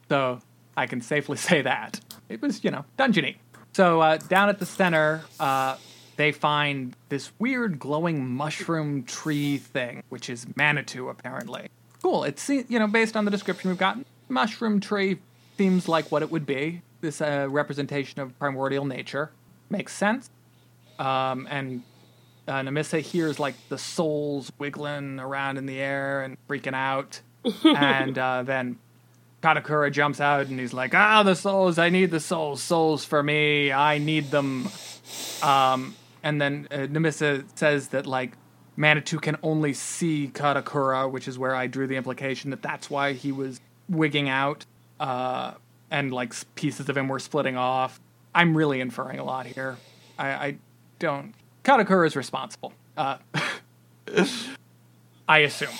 so 0.10 0.41
I 0.76 0.86
can 0.86 0.99
safely 0.99 1.38
say 1.49 1.62
that 1.62 2.01
it 2.28 2.41
was, 2.41 2.62
you 2.66 2.72
know, 2.72 2.84
dungeony. 2.99 3.38
So 3.72 4.01
uh, 4.01 4.18
down 4.18 4.49
at 4.49 4.60
the 4.60 4.66
center, 4.66 5.22
uh, 5.39 5.78
they 6.18 6.34
find 6.34 6.93
this 7.08 7.32
weird 7.39 7.80
glowing 7.80 8.28
mushroom 8.28 9.03
tree 9.03 9.58
thing, 9.58 10.03
which 10.10 10.30
is 10.30 10.45
Manitou 10.58 11.08
apparently. 11.08 11.70
Cool. 12.01 12.26
It's 12.26 12.49
you 12.49 12.66
know 12.70 12.88
based 12.88 13.16
on 13.16 13.24
the 13.24 13.32
description 13.32 13.70
we've 13.70 13.80
gotten, 13.80 14.03
mushroom 14.28 14.82
tree 14.82 15.20
seems 15.58 15.88
like 15.88 16.12
what 16.12 16.22
it 16.22 16.30
would 16.30 16.45
be. 16.45 16.82
This 16.99 17.22
uh, 17.22 17.47
representation 17.49 18.20
of 18.20 18.38
primordial 18.39 18.84
nature 18.84 19.32
makes 19.70 19.93
sense. 19.93 20.30
Um, 21.00 21.48
and 21.50 21.84
uh, 22.48 22.62
Nemissa 22.62 23.00
hears 23.00 23.39
like 23.39 23.56
the 23.70 23.78
souls 23.78 24.52
wiggling 24.60 25.20
around 25.20 25.58
in 25.58 25.66
the 25.66 25.80
air 25.80 26.22
and 26.22 26.38
freaking 26.48 26.74
out, 26.74 27.22
and 27.64 28.18
uh, 28.18 28.43
then 28.43 28.78
Katakura 29.41 29.91
jumps 29.91 30.20
out 30.20 30.48
and 30.48 30.60
he's 30.60 30.74
like, 30.74 30.93
"Ah, 30.93 31.24
the 31.24 31.36
souls! 31.36 31.78
I 31.78 31.89
need 31.89 32.12
the 32.12 32.20
souls! 32.20 32.62
Souls 32.62 33.06
for 33.06 33.22
me! 33.22 33.72
I 33.72 33.98
need 33.98 34.32
them!" 34.32 34.70
Um, 35.41 35.96
and 36.24 36.41
then 36.41 36.68
uh, 36.72 36.88
Nemissa 36.88 37.46
says 37.56 37.89
that 37.89 38.06
like 38.08 38.34
Manitou 38.76 39.20
can 39.20 39.38
only 39.43 39.74
see 39.74 40.32
Katakura, 40.34 41.10
which 41.10 41.28
is 41.28 41.38
where 41.38 41.56
I 41.56 41.68
drew 41.68 41.88
the 41.88 41.96
implication 41.96 42.50
that 42.52 42.62
that's 42.62 42.89
why 42.89 43.14
he 43.14 43.32
was 43.32 43.62
wigging 43.88 44.30
out, 44.30 44.66
uh, 45.00 45.54
and 45.91 46.14
like 46.14 46.34
pieces 46.56 46.89
of 46.89 46.98
him 46.98 47.08
were 47.08 47.20
splitting 47.20 47.56
off. 47.56 48.00
I'm 48.34 48.58
really 48.58 48.82
inferring 48.82 49.20
a 49.20 49.24
lot 49.24 49.46
here. 49.46 49.78
I, 50.18 50.28
I 50.28 50.58
don't. 51.00 51.34
Katakura 51.64 52.08
is 52.08 52.16
responsible. 52.16 52.74
Uh, 52.96 53.18
I 55.28 55.39
assume. 55.39 55.74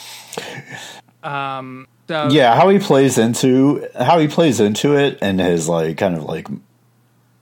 Um, 1.24 1.88
so, 2.08 2.30
yeah, 2.30 2.56
how 2.56 2.70
he 2.70 2.80
plays 2.80 3.18
into 3.18 3.88
how 3.98 4.20
he 4.20 4.28
plays 4.28 4.60
into 4.60 4.96
it, 4.96 5.18
and 5.22 5.40
his 5.40 5.68
like 5.68 5.98
kind 5.98 6.16
of 6.16 6.24
like 6.24 6.48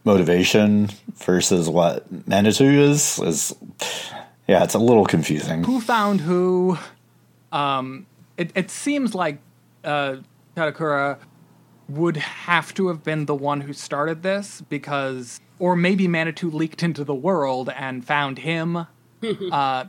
motivation 0.06 0.90
versus 1.16 1.70
what 1.70 2.06
Manitou 2.28 2.66
is 2.66 3.20
is 3.20 3.56
yeah, 4.48 4.64
it's 4.64 4.74
a 4.74 4.80
little 4.80 5.06
confusing. 5.06 5.64
Who 5.64 5.82
found 5.82 6.22
who? 6.22 6.78
Um, 7.52 8.06
it 8.38 8.52
it 8.56 8.70
seems 8.70 9.16
like 9.16 9.40
uh, 9.84 10.18
Katakura 10.56 11.18
would 11.90 12.18
have 12.18 12.74
to 12.76 12.88
have 12.88 13.04
been 13.04 13.26
the 13.26 13.36
one 13.36 13.62
who 13.62 13.74
started 13.74 14.24
this 14.24 14.62
because, 14.70 15.42
or 15.60 15.76
maybe 15.76 16.08
Manitou 16.08 16.50
leaked 16.50 16.84
into 16.84 17.04
the 17.04 17.16
world 17.16 17.70
and 17.70 18.06
found 18.06 18.40
him. 18.40 18.88
uh, 19.52 19.86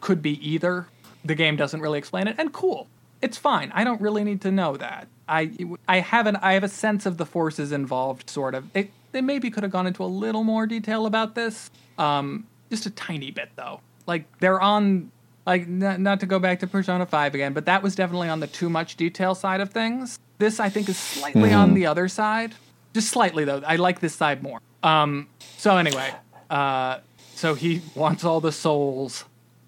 could 0.00 0.20
be 0.20 0.32
either. 0.46 0.86
The 1.24 1.34
game 1.34 1.56
doesn't 1.56 1.80
really 1.80 1.98
explain 1.98 2.28
it, 2.28 2.36
and 2.38 2.52
cool. 2.52 2.88
It's 3.22 3.38
fine. 3.38 3.72
I 3.74 3.84
don't 3.84 4.00
really 4.00 4.22
need 4.22 4.42
to 4.42 4.50
know 4.50 4.76
that. 4.76 5.08
I 5.26 5.50
I 5.88 6.00
have 6.00 6.26
an 6.26 6.36
I 6.36 6.52
have 6.52 6.64
a 6.64 6.68
sense 6.68 7.06
of 7.06 7.16
the 7.16 7.24
forces 7.24 7.72
involved, 7.72 8.28
sort 8.28 8.54
of. 8.54 8.68
It, 8.74 8.90
they 9.12 9.22
maybe 9.22 9.50
could 9.50 9.62
have 9.62 9.72
gone 9.72 9.86
into 9.86 10.04
a 10.04 10.06
little 10.06 10.44
more 10.44 10.66
detail 10.66 11.06
about 11.06 11.34
this. 11.34 11.70
Um, 11.96 12.46
just 12.70 12.84
a 12.84 12.90
tiny 12.90 13.30
bit 13.30 13.50
though. 13.56 13.80
Like 14.06 14.26
they're 14.40 14.60
on 14.60 15.10
like 15.46 15.66
not, 15.68 16.00
not 16.00 16.20
to 16.20 16.26
go 16.26 16.38
back 16.38 16.60
to 16.60 16.66
Persona 16.66 17.06
5 17.06 17.34
again, 17.34 17.52
but 17.52 17.66
that 17.66 17.82
was 17.82 17.94
definitely 17.94 18.28
on 18.28 18.40
the 18.40 18.46
too 18.46 18.68
much 18.68 18.96
detail 18.96 19.34
side 19.34 19.60
of 19.60 19.70
things. 19.70 20.18
This 20.38 20.60
I 20.60 20.68
think 20.68 20.88
is 20.88 20.98
slightly 20.98 21.50
mm-hmm. 21.50 21.58
on 21.58 21.74
the 21.74 21.86
other 21.86 22.08
side. 22.08 22.54
Just 22.92 23.08
slightly 23.08 23.44
though. 23.44 23.62
I 23.66 23.76
like 23.76 24.00
this 24.00 24.14
side 24.14 24.42
more. 24.42 24.60
Um 24.84 25.28
so 25.56 25.76
anyway, 25.76 26.14
uh 26.50 26.98
so 27.34 27.54
he 27.54 27.82
wants 27.96 28.24
all 28.24 28.40
the 28.40 28.52
souls 28.52 29.24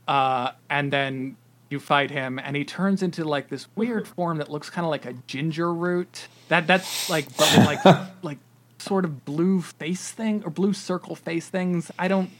uh 0.07 0.53
and 0.71 0.93
then 0.93 1.37
you 1.69 1.81
fight 1.81 2.13
him 2.13 2.39
and 2.39 2.55
he 2.55 2.65
turns 2.65 3.03
into 3.03 3.25
like 3.25 3.49
this 3.49 3.67
weird 3.75 4.07
form 4.07 4.39
that 4.39 4.49
looks 4.49 4.71
kind 4.71 4.85
of 4.85 4.91
like 4.91 5.05
a 5.05 5.15
ginger 5.27 5.73
root. 5.73 6.29
That 6.49 6.67
that's 6.69 7.11
like 7.11 7.27
but 7.37 7.53
with 7.57 7.67
like 7.67 7.99
like 8.23 8.39
sort 8.79 9.05
of 9.05 9.25
blue 9.25 9.61
face 9.61 10.11
thing 10.11 10.43
or 10.45 10.51
blue 10.51 10.73
circle 10.73 11.17
face 11.17 11.49
things. 11.49 11.91
I 11.99 12.09
don't. 12.09 12.31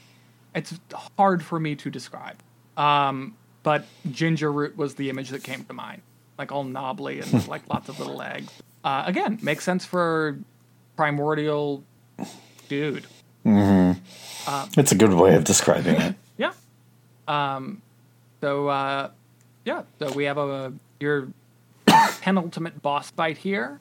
It's 0.55 0.79
hard 1.17 1.43
for 1.43 1.59
me 1.59 1.75
to 1.75 1.89
describe. 1.89 2.37
Um, 2.77 3.35
but 3.63 3.85
ginger 4.09 4.51
root 4.51 4.77
was 4.77 4.95
the 4.95 5.09
image 5.09 5.29
that 5.29 5.43
came 5.43 5.63
to 5.65 5.73
mind, 5.73 6.01
like 6.37 6.51
all 6.51 6.63
knobbly 6.63 7.19
and 7.19 7.47
like 7.49 7.67
lots 7.69 7.89
of 7.89 7.99
little 7.99 8.15
legs. 8.15 8.51
Uh, 8.83 9.03
again, 9.05 9.39
makes 9.41 9.63
sense 9.63 9.85
for 9.85 10.39
primordial 10.95 11.83
dude. 12.67 13.05
Mm-hmm. 13.45 13.99
Uh, 14.47 14.67
it's 14.77 14.91
a 14.91 14.95
good 14.95 15.13
way 15.13 15.35
of 15.35 15.43
describing 15.43 15.95
it. 15.95 16.15
yeah. 16.37 16.53
Um. 17.27 17.81
So 18.41 18.67
uh, 18.67 19.09
yeah. 19.65 19.83
So 19.99 20.11
we 20.11 20.25
have 20.25 20.37
a 20.37 20.73
your 20.99 21.29
penultimate 22.21 22.81
boss 22.81 23.11
fight 23.11 23.37
here. 23.37 23.79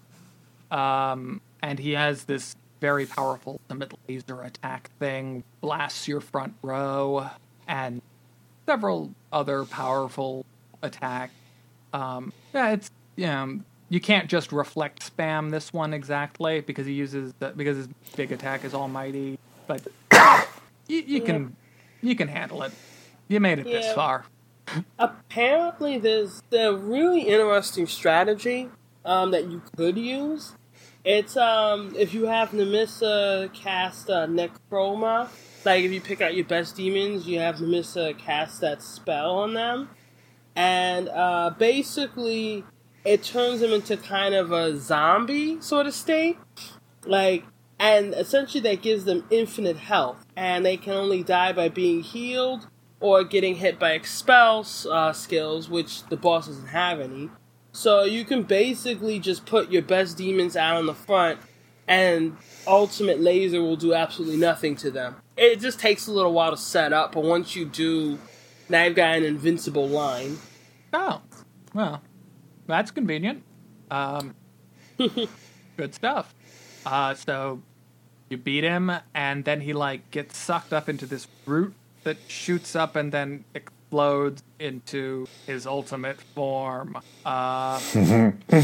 Um, 0.71 1.41
and 1.63 1.79
he 1.79 1.93
has 1.93 2.25
this 2.25 2.57
very 2.81 3.07
powerful 3.07 3.61
ultimate 3.69 3.93
laser 4.09 4.43
attack 4.43 4.91
thing, 4.99 5.43
blasts 5.61 6.07
your 6.07 6.21
front 6.21 6.55
row, 6.63 7.29
and 7.67 8.03
several 8.67 9.13
other 9.33 9.65
powerful 9.65 10.45
attacks. 10.83 11.33
Um, 11.93 12.33
yeah, 12.55 12.71
it's 12.71 12.91
you 13.17 13.27
know, 13.27 13.61
you 13.89 14.01
can't 14.01 14.29
just 14.29 14.53
reflect 14.53 15.17
spam 15.17 15.51
this 15.51 15.73
one 15.73 15.95
exactly 15.95 16.61
because 16.61 16.87
he 16.87 16.93
uses 16.93 17.33
the, 17.39 17.51
because 17.51 17.77
his 17.77 17.89
big 18.17 18.33
attack 18.33 18.65
is 18.65 18.75
almighty, 18.75 19.39
but 19.67 19.83
you, 20.89 20.99
you 20.99 21.19
yeah. 21.19 21.25
can 21.25 21.57
you 22.03 22.17
can 22.17 22.29
handle 22.29 22.63
it. 22.63 22.73
You 23.29 23.41
made 23.41 23.59
it 23.59 23.67
yeah. 23.67 23.81
this 23.81 23.93
far. 23.93 24.25
Apparently, 24.99 25.99
there's 25.99 26.43
a 26.53 26.75
really 26.75 27.23
interesting 27.23 27.87
strategy 27.87 28.69
um, 29.05 29.31
that 29.31 29.45
you 29.45 29.63
could 29.77 29.97
use 29.97 30.55
it's 31.07 31.37
um 31.37 31.95
if 31.97 32.13
you 32.13 32.25
have 32.25 32.51
Nemissa 32.51 33.55
cast 33.55 34.11
uh, 34.11 34.27
Necroma, 34.27 35.29
like 35.65 35.85
if 35.85 35.93
you 35.93 36.01
pick 36.01 36.21
out 36.21 36.35
your 36.35 36.45
best 36.45 36.75
demons, 36.75 37.29
you 37.29 37.39
have 37.39 37.59
Nemissa 37.59 38.19
cast 38.19 38.61
that 38.63 38.83
spell 38.83 39.37
on 39.37 39.55
them, 39.55 39.89
and 40.57 41.09
uh, 41.09 41.51
basically 41.57 42.65
it 43.07 43.23
turns 43.23 43.61
them 43.61 43.73
into 43.73 43.97
kind 43.97 44.35
of 44.35 44.51
a 44.51 44.77
zombie 44.77 45.61
sort 45.61 45.87
of 45.87 45.95
state, 45.95 46.37
like 47.05 47.45
and 47.79 48.15
essentially 48.15 48.61
that 48.63 48.83
gives 48.83 49.05
them 49.05 49.25
infinite 49.31 49.77
health, 49.77 50.27
and 50.37 50.67
they 50.67 50.77
can 50.77 50.93
only 50.93 51.23
die 51.23 51.53
by 51.53 51.69
being 51.69 52.03
healed 52.03 52.67
or 52.99 53.23
getting 53.23 53.57
hit 53.57 53.79
by 53.79 53.93
expel 53.93 54.67
uh, 54.91 55.13
skills, 55.13 55.69
which 55.69 56.05
the 56.07 56.17
boss 56.17 56.49
doesn't 56.49 56.69
have 56.69 56.99
any. 56.99 57.31
So 57.73 58.05
you 58.05 58.25
can 58.25 58.43
basically 58.43 59.21
just 59.21 59.47
put 59.47 59.71
your 59.71 59.83
best 59.83 60.17
demons 60.17 60.57
out 60.57 60.77
on 60.77 60.87
the 60.87 60.95
front, 60.95 61.39
and 61.87 62.37
ultimate 62.67 63.21
laser 63.21 63.63
will 63.63 63.77
do 63.77 63.95
absolutely 63.95 64.39
nothing 64.39 64.75
to 64.77 64.91
them. 64.91 65.17
It 65.37 65.61
just 65.61 65.79
takes 65.79 66.09
a 66.09 66.13
little 66.13 66.33
while 66.33 66.51
to 66.51 66.57
set 66.57 66.93
up, 66.93 67.13
but 67.13 67.23
once 67.23 67.55
you 67.55 67.67
do, 67.67 68.19
now 68.69 68.85
you've 68.85 68.97
got 68.97 69.19
an 69.19 69.25
invincible 69.25 69.87
line. 69.87 70.39
Oh, 70.93 71.21
well, 71.75 72.01
that's 72.67 72.91
convenient. 72.91 73.43
Um, 73.91 74.35
good 75.77 75.95
stuff. 75.95 76.35
Uh, 76.85 77.15
so 77.15 77.63
you 78.29 78.37
beat 78.37 78.65
him, 78.65 78.93
and 79.15 79.45
then 79.45 79.61
he 79.61 79.73
like 79.73 80.11
gets 80.11 80.37
sucked 80.37 80.73
up 80.73 80.89
into 80.89 81.07
this 81.07 81.27
root 81.45 81.75
that 82.05 82.17
shoots 82.29 82.77
up 82.77 82.97
and 82.97 83.13
then 83.13 83.45
explodes 83.55 84.43
into 84.59 85.27
his 85.47 85.67
ultimate 85.67 86.21
form. 86.21 86.99
Uh, 87.25 87.81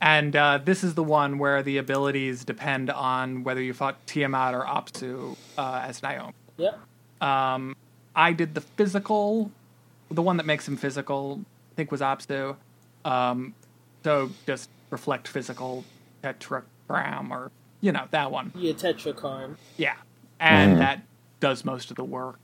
and 0.00 0.36
uh, 0.36 0.58
this 0.64 0.82
is 0.82 0.94
the 0.94 1.02
one 1.02 1.38
where 1.38 1.62
the 1.62 1.78
abilities 1.78 2.44
depend 2.44 2.90
on 2.90 3.44
whether 3.44 3.62
you 3.62 3.74
fought 3.74 4.06
Tiamat 4.06 4.54
or 4.54 4.64
Apsu 4.64 5.36
uh, 5.58 5.84
as 5.84 6.02
Naomi. 6.02 6.32
Yep. 6.56 6.80
Um, 7.20 7.76
I 8.14 8.32
did 8.32 8.54
the 8.54 8.60
physical, 8.60 9.50
the 10.10 10.22
one 10.22 10.38
that 10.38 10.46
makes 10.46 10.66
him 10.66 10.76
physical. 10.76 11.40
I 11.72 11.74
think 11.76 11.90
was 11.90 12.00
Apsu. 12.00 12.56
Um, 13.06 13.54
so 14.04 14.30
just 14.46 14.68
reflect 14.90 15.28
physical 15.28 15.84
tetragram 16.22 17.30
or 17.30 17.50
you 17.80 17.92
know 17.92 18.06
that 18.10 18.30
one. 18.30 18.52
Yeah, 18.54 18.72
Tetrakarn. 18.72 19.56
Yeah, 19.76 19.94
and 20.40 20.80
that 20.80 21.02
does 21.40 21.64
most 21.64 21.90
of 21.90 21.96
the 21.96 22.04
work 22.04 22.38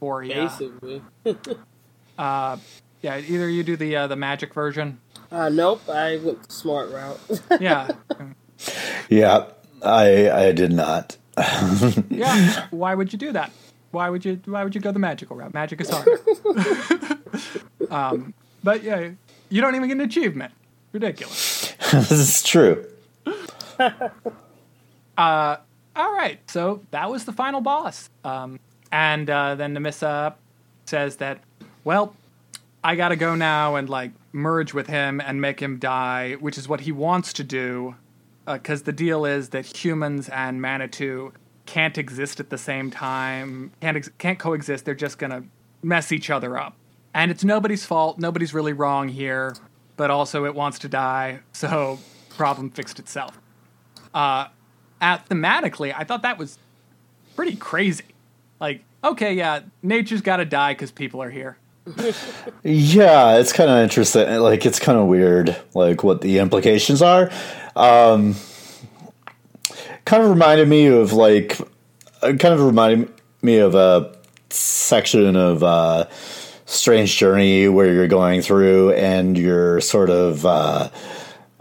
for 0.00 0.22
you. 0.22 0.34
Basically. 0.34 1.02
Uh, 2.16 2.56
yeah, 3.02 3.18
either 3.18 3.48
you 3.48 3.64
do 3.64 3.76
the 3.76 3.96
uh, 3.96 4.06
the 4.06 4.14
magic 4.14 4.54
version. 4.54 5.00
Uh, 5.32 5.48
nope, 5.48 5.82
I 5.88 6.16
went 6.18 6.46
the 6.46 6.52
smart 6.54 6.92
route. 6.92 7.18
Yeah, 7.60 7.88
Yeah, 9.08 9.46
I 9.82 10.30
I 10.30 10.52
did 10.52 10.70
not. 10.72 11.16
yeah. 12.08 12.68
Why 12.70 12.94
would 12.94 13.12
you 13.12 13.18
do 13.18 13.32
that? 13.32 13.50
Why 13.90 14.08
would 14.10 14.24
you 14.24 14.40
Why 14.44 14.62
would 14.62 14.76
you 14.76 14.80
go 14.80 14.92
the 14.92 15.00
magical 15.00 15.34
route? 15.36 15.52
Magic 15.52 15.80
is 15.80 15.90
harder. 15.90 16.20
um, 17.90 18.32
but 18.62 18.84
yeah, 18.84 19.10
you 19.48 19.60
don't 19.60 19.74
even 19.74 19.88
get 19.88 19.94
an 19.96 20.00
achievement. 20.02 20.52
Ridiculous. 20.92 21.74
this 21.92 22.10
is 22.12 22.42
true. 22.42 22.86
Uh, 25.16 25.56
all 25.94 26.12
right, 26.12 26.40
so 26.50 26.82
that 26.90 27.08
was 27.08 27.24
the 27.24 27.32
final 27.32 27.60
boss. 27.60 28.10
Um, 28.24 28.58
and 28.90 29.30
uh, 29.30 29.54
then 29.54 29.74
Nemissa 29.74 30.34
says 30.86 31.16
that, 31.16 31.40
well, 31.84 32.14
I 32.82 32.96
gotta 32.96 33.16
go 33.16 33.34
now 33.34 33.76
and 33.76 33.88
like 33.88 34.10
merge 34.32 34.74
with 34.74 34.88
him 34.88 35.20
and 35.20 35.40
make 35.40 35.60
him 35.60 35.78
die, 35.78 36.34
which 36.40 36.58
is 36.58 36.68
what 36.68 36.80
he 36.80 36.92
wants 36.92 37.32
to 37.34 37.44
do, 37.44 37.94
because 38.46 38.82
the 38.82 38.92
deal 38.92 39.24
is 39.24 39.50
that 39.50 39.64
humans 39.84 40.28
and 40.28 40.60
Manitou 40.60 41.32
can't 41.66 41.96
exist 41.96 42.40
at 42.40 42.50
the 42.50 42.58
same 42.58 42.90
time, 42.90 43.70
can't 43.80 43.96
ex- 43.96 44.10
can't 44.18 44.38
coexist. 44.38 44.84
They're 44.84 44.94
just 44.94 45.18
gonna 45.18 45.44
mess 45.82 46.12
each 46.12 46.28
other 46.28 46.58
up, 46.58 46.76
and 47.14 47.30
it's 47.30 47.44
nobody's 47.44 47.86
fault. 47.86 48.18
Nobody's 48.18 48.52
really 48.52 48.72
wrong 48.72 49.08
here, 49.08 49.56
but 49.96 50.10
also 50.10 50.44
it 50.44 50.54
wants 50.54 50.80
to 50.80 50.88
die, 50.88 51.40
so 51.52 51.98
problem 52.30 52.70
fixed 52.70 52.98
itself. 52.98 53.38
Uh, 54.12 54.48
at 55.00 55.28
thematically, 55.28 55.94
I 55.96 56.04
thought 56.04 56.22
that 56.22 56.38
was 56.38 56.58
pretty 57.36 57.56
crazy. 57.56 58.04
Like, 58.60 58.82
okay, 59.02 59.34
yeah, 59.34 59.60
nature's 59.82 60.20
got 60.20 60.38
to 60.38 60.44
die 60.44 60.72
because 60.74 60.90
people 60.90 61.22
are 61.22 61.30
here. 61.30 61.56
Yeah, 62.62 63.36
it's 63.36 63.52
kind 63.52 63.68
of 63.68 63.78
interesting. 63.78 64.26
Like, 64.38 64.64
it's 64.64 64.78
kind 64.78 64.98
of 64.98 65.06
weird, 65.06 65.54
like 65.74 66.02
what 66.02 66.22
the 66.22 66.38
implications 66.38 67.02
are. 67.02 67.30
Um, 67.76 68.36
kind 70.06 70.22
of 70.22 70.30
reminded 70.30 70.66
me 70.66 70.86
of 70.86 71.12
like, 71.12 71.58
kind 72.22 72.44
of 72.46 72.62
reminded 72.62 73.12
me 73.42 73.58
of 73.58 73.74
a 73.74 74.16
section 74.48 75.36
of 75.36 75.62
uh, 75.62 76.06
Strange 76.74 77.16
Journey 77.16 77.68
where 77.68 77.92
you're 77.92 78.08
going 78.08 78.42
through 78.42 78.92
and 78.92 79.38
you're 79.38 79.80
sort 79.80 80.10
of 80.10 80.44
uh, 80.44 80.88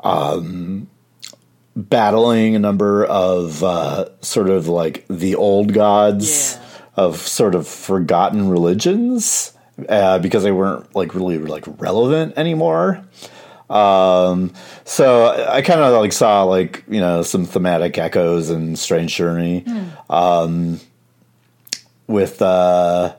um, 0.03 0.87
battling 1.75 2.55
a 2.55 2.59
number 2.59 3.05
of 3.05 3.63
uh, 3.63 4.05
sort 4.21 4.49
of 4.49 4.67
like 4.67 5.05
the 5.09 5.35
old 5.35 5.73
gods 5.73 6.53
Yeah. 6.55 6.59
of 6.97 7.17
sort 7.17 7.55
of 7.55 7.67
forgotten 7.67 8.49
religions 8.49 9.53
uh, 9.89 10.19
because 10.19 10.43
they 10.43 10.51
weren't 10.51 10.95
like 10.95 11.15
really 11.15 11.37
like 11.37 11.63
relevant 11.79 12.37
anymore. 12.37 13.03
Um, 13.69 14.53
so 14.83 15.25
I, 15.27 15.57
I 15.57 15.61
kind 15.61 15.79
of 15.79 15.99
like 15.99 16.13
saw 16.13 16.43
like 16.43 16.83
you 16.87 16.99
know 16.99 17.23
some 17.23 17.45
thematic 17.45 17.97
echoes 17.97 18.49
in 18.49 18.75
Strange 18.75 19.15
Journey 19.15 19.65
um, 20.09 20.79
with 22.07 22.41
uh, 22.41 23.15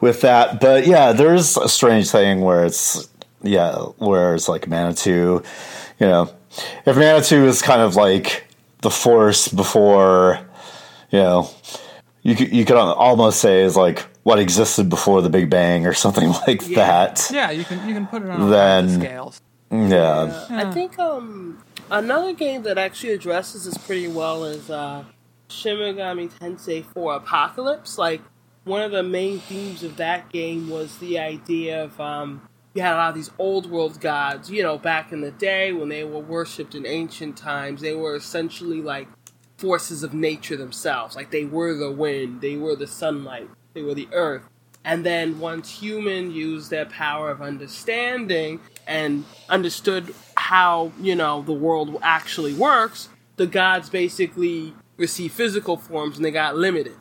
with 0.00 0.20
that, 0.22 0.60
but 0.60 0.86
yeah, 0.86 1.12
there's 1.12 1.56
a 1.56 1.68
strange 1.68 2.10
thing 2.10 2.40
where 2.40 2.64
it's 2.64 3.08
yeah 3.42 3.76
where 3.98 4.34
it's 4.34 4.48
like 4.48 4.68
Manitou, 4.68 5.42
you 6.00 6.06
know, 6.06 6.30
if 6.86 6.96
Manitou 6.96 7.44
is 7.46 7.62
kind 7.62 7.80
of 7.80 7.96
like 7.96 8.46
the 8.82 8.90
force 8.90 9.48
before, 9.48 10.40
you 11.10 11.18
know, 11.18 11.50
you 12.22 12.34
could, 12.36 12.52
you 12.52 12.64
could 12.64 12.76
almost 12.76 13.40
say 13.40 13.62
is 13.62 13.76
like 13.76 14.00
what 14.22 14.38
existed 14.38 14.88
before 14.88 15.22
the 15.22 15.30
Big 15.30 15.48
Bang 15.50 15.86
or 15.86 15.92
something 15.94 16.28
like 16.46 16.66
Yeah. 16.68 16.76
that. 16.76 17.30
Yeah, 17.32 17.50
you 17.50 17.64
can 17.64 17.88
you 17.88 17.94
can 17.94 18.06
put 18.06 18.22
it 18.22 18.30
on 18.30 18.50
Then- 18.50 18.84
kinds 18.86 18.96
of 18.96 19.02
scales. 19.02 19.40
Yeah. 19.70 20.46
I 20.50 20.70
think 20.72 20.98
um 20.98 21.62
another 21.90 22.32
game 22.32 22.62
that 22.62 22.78
actually 22.78 23.12
addresses 23.12 23.64
this 23.64 23.76
pretty 23.78 24.08
well 24.08 24.44
is 24.44 24.70
uh 24.70 25.04
Shin 25.50 25.76
Megami 25.76 26.30
Tensei 26.38 26.84
4 26.84 27.14
Apocalypse. 27.16 27.98
Like 27.98 28.20
one 28.68 28.82
of 28.82 28.92
the 28.92 29.02
main 29.02 29.38
themes 29.40 29.82
of 29.82 29.96
that 29.96 30.30
game 30.30 30.68
was 30.68 30.98
the 30.98 31.18
idea 31.18 31.84
of 31.84 32.00
um 32.00 32.42
you 32.74 32.82
had 32.82 32.94
a 32.94 32.96
lot 32.96 33.08
of 33.08 33.14
these 33.16 33.30
old 33.38 33.68
world 33.68 34.00
gods, 34.00 34.50
you 34.50 34.62
know, 34.62 34.78
back 34.78 35.10
in 35.10 35.20
the 35.20 35.32
day 35.32 35.72
when 35.72 35.88
they 35.88 36.04
were 36.04 36.20
worshipped 36.20 36.74
in 36.74 36.86
ancient 36.86 37.36
times, 37.36 37.80
they 37.80 37.94
were 37.94 38.14
essentially 38.14 38.80
like 38.80 39.08
forces 39.56 40.04
of 40.04 40.14
nature 40.14 40.56
themselves. 40.56 41.16
Like 41.16 41.30
they 41.30 41.44
were 41.44 41.74
the 41.74 41.90
wind, 41.90 42.40
they 42.40 42.56
were 42.56 42.76
the 42.76 42.86
sunlight, 42.86 43.48
they 43.72 43.82
were 43.82 43.94
the 43.94 44.08
earth. 44.12 44.44
And 44.84 45.04
then 45.04 45.40
once 45.40 45.80
human 45.80 46.30
used 46.30 46.70
their 46.70 46.86
power 46.86 47.30
of 47.30 47.42
understanding 47.42 48.60
and 48.86 49.24
understood 49.48 50.14
how, 50.36 50.92
you 51.00 51.16
know, 51.16 51.42
the 51.42 51.52
world 51.52 51.98
actually 52.02 52.54
works, 52.54 53.08
the 53.36 53.46
gods 53.46 53.90
basically 53.90 54.74
received 54.96 55.34
physical 55.34 55.76
forms 55.76 56.16
and 56.16 56.24
they 56.24 56.30
got 56.30 56.56
limited. 56.56 56.94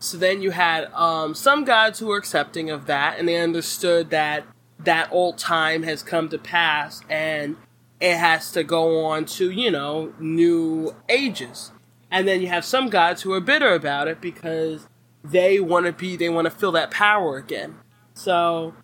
So 0.00 0.16
then 0.16 0.40
you 0.40 0.50
had 0.50 0.90
um, 0.94 1.34
some 1.34 1.64
gods 1.64 1.98
who 1.98 2.06
were 2.06 2.16
accepting 2.16 2.70
of 2.70 2.86
that 2.86 3.18
and 3.18 3.28
they 3.28 3.36
understood 3.36 4.10
that 4.10 4.44
that 4.78 5.08
old 5.12 5.36
time 5.36 5.82
has 5.82 6.02
come 6.02 6.30
to 6.30 6.38
pass 6.38 7.02
and 7.08 7.56
it 8.00 8.16
has 8.16 8.50
to 8.52 8.64
go 8.64 9.04
on 9.04 9.26
to, 9.26 9.50
you 9.50 9.70
know, 9.70 10.14
new 10.18 10.94
ages. 11.10 11.70
And 12.10 12.26
then 12.26 12.40
you 12.40 12.48
have 12.48 12.64
some 12.64 12.88
gods 12.88 13.22
who 13.22 13.32
are 13.34 13.40
bitter 13.40 13.74
about 13.74 14.08
it 14.08 14.22
because 14.22 14.88
they 15.22 15.60
want 15.60 15.84
to 15.84 15.92
be, 15.92 16.16
they 16.16 16.30
want 16.30 16.46
to 16.46 16.50
feel 16.50 16.72
that 16.72 16.90
power 16.90 17.36
again. 17.36 17.76
So 18.14 18.74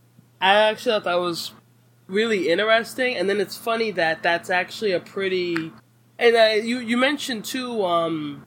I 0.41 0.55
actually 0.55 0.93
thought 0.93 1.05
that 1.05 1.19
was 1.19 1.53
really 2.09 2.51
interesting. 2.51 3.17
And 3.17 3.29
then 3.29 3.41
it's 3.41 3.57
funny 3.57 3.91
that 3.93 4.23
that's 4.23 4.51
actually 4.51 4.93
a 4.93 5.01
pretty, 5.01 5.73
and 6.19 6.37
uh, 6.37 6.63
you 6.63 6.79
you 6.79 6.97
mentioned 6.97 7.45
too, 7.45 7.85
um, 7.85 8.46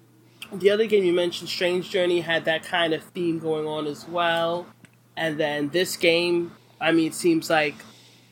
the 0.54 0.70
other 0.70 0.86
game 0.86 1.04
you 1.04 1.14
mentioned, 1.14 1.50
Strange 1.50 1.90
Journey, 1.90 2.22
had 2.22 2.46
that 2.46 2.64
kind 2.64 2.94
of 2.94 3.04
theme 3.04 3.40
going 3.40 3.68
on 3.68 3.88
as 3.88 4.08
well. 4.08 4.66
And 5.18 5.38
then 5.40 5.70
this 5.70 5.98
game, 5.98 6.52
I 6.80 6.92
mean, 6.92 7.08
it 7.08 7.14
seems 7.14 7.50
like 7.50 7.76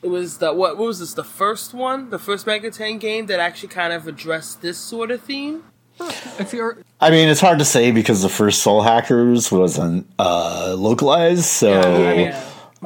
it 0.02 0.08
was 0.08 0.38
the 0.38 0.52
what, 0.54 0.78
what 0.78 0.86
was 0.86 1.00
this? 1.00 1.14
The 1.14 1.24
first 1.24 1.74
one, 1.74 2.10
the 2.10 2.18
first 2.18 2.46
Mega 2.46 2.70
Ten 2.70 2.98
game 2.98 3.26
that 3.26 3.40
actually 3.40 3.68
kind 3.70 3.92
of 3.92 4.06
addressed 4.06 4.62
this 4.62 4.78
sort 4.78 5.10
of 5.10 5.22
theme. 5.22 5.64
If 6.38 6.52
you're 6.52 6.78
I 7.00 7.10
mean, 7.10 7.28
it's 7.28 7.40
hard 7.40 7.58
to 7.58 7.64
say 7.64 7.90
because 7.90 8.22
the 8.22 8.28
first 8.28 8.62
Soul 8.62 8.82
Hackers 8.82 9.50
wasn't 9.50 10.06
uh, 10.18 10.74
localized, 10.78 11.44
so 11.44 11.68
Yeah, 11.70 11.82
I 12.08 12.16
mean, 12.16 12.34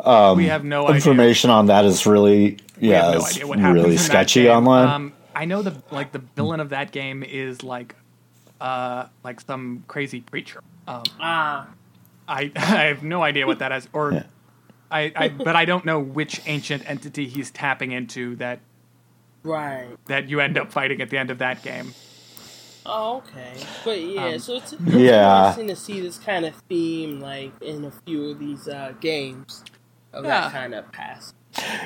Yeah. 0.05 0.33
we 0.33 0.47
have 0.47 0.65
no 0.65 0.85
idea. 0.85 0.97
information 0.97 1.51
on 1.51 1.67
that 1.67 1.85
is 1.85 2.07
really 2.07 2.59
yeah, 2.81 3.03
have 3.05 3.13
no 3.13 3.19
it's 3.21 3.31
idea 3.37 3.47
what 3.47 3.59
happens 3.59 3.83
really 3.85 3.97
sketchy 3.99 4.49
online. 4.49 4.89
Um, 4.89 5.13
I 5.35 5.45
know 5.45 5.61
the 5.63 5.81
like 5.91 6.13
the 6.13 6.19
villain 6.21 6.61
of 6.61 6.71
that 6.71 6.91
game 6.93 7.23
is 7.23 7.63
like, 7.63 7.95
uh, 8.63 9.09
like 9.25 9.41
some 9.41 9.85
crazy 9.89 10.21
preacher. 10.21 10.61
Um, 10.87 11.03
Ah, 11.21 11.69
I 12.29 12.53
I 12.57 12.85
have 12.85 13.03
no 13.03 13.23
idea 13.23 13.47
what 13.47 13.59
that 13.59 13.73
is, 13.73 13.89
or 13.93 14.13
Yeah. 14.13 14.23
I, 14.91 15.13
I 15.17 15.29
but 15.29 15.57
I 15.57 15.65
don't 15.65 15.85
know 15.85 15.99
which 16.01 16.41
ancient 16.47 16.89
entity 16.89 17.27
he's 17.27 17.51
tapping 17.51 17.93
into 17.93 18.37
that 18.37 18.61
right. 19.43 19.89
that 20.07 20.29
you 20.29 20.41
end 20.41 20.59
up 20.59 20.71
fighting 20.71 21.01
at 21.01 21.11
the 21.11 21.19
end 21.19 21.31
of 21.31 21.39
that 21.39 21.63
game. 21.63 21.95
Oh, 22.85 23.19
okay. 23.19 23.55
But 23.85 24.01
yeah, 24.03 24.25
Um, 24.27 24.39
so 24.39 24.57
it's, 24.57 24.73
it's 24.73 24.83
Yeah. 24.83 25.39
interesting 25.39 25.69
to 25.69 25.77
see 25.77 26.01
this 26.01 26.19
kind 26.19 26.45
of 26.45 26.55
theme 26.69 27.21
like 27.21 27.53
in 27.63 27.85
a 27.85 27.93
few 28.07 28.31
of 28.31 28.39
these 28.39 28.69
uh, 28.69 28.93
games 29.01 29.65
of 30.13 30.25
Yeah. 30.25 30.43
that 30.43 30.53
kind 30.53 30.75
of 30.75 30.91
past. 30.93 31.35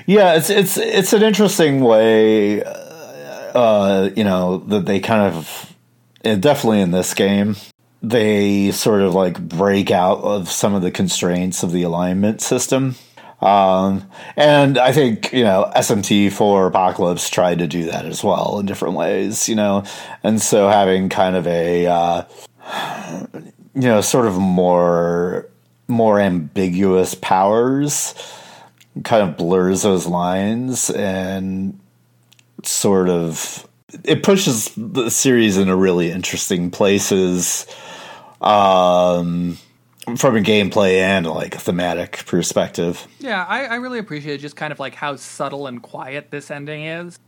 Yeah, 0.06 0.34
it's 0.36 0.48
it's 0.50 0.76
it's 0.76 1.12
an 1.12 1.22
interesting 1.22 1.80
way, 1.80 2.62
uh, 2.64 4.10
you 4.16 4.24
know, 4.24 4.58
that 4.68 4.86
they 4.86 5.00
kind 5.00 5.22
of 5.34 5.74
definitely 6.34 6.80
in 6.80 6.90
this 6.90 7.14
game 7.14 7.56
they 8.02 8.70
sort 8.70 9.00
of 9.00 9.14
like 9.14 9.40
break 9.40 9.90
out 9.90 10.20
of 10.20 10.50
some 10.50 10.74
of 10.74 10.82
the 10.82 10.90
constraints 10.90 11.62
of 11.62 11.72
the 11.72 11.82
alignment 11.82 12.40
system. 12.40 12.94
Um, 13.40 14.08
and 14.36 14.78
I 14.78 14.92
think, 14.92 15.32
you 15.32 15.44
know, 15.44 15.70
SMT 15.76 16.32
4 16.32 16.68
Apocalypse 16.68 17.28
tried 17.28 17.58
to 17.58 17.66
do 17.66 17.86
that 17.86 18.06
as 18.06 18.24
well 18.24 18.58
in 18.60 18.66
different 18.66 18.94
ways, 18.94 19.48
you 19.48 19.54
know, 19.54 19.84
and 20.22 20.40
so 20.40 20.68
having 20.68 21.08
kind 21.08 21.36
of 21.36 21.46
a, 21.46 21.86
uh, 21.86 22.24
you 23.74 23.82
know, 23.82 24.00
sort 24.00 24.26
of 24.26 24.38
more, 24.38 25.48
more 25.88 26.20
ambiguous 26.20 27.14
powers 27.14 28.14
kind 29.04 29.28
of 29.28 29.36
blurs 29.36 29.82
those 29.82 30.06
lines 30.06 30.88
and 30.90 31.78
sort 32.62 33.10
of 33.10 33.68
it 34.04 34.22
pushes 34.22 34.70
the 34.76 35.10
series 35.10 35.56
into 35.56 35.74
really 35.76 36.10
interesting 36.10 36.70
places 36.70 37.66
um, 38.40 39.58
from 40.16 40.36
a 40.36 40.40
gameplay 40.40 40.98
and 40.98 41.26
like 41.26 41.54
a 41.54 41.58
thematic 41.58 42.24
perspective. 42.26 43.06
Yeah, 43.18 43.44
I, 43.48 43.66
I 43.66 43.74
really 43.76 43.98
appreciate 43.98 44.40
just 44.40 44.56
kind 44.56 44.72
of 44.72 44.78
like 44.78 44.94
how 44.94 45.16
subtle 45.16 45.66
and 45.66 45.82
quiet 45.82 46.30
this 46.30 46.50
ending 46.50 46.84
is 46.84 47.18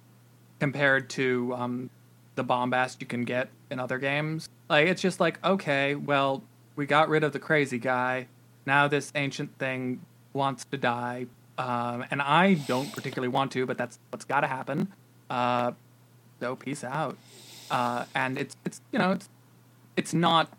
compared 0.60 1.10
to 1.10 1.54
um, 1.56 1.90
the 2.34 2.44
bombast 2.44 3.00
you 3.00 3.06
can 3.06 3.22
get 3.24 3.48
in 3.70 3.80
other 3.80 3.98
games. 3.98 4.48
Like 4.68 4.88
it's 4.88 5.02
just 5.02 5.20
like 5.20 5.44
okay, 5.44 5.94
well, 5.94 6.42
we 6.76 6.86
got 6.86 7.08
rid 7.08 7.24
of 7.24 7.32
the 7.32 7.40
crazy 7.40 7.78
guy. 7.78 8.28
Now 8.66 8.86
this 8.86 9.10
ancient 9.14 9.58
thing 9.58 10.00
wants 10.32 10.64
to 10.66 10.76
die, 10.76 11.26
um, 11.56 12.04
and 12.10 12.22
I 12.22 12.54
don't 12.54 12.92
particularly 12.92 13.28
want 13.28 13.52
to, 13.52 13.66
but 13.66 13.78
that's 13.78 13.98
what's 14.10 14.24
got 14.24 14.40
to 14.40 14.46
happen. 14.46 14.92
Uh, 15.28 15.72
so 16.40 16.56
peace 16.56 16.84
out. 16.84 17.16
Uh, 17.70 18.04
and 18.14 18.38
it's 18.38 18.56
it's 18.64 18.80
you 18.92 18.98
know 18.98 19.12
it's 19.12 19.28
it's 19.96 20.14
not 20.14 20.50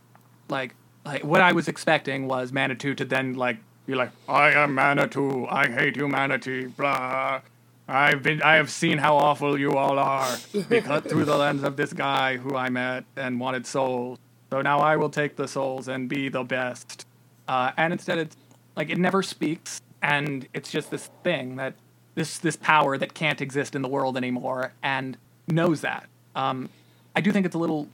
like 0.49 0.75
like 1.05 1.23
what 1.23 1.41
I 1.41 1.51
was 1.53 1.67
expecting 1.67 2.27
was 2.27 2.51
Manitou 2.51 2.93
to 2.95 3.05
then 3.05 3.33
like 3.33 3.57
be 3.85 3.95
like, 3.95 4.11
I 4.27 4.51
am 4.51 4.75
Manitou, 4.75 5.47
I 5.47 5.67
hate 5.67 5.95
humanity, 5.95 6.67
blah. 6.67 7.41
I've 7.87 8.21
been 8.21 8.41
I 8.43 8.55
have 8.55 8.69
seen 8.69 8.99
how 8.99 9.17
awful 9.17 9.59
you 9.59 9.71
all 9.71 9.97
are 9.97 10.37
because 10.69 11.03
through 11.03 11.25
the 11.25 11.35
lens 11.35 11.63
of 11.63 11.75
this 11.75 11.91
guy 11.91 12.37
who 12.37 12.55
I 12.55 12.69
met 12.69 13.05
and 13.15 13.39
wanted 13.39 13.65
souls. 13.65 14.19
So 14.51 14.61
now 14.61 14.79
I 14.79 14.95
will 14.95 15.09
take 15.09 15.35
the 15.35 15.47
souls 15.47 15.87
and 15.87 16.07
be 16.07 16.29
the 16.29 16.43
best. 16.43 17.07
Uh, 17.47 17.71
and 17.77 17.91
instead 17.91 18.19
it's 18.19 18.37
like 18.75 18.91
it 18.91 18.99
never 18.99 19.23
speaks 19.23 19.81
and 20.03 20.47
it's 20.53 20.71
just 20.71 20.91
this 20.91 21.09
thing 21.23 21.55
that 21.55 21.73
this 22.13 22.37
this 22.37 22.55
power 22.55 22.95
that 22.95 23.15
can't 23.15 23.41
exist 23.41 23.75
in 23.75 23.81
the 23.81 23.89
world 23.89 24.17
anymore 24.17 24.73
and 24.83 25.17
knows 25.51 25.81
that. 25.81 26.07
Um, 26.35 26.69
I 27.15 27.21
do 27.21 27.31
think 27.31 27.45
it's 27.45 27.55
a 27.55 27.59
little 27.59 27.87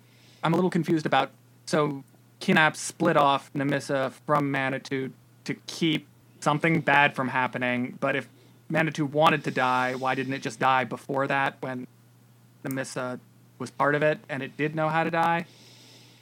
I'm 0.44 0.54
a 0.54 0.56
little 0.56 0.70
confused 0.70 1.06
about 1.06 1.32
so 1.66 2.04
Kinap 2.42 2.76
split 2.76 3.18
off 3.18 3.52
Nemissa 3.54 4.12
from 4.26 4.52
Manitou 4.52 5.12
to 5.46 5.56
keep 5.68 6.08
something 6.40 6.82
bad 6.82 7.16
from 7.16 7.30
happening. 7.30 7.98
But 8.00 8.16
if 8.16 8.30
Manitou 8.70 9.06
wanted 9.06 9.44
to 9.46 9.52
die, 9.52 9.96
why 9.96 10.16
didn't 10.16 10.34
it 10.34 10.42
just 10.42 10.60
die 10.60 10.84
before 10.84 11.28
that 11.28 11.58
when 11.62 11.88
Nemissa 12.64 13.20
was 13.58 13.72
part 13.72 13.96
of 13.96 14.04
it 14.04 14.20
and 14.30 14.44
it 14.44 14.56
did 14.58 14.76
know 14.76 14.90
how 14.90 15.04
to 15.04 15.12
die? 15.12 15.46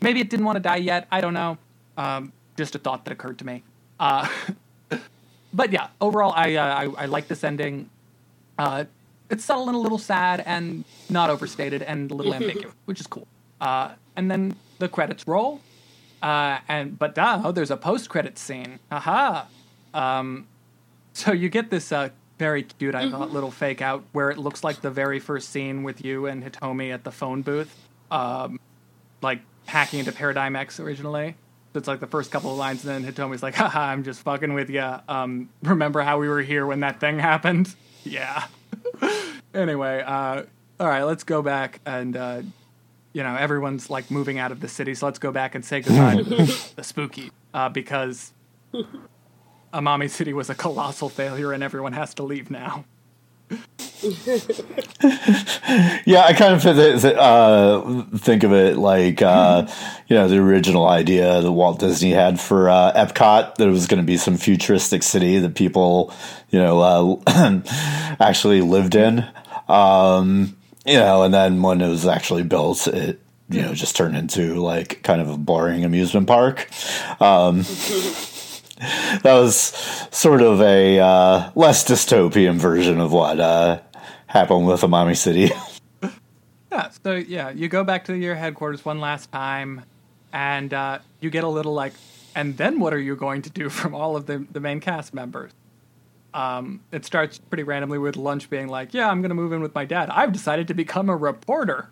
Maybe 0.01 0.19
it 0.19 0.29
didn't 0.29 0.45
want 0.45 0.55
to 0.57 0.61
die 0.61 0.77
yet. 0.77 1.07
I 1.11 1.21
don't 1.21 1.33
know. 1.33 1.57
Um, 1.97 2.31
just 2.55 2.75
a 2.75 2.79
thought 2.79 3.05
that 3.05 3.11
occurred 3.11 3.39
to 3.39 3.45
me. 3.45 3.63
Uh, 3.99 4.27
but 5.53 5.71
yeah, 5.71 5.87
overall, 5.99 6.33
I, 6.35 6.55
uh, 6.55 6.65
I, 6.65 7.03
I 7.03 7.05
like 7.05 7.27
this 7.27 7.43
ending. 7.43 7.89
Uh, 8.57 8.85
it's 9.33 9.43
subtle 9.43 9.67
and 9.67 9.75
a 9.75 9.79
little 9.79 9.97
sad 9.97 10.43
and 10.45 10.85
not 11.09 11.29
overstated 11.29 11.81
and 11.81 12.11
a 12.11 12.13
little 12.13 12.33
ambiguous, 12.33 12.73
which 12.85 12.99
is 12.99 13.07
cool. 13.07 13.27
Uh, 13.59 13.91
and 14.15 14.29
then 14.29 14.55
the 14.79 14.87
credits 14.87 15.27
roll, 15.27 15.59
uh, 16.21 16.59
and 16.67 16.97
but 16.97 17.17
oh, 17.17 17.51
there's 17.51 17.71
a 17.71 17.77
post 17.77 18.09
credit 18.09 18.37
scene. 18.37 18.79
Aha! 18.91 19.47
Um, 19.93 20.47
so 21.13 21.31
you 21.31 21.49
get 21.49 21.69
this 21.69 21.91
uh, 21.91 22.09
very 22.37 22.63
cute, 22.63 22.95
I 22.95 23.09
thought, 23.09 23.27
mm-hmm. 23.27 23.33
little 23.33 23.51
fake 23.51 23.81
out 23.81 24.03
where 24.11 24.29
it 24.29 24.37
looks 24.37 24.63
like 24.63 24.81
the 24.81 24.91
very 24.91 25.19
first 25.19 25.49
scene 25.49 25.83
with 25.83 26.05
you 26.05 26.27
and 26.27 26.43
Hitomi 26.43 26.93
at 26.93 27.03
the 27.03 27.11
phone 27.11 27.41
booth, 27.41 27.75
um, 28.11 28.59
like 29.21 29.41
hacking 29.65 29.99
into 29.99 30.11
Paradigm 30.11 30.55
X 30.55 30.79
originally. 30.79 31.35
It's 31.73 31.87
like 31.87 32.01
the 32.01 32.07
first 32.07 32.29
couple 32.29 32.51
of 32.51 32.57
lines, 32.57 32.85
and 32.85 33.03
then 33.03 33.11
Hitomi's 33.11 33.41
like, 33.41 33.55
"Haha, 33.55 33.81
I'm 33.81 34.03
just 34.03 34.21
fucking 34.21 34.53
with 34.53 34.69
you. 34.69 34.87
Um, 35.07 35.49
remember 35.63 36.01
how 36.01 36.19
we 36.19 36.29
were 36.29 36.41
here 36.41 36.67
when 36.67 36.81
that 36.81 36.99
thing 36.99 37.17
happened? 37.17 37.73
Yeah." 38.05 38.43
anyway, 39.53 40.03
uh, 40.05 40.43
all 40.79 40.87
right, 40.87 41.03
let's 41.03 41.23
go 41.23 41.41
back 41.41 41.79
and 41.85 42.15
uh, 42.15 42.41
you 43.13 43.23
know, 43.23 43.35
everyone's 43.35 43.89
like 43.89 44.09
moving 44.09 44.39
out 44.39 44.51
of 44.51 44.59
the 44.59 44.67
city, 44.67 44.95
so 44.95 45.05
let's 45.05 45.19
go 45.19 45.31
back 45.31 45.55
and 45.55 45.63
say 45.63 45.81
goodbye 45.81 46.15
to 46.15 46.23
the 46.23 46.83
spooky 46.83 47.31
uh, 47.53 47.69
because 47.69 48.33
Amami 49.73 50.09
City 50.09 50.33
was 50.33 50.49
a 50.49 50.55
colossal 50.55 51.09
failure 51.09 51.51
and 51.53 51.63
everyone 51.63 51.93
has 51.93 52.13
to 52.15 52.23
leave 52.23 52.49
now. 52.49 52.85
yeah, 56.05 56.25
I 56.25 56.33
kind 56.37 56.53
of 56.53 57.05
uh, 57.05 58.03
think 58.17 58.43
of 58.43 58.51
it 58.51 58.75
like 58.75 59.21
uh, 59.21 59.65
you 60.07 60.17
know 60.17 60.27
the 60.27 60.39
original 60.39 60.87
idea 60.87 61.41
that 61.41 61.51
Walt 61.51 61.79
Disney 61.79 62.11
had 62.11 62.39
for 62.39 62.69
uh, 62.69 62.91
Epcot 62.93 63.55
that 63.55 63.67
it 63.67 63.71
was 63.71 63.87
going 63.87 64.01
to 64.01 64.05
be 64.05 64.17
some 64.17 64.35
futuristic 64.35 65.03
city 65.03 65.39
that 65.39 65.55
people 65.55 66.13
you 66.49 66.59
know 66.59 67.21
uh, 67.27 67.61
actually 68.19 68.61
lived 68.61 68.95
in. 68.95 69.25
Um, 69.69 70.57
you 70.85 70.97
know, 70.97 71.23
and 71.23 71.33
then 71.33 71.61
when 71.61 71.79
it 71.79 71.87
was 71.87 72.05
actually 72.05 72.43
built, 72.43 72.87
it 72.87 73.21
you 73.49 73.61
know 73.61 73.73
just 73.73 73.95
turned 73.95 74.17
into 74.17 74.55
like 74.55 75.01
kind 75.03 75.21
of 75.21 75.29
a 75.29 75.37
boring 75.37 75.85
amusement 75.85 76.27
park. 76.27 76.69
Um, 77.21 77.61
that 79.23 79.33
was 79.33 79.57
sort 80.11 80.41
of 80.41 80.61
a 80.61 80.99
uh, 80.99 81.51
less 81.55 81.85
dystopian 81.85 82.55
version 82.55 82.99
of 82.99 83.13
what 83.13 83.39
uh, 83.39 83.79
happened 84.33 84.65
with 84.65 84.81
Amami 84.81 85.15
City. 85.15 85.51
yeah, 86.71 86.89
so 87.03 87.13
yeah, 87.13 87.51
you 87.51 87.69
go 87.69 87.83
back 87.83 88.05
to 88.05 88.17
your 88.17 88.33
headquarters 88.33 88.83
one 88.83 88.99
last 88.99 89.31
time, 89.31 89.85
and 90.33 90.73
uh, 90.73 90.99
you 91.19 91.29
get 91.29 91.43
a 91.43 91.47
little 91.47 91.73
like, 91.73 91.93
and 92.35 92.57
then 92.57 92.79
what 92.79 92.95
are 92.95 92.99
you 92.99 93.15
going 93.15 93.43
to 93.43 93.51
do 93.51 93.69
from 93.79 93.93
all 93.93 94.17
of 94.17 94.25
the 94.25 94.45
the 94.51 94.59
main 94.59 94.79
cast 94.79 95.13
members? 95.13 95.51
Um, 96.33 96.81
it 96.91 97.05
starts 97.05 97.37
pretty 97.37 97.61
randomly 97.61 97.99
with 97.99 98.17
Lunch 98.17 98.49
being 98.49 98.67
like, 98.67 98.93
"Yeah, 98.93 99.07
I'm 99.07 99.21
going 99.21 99.29
to 99.29 99.35
move 99.35 99.53
in 99.53 99.61
with 99.61 99.75
my 99.75 99.85
dad. 99.85 100.09
I've 100.09 100.33
decided 100.33 100.67
to 100.69 100.73
become 100.73 101.09
a 101.09 101.15
reporter." 101.15 101.89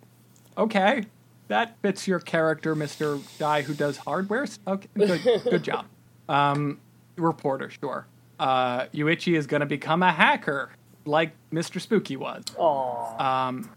Okay, 0.58 1.04
that 1.48 1.78
fits 1.84 2.08
your 2.08 2.20
character, 2.20 2.74
Mister 2.74 3.20
Guy 3.38 3.62
who 3.62 3.76
does 3.76 3.98
hardware. 3.98 4.48
Okay, 4.68 4.88
good, 4.96 5.22
good 5.44 5.64
job. 5.64 5.86
Um, 6.28 6.80
reporter, 7.18 7.70
sure. 7.70 8.08
Uh, 8.40 8.86
Yuichi 8.88 9.38
is 9.38 9.46
going 9.46 9.60
to 9.60 9.68
become 9.68 10.02
a 10.02 10.12
hacker, 10.12 10.72
like 11.06 11.32
Mister 11.52 11.80
Spooky 11.80 12.16
was. 12.16 12.44
Aww. 12.58 13.20
Um, 13.20 13.70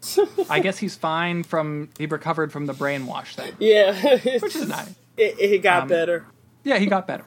I 0.50 0.60
guess 0.60 0.78
he's 0.78 0.96
fine 0.96 1.42
from 1.42 1.90
he 1.98 2.06
recovered 2.06 2.52
from 2.52 2.66
the 2.66 2.74
brainwash 2.74 3.34
thing. 3.34 3.52
Yeah, 3.58 3.92
which 4.18 4.56
is 4.56 4.68
nice. 4.68 4.94
It, 5.16 5.38
it 5.38 5.62
got 5.62 5.82
um, 5.82 5.88
better. 5.88 6.26
Yeah, 6.64 6.78
he 6.78 6.86
got 6.86 7.06
better. 7.06 7.26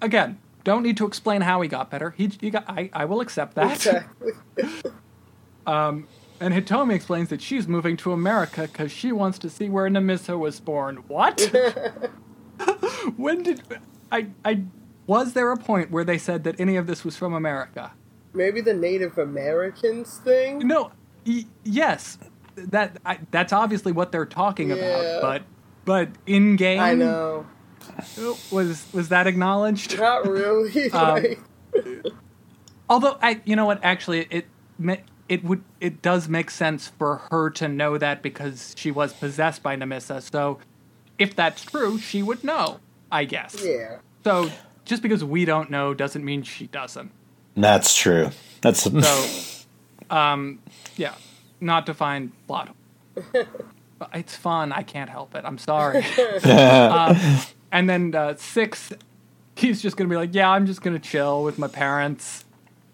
Again, 0.00 0.38
don't 0.64 0.82
need 0.82 0.96
to 0.98 1.06
explain 1.06 1.40
how 1.40 1.60
he 1.60 1.68
got 1.68 1.90
better. 1.90 2.10
He, 2.10 2.30
he 2.40 2.50
got. 2.50 2.64
I, 2.68 2.90
I 2.92 3.04
will 3.06 3.20
accept 3.20 3.54
that. 3.54 3.76
Exactly. 3.76 4.32
um, 5.66 6.06
and 6.40 6.54
Hitomi 6.54 6.94
explains 6.94 7.30
that 7.30 7.42
she's 7.42 7.66
moving 7.66 7.96
to 7.98 8.12
America 8.12 8.62
because 8.62 8.92
she 8.92 9.10
wants 9.10 9.38
to 9.40 9.50
see 9.50 9.68
where 9.68 9.88
Nemissa 9.88 10.38
was 10.38 10.60
born. 10.60 10.96
What? 11.08 11.40
when 13.16 13.42
did 13.42 13.62
I? 14.12 14.28
I 14.44 14.64
was 15.06 15.32
there 15.32 15.50
a 15.50 15.56
point 15.56 15.90
where 15.90 16.04
they 16.04 16.18
said 16.18 16.44
that 16.44 16.60
any 16.60 16.76
of 16.76 16.86
this 16.86 17.04
was 17.04 17.16
from 17.16 17.32
America? 17.32 17.92
Maybe 18.38 18.60
the 18.60 18.72
Native 18.72 19.18
Americans 19.18 20.18
thing. 20.18 20.66
No. 20.66 20.92
Y- 21.26 21.44
yes, 21.64 22.18
that 22.54 22.98
I, 23.04 23.18
that's 23.30 23.52
obviously 23.52 23.92
what 23.92 24.12
they're 24.12 24.24
talking 24.24 24.70
yeah. 24.70 24.76
about. 24.76 25.22
But 25.22 25.42
but 25.84 26.08
in 26.26 26.56
game, 26.56 26.80
I 26.80 26.94
know 26.94 27.46
was 28.50 28.86
was 28.92 29.08
that 29.08 29.26
acknowledged? 29.26 29.98
Not 29.98 30.26
really. 30.26 30.90
um, 30.92 31.24
although 32.88 33.18
I, 33.20 33.40
you 33.44 33.56
know 33.56 33.66
what, 33.66 33.84
actually, 33.84 34.26
it 34.30 34.46
it 35.28 35.44
would 35.44 35.62
it 35.80 36.00
does 36.00 36.28
make 36.28 36.50
sense 36.50 36.88
for 36.98 37.22
her 37.30 37.50
to 37.50 37.68
know 37.68 37.98
that 37.98 38.22
because 38.22 38.74
she 38.76 38.90
was 38.90 39.12
possessed 39.12 39.62
by 39.62 39.76
Nemissa. 39.76 40.22
So, 40.22 40.58
if 41.18 41.34
that's 41.36 41.62
true, 41.64 41.98
she 41.98 42.22
would 42.22 42.44
know. 42.44 42.80
I 43.10 43.24
guess. 43.24 43.64
Yeah. 43.64 43.98
So 44.24 44.50
just 44.84 45.02
because 45.02 45.24
we 45.24 45.44
don't 45.44 45.70
know 45.70 45.94
doesn't 45.94 46.24
mean 46.24 46.42
she 46.42 46.66
doesn't. 46.66 47.10
That's 47.60 47.96
true. 47.96 48.30
That's 48.60 48.82
so. 48.82 49.64
Um. 50.10 50.60
Yeah. 50.96 51.14
Not 51.60 51.86
to 51.86 51.94
find 51.94 52.32
plot. 52.46 52.74
it's 54.14 54.36
fun. 54.36 54.72
I 54.72 54.82
can't 54.82 55.10
help 55.10 55.34
it. 55.34 55.44
I'm 55.44 55.58
sorry. 55.58 56.04
uh, 56.44 57.40
and 57.72 57.90
then 57.90 58.14
uh, 58.14 58.36
six, 58.36 58.92
he's 59.56 59.82
just 59.82 59.96
gonna 59.96 60.08
be 60.08 60.16
like, 60.16 60.34
yeah, 60.34 60.50
I'm 60.50 60.66
just 60.66 60.82
gonna 60.82 60.98
chill 60.98 61.42
with 61.42 61.58
my 61.58 61.68
parents. 61.68 62.44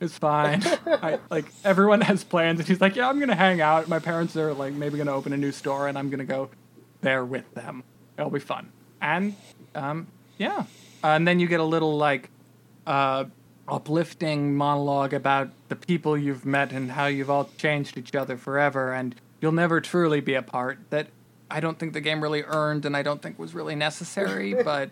It's 0.01 0.19
fine. 0.19 0.63
I, 0.87 1.19
like 1.31 1.47
everyone 1.65 2.01
has 2.03 2.25
plans, 2.25 2.59
and 2.59 2.69
he's 2.69 2.81
like, 2.81 2.97
"Yeah, 2.97 3.09
I'm 3.09 3.21
gonna 3.21 3.35
hang 3.35 3.61
out." 3.61 3.89
My 3.89 3.99
parents 4.01 4.37
are 4.37 4.53
like 4.53 4.75
maybe 4.75 4.99
gonna 4.99 5.15
open 5.15 5.33
a 5.33 5.37
new 5.37 5.53
store, 5.53 5.89
and 5.89 5.97
I'm 5.97 6.11
gonna 6.11 6.25
go 6.25 6.51
there 7.01 7.25
with 7.25 7.53
them. 7.55 7.85
It'll 8.19 8.31
be 8.31 8.41
fun. 8.41 8.71
And 9.01 9.37
um, 9.75 10.09
yeah, 10.37 10.65
uh, 11.03 11.09
and 11.09 11.27
then 11.27 11.39
you 11.39 11.47
get 11.47 11.61
a 11.61 11.65
little 11.65 11.97
like 11.97 12.29
uh, 12.87 13.25
uplifting 13.69 14.57
monologue 14.57 15.13
about 15.13 15.51
the 15.69 15.77
people 15.77 16.17
you've 16.17 16.45
met 16.45 16.73
and 16.73 16.93
how 16.93 17.07
you've 17.07 17.31
all 17.31 17.51
changed 17.57 17.97
each 17.97 18.15
other 18.15 18.37
forever, 18.37 18.93
and 18.93 19.15
you'll 19.41 19.53
never 19.53 19.81
truly 19.81 20.21
be 20.21 20.35
apart. 20.35 20.79
That 20.91 21.09
I 21.51 21.61
don't 21.61 21.79
think 21.79 21.93
the 21.93 22.01
game 22.01 22.23
really 22.23 22.43
earned, 22.43 22.85
and 22.85 22.97
I 22.97 23.03
don't 23.03 23.23
think 23.23 23.39
was 23.39 23.55
really 23.55 23.75
necessary, 23.75 24.55
but. 24.65 24.91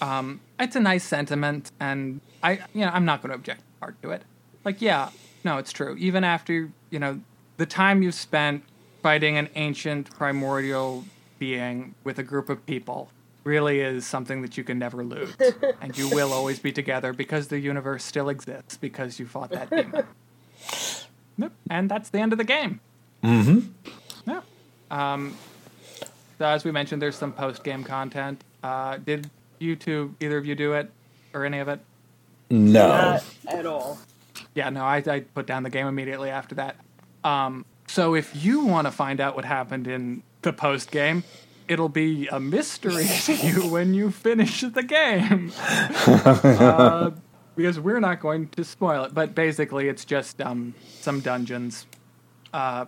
Um, 0.00 0.40
it's 0.58 0.74
a 0.74 0.80
nice 0.80 1.04
sentiment, 1.04 1.70
and 1.78 2.20
I, 2.42 2.54
you 2.74 2.80
know, 2.80 2.90
I'm 2.92 3.04
not 3.04 3.22
going 3.22 3.28
to 3.28 3.36
object 3.36 3.62
hard 3.78 3.94
to 4.02 4.10
it. 4.10 4.22
Like, 4.64 4.82
yeah, 4.82 5.10
no, 5.44 5.58
it's 5.58 5.72
true. 5.72 5.94
Even 5.96 6.24
after 6.24 6.70
you 6.90 6.98
know 6.98 7.20
the 7.56 7.66
time 7.66 8.02
you've 8.02 8.14
spent 8.14 8.64
fighting 9.02 9.36
an 9.36 9.48
ancient 9.54 10.10
primordial 10.10 11.04
being 11.38 11.94
with 12.04 12.18
a 12.18 12.22
group 12.22 12.48
of 12.48 12.64
people 12.66 13.10
really 13.44 13.80
is 13.80 14.06
something 14.06 14.42
that 14.42 14.56
you 14.56 14.64
can 14.64 14.78
never 14.78 15.04
lose, 15.04 15.34
and 15.80 15.96
you 15.96 16.08
will 16.08 16.32
always 16.32 16.58
be 16.58 16.72
together 16.72 17.12
because 17.12 17.48
the 17.48 17.58
universe 17.58 18.04
still 18.04 18.28
exists 18.28 18.76
because 18.76 19.18
you 19.18 19.26
fought 19.26 19.50
that 19.50 19.70
demon. 19.70 20.04
Yep. 21.38 21.52
And 21.70 21.90
that's 21.90 22.10
the 22.10 22.18
end 22.18 22.32
of 22.32 22.38
the 22.38 22.44
game. 22.44 22.80
Mm-hmm. 23.24 23.60
Yeah. 24.30 24.42
Um, 24.90 25.34
so 26.38 26.44
as 26.44 26.62
we 26.62 26.70
mentioned, 26.70 27.00
there's 27.00 27.16
some 27.16 27.32
post 27.32 27.64
game 27.64 27.84
content. 27.84 28.44
Uh, 28.62 28.98
did 28.98 29.30
you 29.58 29.74
two, 29.74 30.14
either 30.20 30.36
of 30.36 30.44
you, 30.44 30.54
do 30.54 30.74
it 30.74 30.90
or 31.32 31.44
any 31.44 31.58
of 31.58 31.68
it? 31.68 31.80
No. 32.50 32.88
Not 32.88 33.24
at 33.48 33.66
all. 33.66 33.98
Yeah, 34.54 34.68
no, 34.68 34.84
I, 34.84 35.02
I 35.06 35.20
put 35.20 35.46
down 35.46 35.62
the 35.62 35.70
game 35.70 35.86
immediately 35.86 36.28
after 36.28 36.54
that. 36.56 36.76
Um, 37.24 37.64
so 37.88 38.14
if 38.14 38.44
you 38.44 38.64
want 38.66 38.86
to 38.86 38.90
find 38.90 39.20
out 39.20 39.34
what 39.34 39.44
happened 39.44 39.86
in 39.86 40.22
the 40.42 40.52
post 40.52 40.90
game, 40.90 41.24
it'll 41.68 41.88
be 41.88 42.28
a 42.28 42.40
mystery 42.40 43.06
to 43.24 43.34
you 43.34 43.66
when 43.68 43.94
you 43.94 44.10
finish 44.10 44.60
the 44.60 44.82
game. 44.82 45.52
uh, 46.06 47.10
because 47.56 47.78
we're 47.78 48.00
not 48.00 48.20
going 48.20 48.48
to 48.48 48.64
spoil 48.64 49.04
it. 49.04 49.14
But 49.14 49.34
basically, 49.34 49.88
it's 49.88 50.04
just 50.04 50.40
um, 50.40 50.74
some 51.00 51.20
dungeons. 51.20 51.86
Uh, 52.52 52.86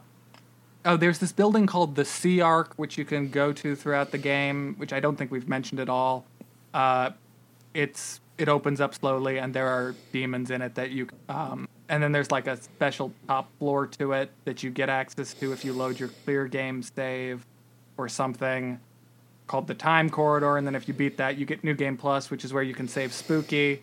oh, 0.84 0.96
there's 0.96 1.18
this 1.18 1.32
building 1.32 1.66
called 1.66 1.94
the 1.94 2.04
Sea 2.04 2.40
Arc, 2.40 2.74
which 2.76 2.98
you 2.98 3.04
can 3.04 3.28
go 3.28 3.52
to 3.52 3.76
throughout 3.76 4.10
the 4.10 4.18
game, 4.18 4.74
which 4.78 4.92
I 4.92 5.00
don't 5.00 5.16
think 5.16 5.30
we've 5.30 5.48
mentioned 5.48 5.80
at 5.80 5.88
all. 5.88 6.24
Uh, 6.72 7.10
it's 7.72 8.20
it 8.36 8.48
opens 8.48 8.80
up 8.80 8.94
slowly, 8.94 9.38
and 9.38 9.54
there 9.54 9.68
are 9.68 9.94
demons 10.12 10.50
in 10.50 10.62
it 10.62 10.74
that 10.74 10.90
you. 10.90 11.08
Um, 11.28 11.68
and 11.88 12.02
then 12.02 12.12
there's 12.12 12.30
like 12.30 12.46
a 12.46 12.56
special 12.56 13.12
top 13.28 13.50
floor 13.58 13.86
to 13.86 14.12
it 14.12 14.30
that 14.44 14.62
you 14.62 14.70
get 14.70 14.88
access 14.88 15.34
to 15.34 15.52
if 15.52 15.64
you 15.64 15.74
load 15.74 16.00
your 16.00 16.08
clear 16.24 16.46
game 16.48 16.82
save 16.82 17.44
or 17.96 18.08
something 18.08 18.80
called 19.46 19.66
the 19.66 19.74
Time 19.74 20.10
Corridor. 20.10 20.56
And 20.56 20.66
then 20.66 20.74
if 20.74 20.88
you 20.88 20.94
beat 20.94 21.16
that, 21.18 21.36
you 21.36 21.46
get 21.46 21.64
New 21.64 21.74
Game 21.74 21.96
Plus, 21.96 22.30
which 22.30 22.44
is 22.44 22.52
where 22.52 22.62
you 22.62 22.74
can 22.74 22.88
save 22.88 23.12
Spooky. 23.12 23.82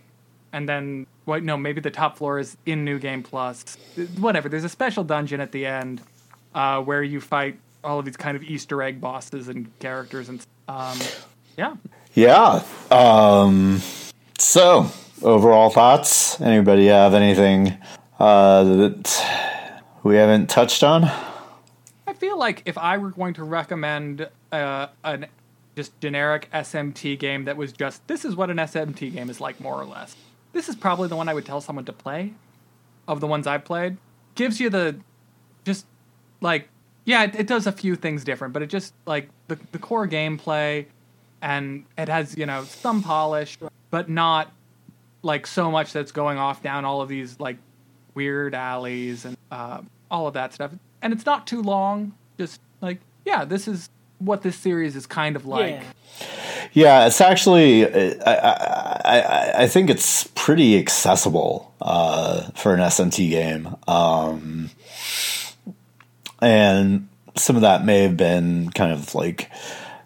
And 0.53 0.67
then, 0.67 1.07
wait, 1.25 1.43
no, 1.43 1.55
maybe 1.55 1.79
the 1.79 1.91
top 1.91 2.17
floor 2.17 2.39
is 2.39 2.57
in 2.65 2.83
New 2.83 2.99
Game 2.99 3.23
Plus. 3.23 3.77
Whatever. 4.17 4.49
There's 4.49 4.63
a 4.63 4.69
special 4.69 5.03
dungeon 5.03 5.39
at 5.39 5.51
the 5.51 5.65
end 5.65 6.01
uh, 6.53 6.81
where 6.81 7.03
you 7.03 7.21
fight 7.21 7.57
all 7.83 7.99
of 7.99 8.05
these 8.05 8.17
kind 8.17 8.35
of 8.35 8.43
Easter 8.43 8.81
egg 8.81 9.01
bosses 9.01 9.47
and 9.47 9.67
characters, 9.79 10.29
and 10.29 10.45
um, 10.67 10.99
yeah. 11.57 11.75
Yeah. 12.13 12.63
Um, 12.91 13.81
so, 14.37 14.91
overall 15.21 15.69
thoughts? 15.69 16.39
Anybody 16.41 16.87
have 16.87 17.13
anything 17.13 17.77
uh, 18.19 18.63
that 18.63 19.81
we 20.03 20.15
haven't 20.15 20.49
touched 20.49 20.83
on? 20.83 21.09
I 22.21 22.23
feel 22.23 22.37
like 22.37 22.61
if 22.67 22.77
I 22.77 22.99
were 22.99 23.09
going 23.09 23.33
to 23.33 23.43
recommend 23.43 24.29
uh, 24.51 24.87
just 25.75 25.99
generic 25.99 26.49
SMT 26.53 27.17
game 27.17 27.45
that 27.45 27.57
was 27.57 27.73
just 27.73 28.05
this 28.07 28.23
is 28.23 28.35
what 28.35 28.51
an 28.51 28.57
SMT 28.57 29.11
game 29.11 29.27
is 29.27 29.41
like, 29.41 29.59
more 29.59 29.73
or 29.73 29.85
less. 29.85 30.15
This 30.53 30.69
is 30.69 30.75
probably 30.75 31.07
the 31.07 31.15
one 31.15 31.27
I 31.27 31.33
would 31.33 31.47
tell 31.47 31.61
someone 31.61 31.83
to 31.85 31.93
play. 31.93 32.33
Of 33.07 33.21
the 33.21 33.27
ones 33.27 33.47
I've 33.47 33.65
played, 33.65 33.97
gives 34.35 34.59
you 34.59 34.69
the 34.69 34.97
just 35.65 35.87
like 36.41 36.67
yeah, 37.05 37.23
it, 37.23 37.35
it 37.35 37.47
does 37.47 37.65
a 37.65 37.71
few 37.71 37.95
things 37.95 38.23
different, 38.23 38.53
but 38.53 38.61
it 38.61 38.67
just 38.67 38.93
like 39.07 39.27
the 39.47 39.57
the 39.71 39.79
core 39.79 40.07
gameplay, 40.07 40.85
and 41.41 41.85
it 41.97 42.07
has 42.07 42.37
you 42.37 42.45
know 42.45 42.63
some 42.65 43.01
polish, 43.01 43.57
but 43.89 44.11
not 44.11 44.51
like 45.23 45.47
so 45.47 45.71
much 45.71 45.91
that's 45.91 46.11
going 46.11 46.37
off 46.37 46.61
down 46.61 46.85
all 46.85 47.01
of 47.01 47.09
these 47.09 47.39
like 47.39 47.57
weird 48.13 48.53
alleys 48.53 49.25
and 49.25 49.35
uh, 49.49 49.81
all 50.11 50.27
of 50.27 50.35
that 50.35 50.53
stuff. 50.53 50.71
And 51.01 51.13
it's 51.13 51.25
not 51.25 51.47
too 51.47 51.61
long. 51.61 52.13
Just 52.37 52.61
like 52.81 52.99
yeah, 53.25 53.45
this 53.45 53.67
is 53.67 53.89
what 54.19 54.41
this 54.41 54.55
series 54.55 54.95
is 54.95 55.05
kind 55.05 55.35
of 55.35 55.45
like. 55.45 55.81
Yeah. 55.81 55.83
Yeah, 56.73 57.07
it's 57.07 57.19
actually. 57.19 57.85
I, 57.85 58.13
I, 58.25 58.99
I, 59.03 59.53
I 59.63 59.67
think 59.67 59.89
it's 59.89 60.25
pretty 60.35 60.77
accessible 60.79 61.73
uh, 61.81 62.49
for 62.51 62.73
an 62.73 62.79
SMT 62.79 63.29
game, 63.29 63.75
um, 63.87 64.69
and 66.41 67.09
some 67.35 67.55
of 67.57 67.61
that 67.63 67.83
may 67.83 68.03
have 68.03 68.15
been 68.15 68.69
kind 68.71 68.93
of 68.93 69.13
like 69.15 69.49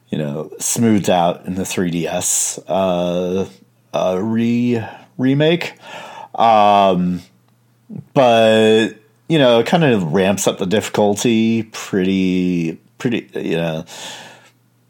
you 0.10 0.18
know 0.18 0.52
smoothed 0.60 1.10
out 1.10 1.46
in 1.46 1.56
the 1.56 1.64
3DS 1.64 2.64
uh, 2.68 3.48
uh, 3.94 4.20
re 4.20 4.84
remake, 5.18 5.74
um, 6.34 7.22
but 8.16 8.96
you 9.28 9.40
know 9.40 9.60
it 9.60 9.68
kind 9.68 9.84
of 9.84 10.14
ramps 10.14 10.48
up 10.48 10.58
the 10.58 10.66
difficulty 10.66 11.64
pretty 11.64 12.80
pretty 12.98 13.30
you 13.36 13.58
know 13.58 13.86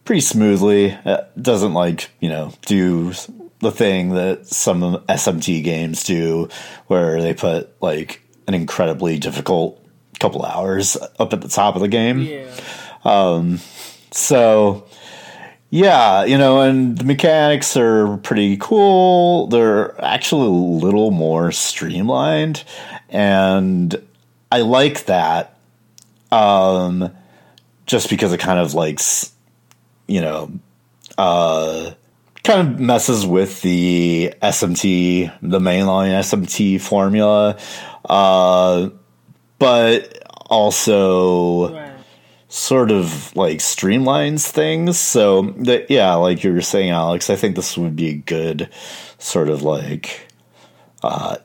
pretty 0.04 0.22
smoothly. 0.22 0.98
It 1.06 1.42
doesn't 1.42 1.74
like 1.74 2.10
you 2.20 2.30
know 2.30 2.54
do 2.66 3.14
the 3.60 3.72
thing 3.72 4.10
that 4.10 4.46
some 4.48 5.04
SMT 5.08 5.64
games 5.64 6.04
do, 6.04 6.50
where 6.88 7.22
they 7.22 7.34
put 7.34 7.82
like 7.82 8.22
an 8.48 8.54
incredibly 8.54 9.18
difficult 9.18 9.82
couple 10.20 10.46
hours 10.46 10.96
up 11.20 11.34
at 11.34 11.42
the 11.42 11.50
top 11.50 11.76
of 11.76 11.82
the 11.82 11.88
game. 11.88 12.22
Yeah. 12.22 12.52
Um, 13.04 13.60
so 14.12 14.88
yeah, 15.70 16.24
you 16.24 16.38
know, 16.38 16.62
and 16.62 16.98
the 16.98 17.04
mechanics 17.04 17.76
are 17.76 18.18
pretty 18.18 18.58
cool. 18.58 19.48
They're 19.48 20.00
actually 20.04 20.48
a 20.48 20.86
little 20.86 21.12
more 21.12 21.52
streamlined, 21.52 22.64
and 23.10 24.02
I 24.56 24.62
like 24.62 25.04
that. 25.08 25.58
Um, 26.32 27.12
just 27.86 28.10
because 28.10 28.32
it 28.32 28.40
kind 28.40 28.58
of 28.58 28.74
like, 28.74 29.02
you 30.08 30.22
know, 30.22 30.50
uh, 31.18 31.92
kind 32.46 32.62
of 32.70 32.80
messes 32.80 33.26
with 33.26 33.62
the 33.64 34.34
SMT, 34.42 35.34
the 35.42 35.60
mainline 35.60 36.18
SMT 36.20 36.80
formula, 36.80 37.58
uh, 38.06 38.92
but 39.60 40.24
also 40.46 41.74
Right. 41.74 41.92
sort 42.48 42.92
of 42.92 43.36
like 43.36 43.58
streamlines 43.58 44.48
things. 44.48 44.98
So 44.98 45.54
that 45.68 45.92
yeah, 45.92 46.14
like 46.14 46.46
you 46.46 46.54
were 46.54 46.62
saying, 46.62 46.92
Alex, 46.92 47.30
I 47.30 47.36
think 47.36 47.58
this 47.58 47.78
would 47.78 47.98
be 47.98 48.08
a 48.08 48.14
good 48.14 48.70
sort 49.20 49.50
of 49.50 49.64
like 49.64 50.28
uh 51.04 51.36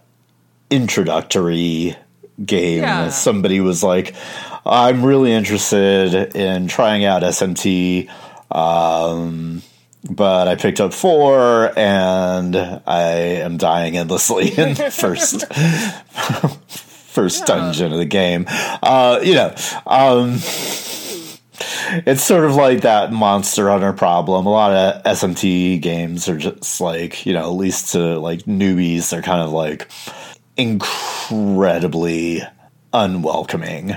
introductory 0.71 1.97
game. 2.45 2.83
Yeah. 2.83 3.11
Somebody 3.11 3.61
was 3.61 3.83
like, 3.83 4.15
I'm 4.65 5.05
really 5.05 5.33
interested 5.33 6.37
in 6.37 6.69
trying 6.69 7.05
out 7.05 7.23
SMT. 7.23 8.11
Um 8.51 9.63
but 10.09 10.49
I 10.49 10.55
picked 10.55 10.81
up 10.81 10.95
four 10.95 11.79
and 11.79 12.57
I 12.57 13.11
am 13.43 13.59
dying 13.59 13.97
endlessly 13.97 14.49
in 14.57 14.75
the 14.75 14.91
first 14.91 15.45
first 17.11 17.45
dungeon 17.47 17.93
of 17.93 17.99
the 17.99 18.05
game. 18.05 18.47
Uh, 18.49 19.21
you 19.23 19.35
know, 19.35 19.55
um, 19.87 20.39
it's 22.07 22.23
sort 22.23 22.45
of 22.45 22.55
like 22.55 22.83
that 22.83 23.13
Monster 23.13 23.69
Hunter 23.69 23.93
problem. 23.93 24.47
A 24.47 24.51
lot 24.51 24.73
of 24.73 25.03
SMT 25.03 25.83
games 25.83 26.29
are 26.29 26.39
just 26.39 26.81
like, 26.81 27.27
you 27.27 27.33
know, 27.33 27.43
at 27.43 27.57
least 27.57 27.93
to 27.93 28.19
like 28.19 28.45
newbies, 28.45 29.11
they're 29.11 29.23
kind 29.23 29.43
of 29.43 29.51
like 29.51 29.89
incredibly 30.61 32.43
unwelcoming. 32.93 33.97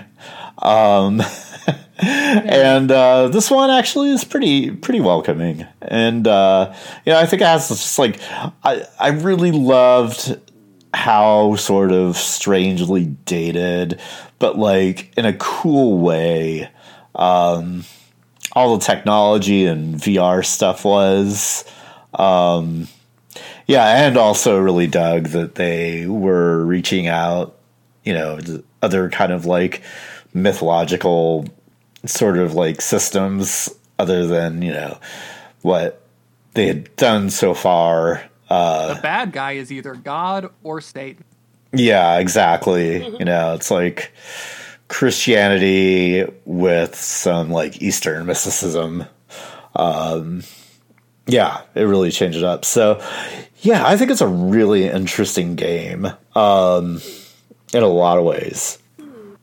Um, 0.57 1.21
and 1.97 2.91
uh, 2.91 3.27
this 3.27 3.51
one 3.51 3.69
actually 3.69 4.11
is 4.11 4.23
pretty 4.23 4.71
pretty 4.71 5.01
welcoming. 5.01 5.67
And 5.81 6.27
uh, 6.27 6.73
you 7.05 7.13
know, 7.13 7.19
I 7.19 7.25
think 7.25 7.41
it 7.41 7.45
has 7.45 7.67
just 7.67 7.99
like 7.99 8.19
I 8.63 8.85
I 8.99 9.09
really 9.09 9.51
loved 9.51 10.39
how 10.93 11.55
sort 11.55 11.91
of 11.91 12.15
strangely 12.17 13.05
dated, 13.25 13.99
but 14.39 14.57
like 14.57 15.11
in 15.17 15.25
a 15.25 15.33
cool 15.33 15.99
way. 15.99 16.69
Um, 17.15 17.83
all 18.55 18.77
the 18.77 18.85
technology 18.85 19.65
and 19.65 19.95
VR 19.95 20.45
stuff 20.45 20.85
was. 20.85 21.65
Um, 22.13 22.87
yeah, 23.67 24.05
and 24.05 24.17
also 24.17 24.59
really 24.59 24.87
dug 24.87 25.27
that 25.29 25.55
they 25.55 26.05
were 26.07 26.65
reaching 26.65 27.07
out, 27.07 27.57
you 28.03 28.13
know, 28.13 28.39
other 28.81 29.09
kind 29.09 29.31
of 29.31 29.45
like 29.45 29.81
mythological 30.33 31.45
sort 32.05 32.37
of 32.37 32.53
like 32.53 32.81
systems 32.81 33.69
other 33.97 34.27
than 34.27 34.61
you 34.61 34.73
know 34.73 34.97
what 35.61 36.01
they 36.53 36.67
had 36.67 36.95
done 36.95 37.29
so 37.29 37.53
far. 37.53 38.23
Uh, 38.49 38.95
the 38.95 39.01
bad 39.01 39.31
guy 39.31 39.53
is 39.53 39.71
either 39.71 39.95
God 39.95 40.49
or 40.63 40.81
Satan. 40.81 41.23
Yeah, 41.71 42.19
exactly. 42.19 43.07
you 43.17 43.25
know, 43.25 43.53
it's 43.55 43.71
like 43.71 44.11
Christianity 44.87 46.23
with 46.45 46.95
some 46.95 47.49
like 47.49 47.81
Eastern 47.81 48.25
mysticism. 48.25 49.05
Um, 49.75 50.43
yeah, 51.25 51.61
it 51.73 51.83
really 51.83 52.11
changed 52.11 52.37
it 52.37 52.43
up. 52.43 52.63
So, 52.65 53.01
yeah, 53.63 53.87
I 53.87 53.95
think 53.95 54.11
it's 54.11 54.21
a 54.21 54.27
really 54.27 54.87
interesting 54.89 55.55
game 55.55 56.05
um, 56.35 57.01
in 57.73 57.81
a 57.81 57.87
lot 57.87 58.17
of 58.17 58.25
ways. 58.25 58.77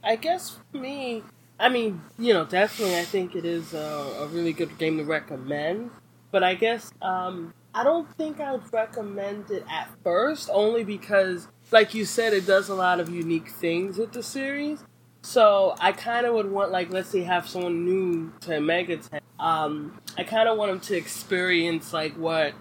I 0.05 0.17
guess 0.17 0.59
for 0.71 0.79
me, 0.79 1.23
I 1.59 1.71
mean, 1.71 2.03
you 2.19 2.35
know, 2.35 2.45
definitely, 2.45 2.99
I 2.99 3.05
think 3.05 3.35
it 3.35 3.47
is 3.47 3.73
a, 3.73 3.79
a 4.19 4.27
really 4.27 4.53
good 4.53 4.77
game 4.77 4.99
to 4.99 5.05
recommend. 5.05 5.91
But 6.31 6.45
I 6.45 6.55
guess 6.55 6.93
um, 7.01 7.55
I 7.75 7.83
don't 7.83 8.15
think 8.17 8.41
I 8.41 8.53
would 8.53 8.73
recommend 8.73 9.51
it 9.51 9.65
at 9.71 9.89
first, 10.05 10.51
only 10.53 10.85
because, 10.85 11.49
like 11.73 11.95
you 11.95 12.05
said, 12.05 12.35
it 12.35 12.47
does 12.47 12.69
a 12.69 12.75
lot 12.75 13.01
of 13.01 13.09
unique 13.09 13.49
things 13.49 13.97
with 13.97 14.13
the 14.13 14.23
series. 14.23 14.85
So 15.23 15.75
I 15.81 15.93
kind 15.93 16.27
of 16.27 16.35
would 16.35 16.51
want, 16.51 16.71
like, 16.71 16.93
let's 16.93 17.09
say, 17.09 17.23
have 17.23 17.49
someone 17.49 17.85
new 17.87 18.33
to 18.43 18.53
Megaten. 18.53 19.21
Um, 19.39 19.99
I 20.19 20.25
kind 20.25 20.47
of 20.47 20.59
want 20.59 20.71
them 20.73 20.81
to 20.81 20.97
experience 20.97 21.95
like 21.95 22.15
what 22.15 22.53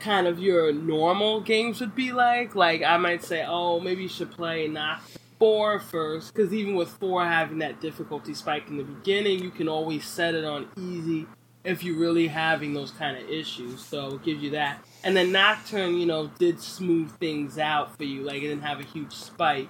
kind 0.00 0.26
of 0.26 0.38
your 0.38 0.72
normal 0.72 1.40
games 1.40 1.80
would 1.80 1.94
be 1.94 2.12
like. 2.12 2.54
Like 2.54 2.82
I 2.82 2.96
might 2.96 3.22
say, 3.22 3.44
oh, 3.46 3.80
maybe 3.80 4.02
you 4.02 4.08
should 4.08 4.30
play 4.30 4.66
not 4.66 5.02
four 5.38 5.80
first, 5.80 6.34
because 6.34 6.52
even 6.52 6.74
with 6.74 6.88
four 6.88 7.24
having 7.24 7.58
that 7.58 7.80
difficulty 7.80 8.34
spike 8.34 8.68
in 8.68 8.76
the 8.76 8.84
beginning, 8.84 9.38
you 9.42 9.50
can 9.50 9.68
always 9.68 10.04
set 10.04 10.34
it 10.34 10.44
on 10.44 10.68
easy 10.76 11.26
if 11.64 11.82
you're 11.82 11.98
really 11.98 12.28
having 12.28 12.74
those 12.74 12.90
kind 12.90 13.16
of 13.16 13.28
issues. 13.28 13.82
So 13.82 14.14
it 14.14 14.24
gives 14.24 14.42
you 14.42 14.50
that. 14.50 14.84
And 15.02 15.16
then 15.16 15.32
Nocturne, 15.32 15.94
you 15.94 16.06
know, 16.06 16.30
did 16.38 16.60
smooth 16.60 17.10
things 17.18 17.58
out 17.58 17.96
for 17.96 18.04
you. 18.04 18.22
Like 18.22 18.36
it 18.36 18.48
didn't 18.48 18.62
have 18.62 18.80
a 18.80 18.84
huge 18.84 19.12
spike 19.12 19.68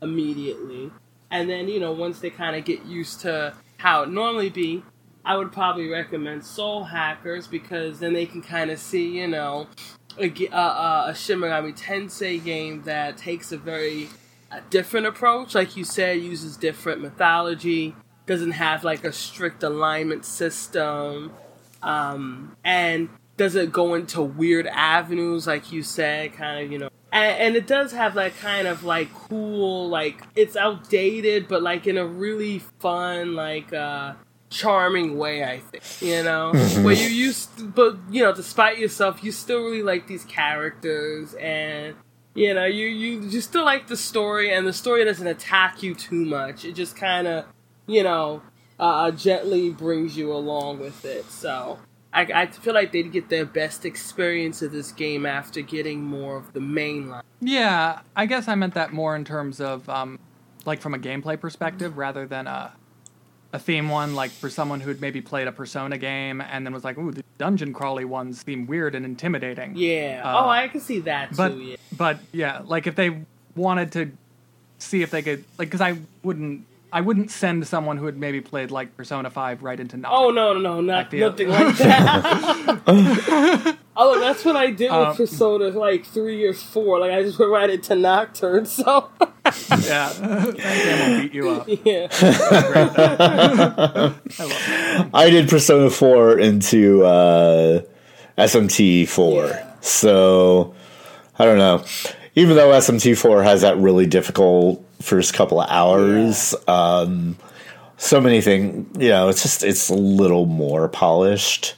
immediately. 0.00 0.90
And 1.30 1.48
then, 1.48 1.68
you 1.68 1.80
know, 1.80 1.92
once 1.92 2.20
they 2.20 2.30
kind 2.30 2.56
of 2.56 2.64
get 2.64 2.84
used 2.86 3.20
to 3.20 3.54
how 3.76 4.02
it 4.02 4.10
normally 4.10 4.50
be, 4.50 4.82
I 5.30 5.36
would 5.36 5.52
probably 5.52 5.88
recommend 5.88 6.44
Soul 6.44 6.82
Hackers 6.82 7.46
because 7.46 8.00
then 8.00 8.14
they 8.14 8.26
can 8.26 8.42
kind 8.42 8.68
of 8.68 8.80
see, 8.80 9.16
you 9.20 9.28
know, 9.28 9.68
a, 10.18 10.28
a, 10.48 11.04
a 11.10 11.14
Shin 11.14 11.38
Megami 11.38 11.72
Tensei 11.78 12.42
game 12.42 12.82
that 12.82 13.16
takes 13.16 13.52
a 13.52 13.56
very 13.56 14.08
a 14.50 14.60
different 14.70 15.06
approach. 15.06 15.54
Like 15.54 15.76
you 15.76 15.84
said, 15.84 16.20
uses 16.20 16.56
different 16.56 17.00
mythology, 17.00 17.94
doesn't 18.26 18.50
have 18.50 18.82
like 18.82 19.04
a 19.04 19.12
strict 19.12 19.62
alignment 19.62 20.24
system, 20.24 21.32
um, 21.80 22.56
and 22.64 23.08
doesn't 23.36 23.70
go 23.70 23.94
into 23.94 24.20
weird 24.22 24.66
avenues, 24.66 25.46
like 25.46 25.70
you 25.70 25.84
said, 25.84 26.32
kind 26.32 26.64
of, 26.64 26.72
you 26.72 26.78
know. 26.78 26.90
And, 27.12 27.38
and 27.38 27.54
it 27.54 27.68
does 27.68 27.92
have 27.92 28.14
that 28.14 28.36
kind 28.38 28.66
of 28.66 28.82
like 28.82 29.14
cool, 29.14 29.88
like 29.88 30.22
it's 30.34 30.56
outdated, 30.56 31.46
but 31.46 31.62
like 31.62 31.86
in 31.86 31.98
a 31.98 32.04
really 32.04 32.58
fun, 32.80 33.36
like 33.36 33.72
uh, 33.72 34.14
charming 34.50 35.16
way. 35.16 35.42
I 35.42 35.60
think 35.60 35.82
you 36.02 36.22
know 36.22 36.52
mm-hmm. 36.54 36.84
where 36.84 36.94
you 36.94 37.08
used, 37.08 37.74
but 37.74 37.96
you 38.10 38.22
know, 38.22 38.34
despite 38.34 38.78
yourself, 38.78 39.24
you 39.24 39.32
still 39.32 39.62
really 39.62 39.82
like 39.82 40.06
these 40.06 40.24
characters 40.24 41.34
and 41.34 41.94
you 42.34 42.54
know, 42.54 42.64
you 42.64 42.86
you 42.86 43.20
you 43.22 43.40
still 43.40 43.64
like 43.64 43.88
the 43.88 43.96
story, 43.96 44.52
and 44.52 44.66
the 44.66 44.72
story 44.72 45.04
doesn't 45.04 45.26
attack 45.26 45.82
you 45.82 45.94
too 45.94 46.24
much. 46.24 46.64
It 46.64 46.72
just 46.72 46.96
kind 46.96 47.26
of, 47.26 47.44
you 47.86 48.02
know, 48.02 48.42
uh, 48.78 49.10
gently 49.10 49.70
brings 49.70 50.16
you 50.16 50.32
along 50.32 50.78
with 50.78 51.04
it. 51.04 51.30
So 51.30 51.80
I, 52.12 52.22
I 52.22 52.46
feel 52.46 52.72
like 52.72 52.92
they'd 52.92 53.10
get 53.10 53.28
their 53.28 53.44
best 53.44 53.84
experience 53.84 54.62
of 54.62 54.70
this 54.70 54.92
game 54.92 55.26
after 55.26 55.60
getting 55.60 56.02
more 56.02 56.36
of 56.36 56.52
the 56.52 56.60
main 56.60 57.08
line. 57.08 57.22
Yeah, 57.40 58.00
I 58.14 58.26
guess 58.26 58.46
I 58.46 58.54
meant 58.54 58.74
that 58.74 58.92
more 58.92 59.16
in 59.16 59.24
terms 59.24 59.60
of 59.60 59.88
um, 59.88 60.18
like 60.64 60.80
from 60.80 60.94
a 60.94 60.98
gameplay 60.98 61.38
perspective 61.38 61.98
rather 61.98 62.26
than 62.26 62.46
a 62.46 62.72
a 63.52 63.58
theme 63.58 63.88
one, 63.88 64.14
like 64.14 64.30
for 64.30 64.48
someone 64.48 64.80
who'd 64.80 65.00
maybe 65.00 65.20
played 65.20 65.48
a 65.48 65.52
Persona 65.52 65.98
game 65.98 66.40
and 66.40 66.64
then 66.64 66.72
was 66.72 66.84
like, 66.84 66.98
"Ooh, 66.98 67.10
the 67.10 67.24
dungeon 67.38 67.72
crawly 67.72 68.04
ones 68.04 68.42
seem 68.44 68.66
weird 68.66 68.94
and 68.94 69.04
intimidating." 69.04 69.76
Yeah. 69.76 70.22
Uh, 70.24 70.44
oh, 70.44 70.48
I 70.48 70.68
can 70.68 70.80
see 70.80 71.00
that 71.00 71.36
but, 71.36 71.48
too. 71.48 71.60
Yeah. 71.60 71.76
But 71.96 72.20
yeah, 72.32 72.62
like 72.64 72.86
if 72.86 72.94
they 72.94 73.22
wanted 73.56 73.92
to 73.92 74.12
see 74.78 75.02
if 75.02 75.10
they 75.10 75.22
could, 75.22 75.44
like, 75.58 75.68
because 75.68 75.80
I 75.80 75.98
wouldn't, 76.22 76.64
I 76.92 77.00
wouldn't 77.00 77.30
send 77.30 77.66
someone 77.66 77.96
who 77.96 78.06
had 78.06 78.16
maybe 78.16 78.40
played 78.40 78.70
like 78.70 78.96
Persona 78.96 79.30
Five 79.30 79.62
right 79.62 79.78
into 79.78 79.96
Nocturne. 79.96 80.20
Oh 80.20 80.30
no, 80.30 80.52
no, 80.52 80.58
no, 80.58 80.80
not 80.80 81.12
nothing 81.12 81.48
like 81.48 81.76
that. 81.78 82.82
oh, 83.96 84.20
that's 84.20 84.44
what 84.44 84.56
I 84.56 84.70
did 84.70 84.90
with 84.90 84.92
um, 84.92 85.16
Persona 85.16 85.68
like 85.68 86.04
three 86.04 86.44
or 86.44 86.52
four. 86.52 86.98
Like 87.00 87.12
I 87.12 87.22
just 87.22 87.38
went 87.38 87.52
right 87.52 87.70
into 87.70 87.94
Nocturne. 87.94 88.66
So 88.66 89.10
yeah, 89.70 90.12
that 90.12 90.56
game 90.56 91.12
will 91.12 91.20
beat 91.22 91.34
you 91.34 91.50
up. 91.50 91.66
Yeah. 91.84 92.08
I, 94.38 95.10
I 95.26 95.30
did 95.30 95.48
Persona 95.48 95.90
4 95.90 96.38
into 96.38 97.04
uh, 97.04 97.82
SMT 98.38 99.08
4. 99.08 99.44
Yeah. 99.44 99.74
So, 99.80 100.74
I 101.38 101.44
don't 101.44 101.58
know. 101.58 101.84
Even 102.34 102.56
though 102.56 102.68
SMT 102.68 103.18
4 103.18 103.42
has 103.42 103.62
that 103.62 103.76
really 103.76 104.06
difficult 104.06 104.84
first 105.00 105.34
couple 105.34 105.60
of 105.60 105.68
hours, 105.68 106.54
yeah. 106.68 106.74
um, 106.74 107.36
so 107.96 108.20
many 108.20 108.40
things, 108.40 108.86
you 108.98 109.08
know, 109.08 109.28
it's 109.28 109.42
just, 109.42 109.64
it's 109.64 109.88
a 109.88 109.94
little 109.94 110.46
more 110.46 110.88
polished 110.88 111.74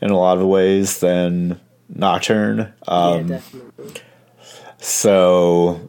in 0.00 0.10
a 0.10 0.18
lot 0.18 0.38
of 0.38 0.46
ways 0.46 1.00
than 1.00 1.60
Nocturne. 1.88 2.72
Um, 2.88 3.28
yeah, 3.28 3.36
definitely. 3.36 4.02
So 4.78 5.88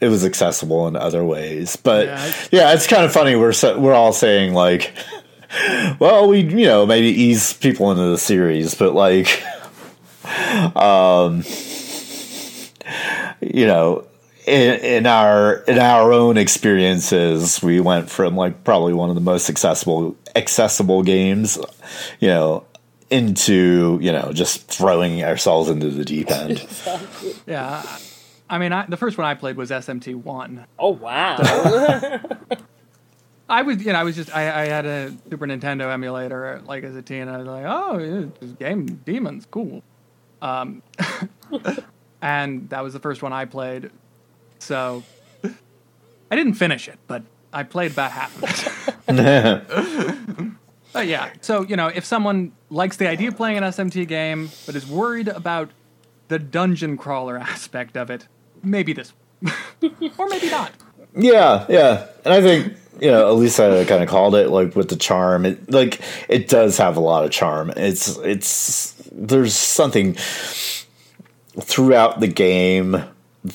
it 0.00 0.08
was 0.08 0.24
accessible 0.24 0.86
in 0.88 0.96
other 0.96 1.24
ways. 1.24 1.76
But 1.76 2.06
yeah, 2.06 2.32
yeah 2.50 2.74
it's 2.74 2.86
kind 2.86 3.04
of 3.04 3.12
funny. 3.12 3.36
We're 3.36 3.54
we're 3.78 3.94
all 3.94 4.12
saying 4.12 4.54
like, 4.54 4.94
well, 5.98 6.28
we 6.28 6.40
you 6.40 6.66
know 6.66 6.86
maybe 6.86 7.08
ease 7.08 7.52
people 7.52 7.90
into 7.90 8.04
the 8.04 8.18
series, 8.18 8.74
but 8.74 8.94
like, 8.94 9.42
um, 10.76 11.42
you 13.52 13.66
know. 13.66 14.06
In, 14.46 14.78
in 14.80 15.06
our 15.06 15.54
in 15.66 15.78
our 15.78 16.12
own 16.12 16.36
experiences, 16.36 17.62
we 17.62 17.80
went 17.80 18.10
from 18.10 18.36
like 18.36 18.62
probably 18.62 18.92
one 18.92 19.08
of 19.08 19.14
the 19.14 19.22
most 19.22 19.48
accessible 19.48 20.16
accessible 20.36 21.02
games, 21.02 21.58
you 22.20 22.28
know, 22.28 22.66
into 23.08 23.98
you 24.02 24.12
know 24.12 24.32
just 24.34 24.68
throwing 24.68 25.24
ourselves 25.24 25.70
into 25.70 25.88
the 25.88 26.04
deep 26.04 26.30
end. 26.30 26.66
Yeah, 27.46 27.82
I 28.48 28.58
mean, 28.58 28.72
I, 28.72 28.86
the 28.86 28.96
first 28.96 29.16
one 29.18 29.26
I 29.26 29.34
played 29.34 29.56
was 29.56 29.70
SMT 29.70 30.14
one. 30.14 30.66
Oh 30.78 30.90
wow! 30.90 31.36
I 33.48 33.62
was, 33.62 33.84
you 33.84 33.92
know, 33.92 33.98
I 33.98 34.04
was 34.04 34.16
just, 34.16 34.34
I, 34.34 34.62
I, 34.62 34.66
had 34.66 34.86
a 34.86 35.12
Super 35.28 35.46
Nintendo 35.46 35.92
emulator 35.92 36.62
like 36.64 36.82
as 36.82 36.96
a 36.96 37.02
teen. 37.02 37.28
I 37.28 37.38
was 37.38 37.46
like, 37.46 37.64
oh, 37.66 38.30
this 38.40 38.52
game 38.52 38.86
Demons, 39.04 39.46
cool. 39.50 39.82
Um, 40.40 40.82
and 42.24 42.70
that 42.70 42.82
was 42.82 42.94
the 42.94 42.98
first 42.98 43.22
one 43.22 43.34
I 43.34 43.44
played. 43.44 43.90
So 44.58 45.02
I 46.30 46.36
didn't 46.36 46.54
finish 46.54 46.88
it, 46.88 46.98
but 47.06 47.22
I 47.52 47.64
played 47.64 47.92
about 47.92 48.12
half 48.12 48.34
of 48.42 49.06
it. 49.06 50.52
but 50.92 51.06
yeah, 51.06 51.32
so 51.42 51.62
you 51.62 51.76
know, 51.76 51.88
if 51.88 52.06
someone 52.06 52.52
likes 52.70 52.96
the 52.96 53.06
idea 53.08 53.28
of 53.28 53.36
playing 53.36 53.58
an 53.58 53.64
SMT 53.64 54.08
game 54.08 54.48
but 54.64 54.74
is 54.74 54.86
worried 54.86 55.28
about 55.28 55.68
the 56.28 56.38
dungeon 56.38 56.96
crawler 56.96 57.36
aspect 57.52 57.94
of 57.94 58.08
it, 58.08 58.26
maybe 58.62 58.94
this, 58.94 59.12
or 60.16 60.26
maybe 60.28 60.50
not. 60.50 60.72
Yeah, 61.14 61.66
yeah, 61.68 62.06
and 62.24 62.32
I 62.32 62.40
think 62.40 62.74
you 63.00 63.10
know, 63.10 63.28
at 63.28 63.34
least 63.34 63.60
I 63.60 63.84
kind 63.84 64.02
of 64.02 64.08
called 64.08 64.34
it 64.34 64.48
like 64.48 64.74
with 64.74 64.88
the 64.88 64.96
charm. 64.96 65.44
It 65.44 65.70
like 65.70 66.00
it 66.30 66.48
does 66.48 66.78
have 66.78 66.96
a 66.96 67.00
lot 67.00 67.26
of 67.26 67.30
charm. 67.30 67.70
It's 67.76 68.16
it's 68.18 68.94
there's 69.12 69.54
something 69.54 70.16
throughout 71.60 72.20
the 72.20 72.26
game 72.26 73.02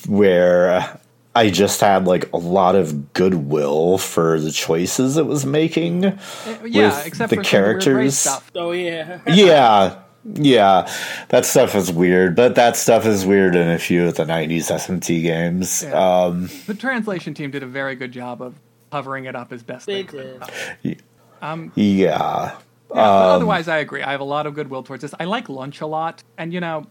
where 0.08 1.00
I 1.36 1.50
just 1.50 1.82
had 1.82 2.06
like 2.06 2.32
a 2.34 2.38
lot 2.38 2.76
of 2.76 3.14
goodwill 3.14 3.98
for 3.98 4.40
the 4.40 4.52
choices 4.52 5.18
it 5.18 5.26
was 5.26 5.46
making. 5.46 6.06
Uh, 6.06 6.18
yeah, 6.66 7.02
except 7.04 7.30
the 7.30 7.38
characters. 7.38 8.28
Oh 8.56 8.72
yeah, 8.72 9.22
yeah. 9.28 10.02
Yeah, 10.26 10.92
that 11.30 11.46
stuff 11.46 11.76
is 11.76 11.94
weird, 11.94 12.36
but 12.36 12.56
that 12.56 12.76
stuff 12.76 13.06
is 13.06 13.26
weird 13.26 13.56
in 13.56 13.70
a 13.70 13.80
few 13.80 14.06
of 14.06 14.16
the 14.16 14.26
'90s 14.26 14.70
SMT 14.70 15.22
games. 15.24 15.82
Yeah. 15.82 15.94
Um, 15.94 16.50
the 16.68 16.74
translation 16.74 17.34
team 17.34 17.52
did 17.52 17.64
a 17.64 17.66
very 17.66 17.96
good 17.96 18.12
job 18.12 18.42
of 18.42 18.60
covering 18.92 19.26
it 19.26 19.36
up 19.36 19.54
as 19.54 19.64
best 19.64 19.86
they, 19.86 20.04
they 20.04 20.12
did. 20.12 20.42
Could. 20.84 21.04
Um, 21.42 21.72
yeah. 21.74 22.58
Yeah, 22.94 23.02
um, 23.02 23.32
otherwise, 23.36 23.68
I 23.70 23.78
agree. 23.78 24.04
I 24.04 24.12
have 24.12 24.20
a 24.20 24.26
lot 24.26 24.46
of 24.46 24.56
goodwill 24.56 24.84
towards 24.84 25.04
this. 25.04 25.14
I 25.20 25.24
like 25.24 25.48
lunch 25.48 25.80
a 25.80 25.88
lot, 25.88 26.22
and 26.38 26.52
you 26.52 26.60
know, 26.60 26.86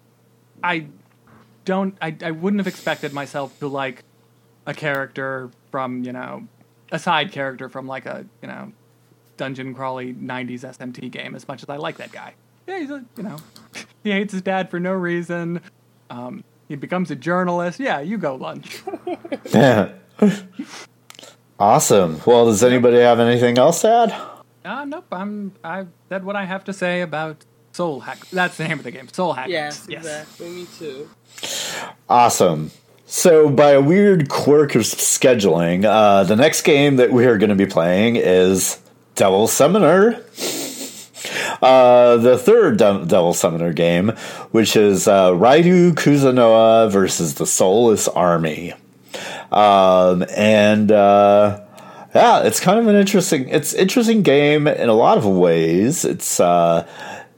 I 0.63 0.87
don't. 1.65 1.97
I 2.01 2.17
I 2.23 2.31
wouldn't 2.31 2.61
have 2.61 2.67
expected 2.67 3.13
myself 3.13 3.59
to 3.61 3.69
like 3.69 4.05
a 4.67 4.75
character 4.75 5.51
from 5.71 6.05
you 6.05 6.13
know 6.13 6.47
a 6.93 6.99
side 6.99 7.33
character 7.33 7.69
from 7.69 7.87
like 7.87 8.07
a 8.07 8.27
you 8.43 8.49
know 8.49 8.73
dungeon 9.37 9.75
crawly 9.75 10.15
'90s 10.15 10.61
SMT 10.61 11.11
game 11.11 11.35
as 11.35 11.47
much 11.49 11.63
as 11.63 11.69
I 11.69 11.77
like 11.77 11.97
that 11.99 12.13
guy. 12.13 12.35
Yeah, 12.67 12.79
he's 12.79 12.91
a 12.91 13.05
you 13.17 13.23
know 13.23 13.37
he 14.05 14.11
hates 14.11 14.33
his 14.33 14.43
dad 14.43 14.71
for 14.71 14.81
no 14.81 14.93
reason. 14.93 15.61
Um, 16.11 16.45
he 16.69 16.77
becomes 16.77 17.11
a 17.11 17.17
journalist. 17.17 17.81
Yeah, 17.81 18.01
you 18.01 18.19
go 18.19 18.35
lunch. 18.35 18.83
Yeah. 19.51 19.93
awesome. 21.59 22.21
Well, 22.27 22.47
does 22.47 22.63
anybody 22.63 22.99
have 22.99 23.21
anything 23.21 23.59
else 23.59 23.83
to 23.83 23.89
add? 23.89 24.15
Uh, 24.65 24.85
nope. 24.85 25.07
I'm. 25.13 25.53
I 25.65 25.87
said 26.09 26.25
what 26.25 26.37
I 26.37 26.45
have 26.45 26.65
to 26.65 26.73
say 26.73 27.01
about 27.01 27.45
Soul 27.79 28.01
Hack. 28.01 28.27
That's 28.31 28.57
the 28.57 28.67
name 28.67 28.79
of 28.79 28.83
the 28.83 28.91
game. 28.91 29.07
Soul 29.07 29.35
Hack. 29.35 29.47
Yes, 29.49 29.87
exactly. 29.87 30.49
Me 30.51 30.67
too. 30.81 31.09
Awesome. 32.09 32.73
So, 33.07 33.49
by 33.49 33.71
a 33.71 33.81
weird 33.81 34.29
quirk 34.29 34.75
of 34.75 34.83
scheduling, 34.83 35.85
uh, 35.85 36.25
the 36.25 36.35
next 36.35 36.63
game 36.63 36.97
that 36.97 37.13
we 37.13 37.25
are 37.27 37.39
going 37.39 37.51
to 37.51 37.55
be 37.55 37.67
playing 37.67 38.17
is 38.17 38.81
Devil 39.15 39.47
Summoner. 39.47 40.25
Uh, 41.63 42.17
the 42.17 42.37
third 42.37 42.79
De- 42.79 43.05
Devil 43.07 43.33
Summoner 43.33 43.73
game, 43.73 44.09
which 44.51 44.75
is 44.75 45.07
uh, 45.07 45.31
Raidou 45.31 45.93
Kuzunoha 45.93 46.91
versus 46.91 47.35
the 47.35 47.47
Soulless 47.47 48.09
Army. 48.09 48.73
Um, 49.53 50.25
and 50.37 50.91
uh, 50.91 51.61
yeah, 52.13 52.43
it's 52.43 52.59
kind 52.59 52.81
of 52.81 52.89
an 52.89 52.97
interesting. 52.97 53.49
It's 53.49 53.73
interesting 53.73 54.23
game 54.23 54.67
in 54.67 54.89
a 54.89 54.95
lot 54.95 55.17
of 55.17 55.25
ways. 55.25 56.05
It's 56.05 56.41
uh, 56.41 56.85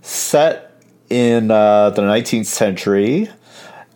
set 0.02 0.82
in 1.08 1.50
uh, 1.50 1.90
the 1.90 2.02
19th 2.02 2.46
century, 2.46 3.28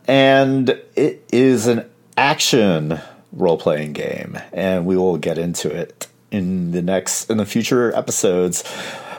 and 0.07 0.69
it 0.97 1.25
is 1.33 1.67
an 1.67 1.89
action 2.17 3.01
role 3.33 3.59
playing 3.59 3.93
game, 3.93 4.39
and 4.53 4.87
we 4.87 4.97
will 4.97 5.19
get 5.19 5.39
into 5.39 5.71
it 5.71 6.09
in 6.31 6.73
the 6.73 6.83
next 6.83 7.31
in 7.31 7.37
the 7.37 7.47
future 7.47 7.95
episodes. 7.97 8.65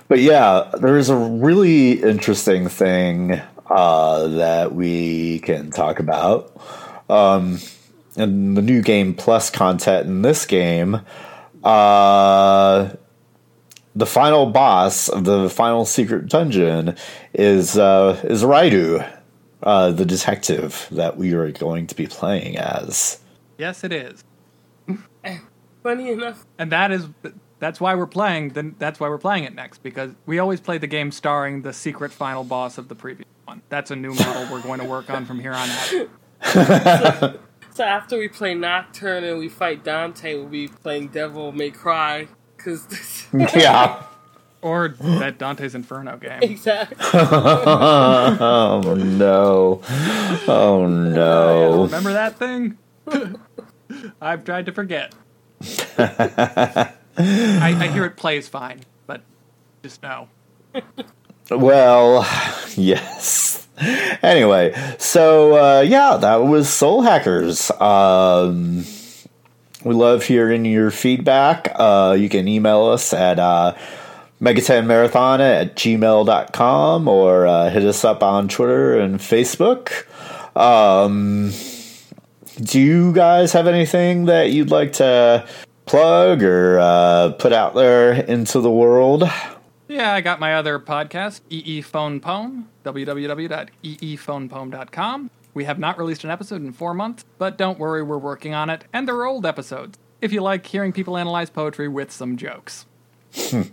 But 0.08 0.20
yeah, 0.20 0.72
there's 0.80 1.10
a 1.10 1.16
really 1.16 2.04
interesting 2.04 2.68
thing 2.68 3.42
uh, 3.68 4.28
that 4.28 4.76
we 4.76 5.40
can 5.40 5.72
talk 5.72 6.00
about. 6.00 6.56
Um, 7.10 7.60
and 8.16 8.56
the 8.56 8.62
new 8.62 8.82
game 8.82 9.14
plus 9.14 9.50
content 9.50 10.08
in 10.08 10.22
this 10.22 10.46
game, 10.46 11.02
uh, 11.64 12.90
the 13.96 14.06
final 14.06 14.48
boss 14.48 15.08
of 15.08 15.24
the 15.24 15.50
final 15.50 15.86
secret 15.86 16.28
dungeon 16.28 16.96
is 17.34 17.78
uh, 17.78 18.20
is 18.26 18.44
Raidou, 18.44 19.10
uh, 19.64 19.92
the 19.92 20.06
detective 20.06 20.88
that 20.92 21.18
we 21.18 21.34
are 21.34 21.52
going 21.52 21.88
to 21.88 21.96
be 21.96 22.08
playing 22.08 22.58
as. 22.58 23.20
Yes, 23.58 23.84
it 23.84 23.94
is. 23.94 24.24
Funny 25.84 26.10
enough, 26.10 26.46
and 26.58 26.72
that 26.72 26.92
is 26.92 27.08
that's 27.60 27.80
why 27.80 27.96
we're 27.96 28.06
playing. 28.06 28.50
Then 28.50 28.76
that's 28.80 29.00
why 29.00 29.08
we're 29.08 29.18
playing 29.18 29.46
it 29.46 29.56
next 29.56 29.82
because 29.82 30.12
we 30.26 30.40
always 30.40 30.60
play 30.60 30.78
the 30.78 30.88
game 30.88 31.12
starring 31.12 31.62
the 31.62 31.74
secret 31.74 32.12
final 32.12 32.44
boss 32.44 32.78
of 32.78 32.90
the 32.90 32.96
previous 32.96 33.30
one. 33.46 33.62
That's 33.70 33.92
a 33.92 33.96
new 33.96 34.14
model 34.16 34.48
we're 34.52 34.62
going 34.62 34.80
to 34.80 34.86
work 34.86 35.10
on 35.10 35.26
from 35.26 35.40
here 35.40 35.54
on 35.54 35.70
out. 35.70 36.10
so, 36.44 37.40
so 37.72 37.84
after 37.84 38.18
we 38.18 38.28
play 38.28 38.56
Nocturne 38.56 39.24
and 39.24 39.40
we 39.40 39.48
fight 39.48 39.84
Dante, 39.84 40.36
we'll 40.36 40.48
be 40.48 40.68
playing 40.68 41.08
Devil 41.10 41.54
May 41.54 41.72
Cry 41.72 42.28
because 42.66 43.28
yeah. 43.56 44.04
Or 44.62 44.90
that 45.00 45.38
Dante's 45.38 45.76
Inferno 45.76 46.18
game. 46.18 46.40
Exactly. 46.42 46.98
oh 47.14 48.96
no! 48.98 49.82
Oh 50.48 50.88
no! 50.88 51.84
Remember 51.84 52.14
that 52.14 52.40
thing? 52.40 52.80
I've 54.22 54.44
tried 54.44 54.66
to 54.66 54.72
forget. 54.72 55.14
I, 56.00 56.94
I 57.18 57.88
hear 57.94 58.06
it 58.06 58.18
plays 58.18 58.48
fine, 58.48 58.82
but 59.06 59.22
just 59.84 60.02
no. 60.02 60.30
Well, 61.52 62.28
yes. 62.76 63.68
Anyway, 64.24 64.74
so 64.98 65.58
uh, 65.58 65.82
yeah, 65.82 66.18
that 66.18 66.38
was 66.38 66.70
Soul 66.70 67.04
Hackers. 67.04 67.70
Um, 67.80 68.84
we 69.86 69.94
love 69.94 70.24
hearing 70.24 70.66
your 70.66 70.92
feedback. 70.92 71.72
Uh, 71.76 72.18
you 72.20 72.28
can 72.28 72.48
email 72.48 72.86
us 72.86 73.14
at 73.14 73.38
uh, 73.38 73.76
megatenmarathon 74.42 75.40
at 75.40 75.76
gmail.com 75.76 77.08
or 77.08 77.46
uh, 77.46 77.70
hit 77.70 77.86
us 77.86 78.04
up 78.04 78.24
on 78.24 78.48
Twitter 78.48 79.00
and 79.00 79.20
Facebook. 79.20 80.08
Um, 80.58 81.52
do 82.60 82.82
you 82.82 83.14
guys 83.14 83.54
have 83.54 83.68
anything 83.68 84.26
that 84.26 84.50
you'd 84.52 84.72
like 84.72 84.94
to 84.94 85.48
plug 85.86 86.42
or 86.42 86.80
uh, 86.80 87.34
put 87.38 87.54
out 87.54 87.76
there 87.76 88.14
into 88.14 88.62
the 88.62 88.72
world? 88.72 89.30
Yeah, 89.88 90.16
I 90.16 90.22
got 90.22 90.40
my 90.40 90.56
other 90.56 90.80
podcast, 90.80 91.42
EE 91.52 91.82
Phone 91.82 92.20
Poem, 92.20 92.70
www.eephonepoem.com. 92.84 95.30
We 95.56 95.64
have 95.64 95.80
not 95.80 95.98
released 95.98 96.24
an 96.26 96.30
episode 96.30 96.62
in 96.62 96.74
four 96.74 96.94
months, 96.94 97.26
but 97.38 97.58
don't 97.58 97.80
worry, 97.80 98.04
we're 98.04 98.18
working 98.18 98.54
on 98.54 98.70
it, 98.70 98.84
and 98.94 99.08
they're 99.08 99.26
old 99.26 99.46
episodes, 99.46 99.98
if 100.22 100.32
you 100.34 100.42
like 100.42 100.66
hearing 100.66 100.92
people 100.92 101.18
analyze 101.18 101.50
poetry 101.50 101.88
with 101.88 102.12
some 102.12 102.36
jokes. 102.36 102.86
and 103.54 103.72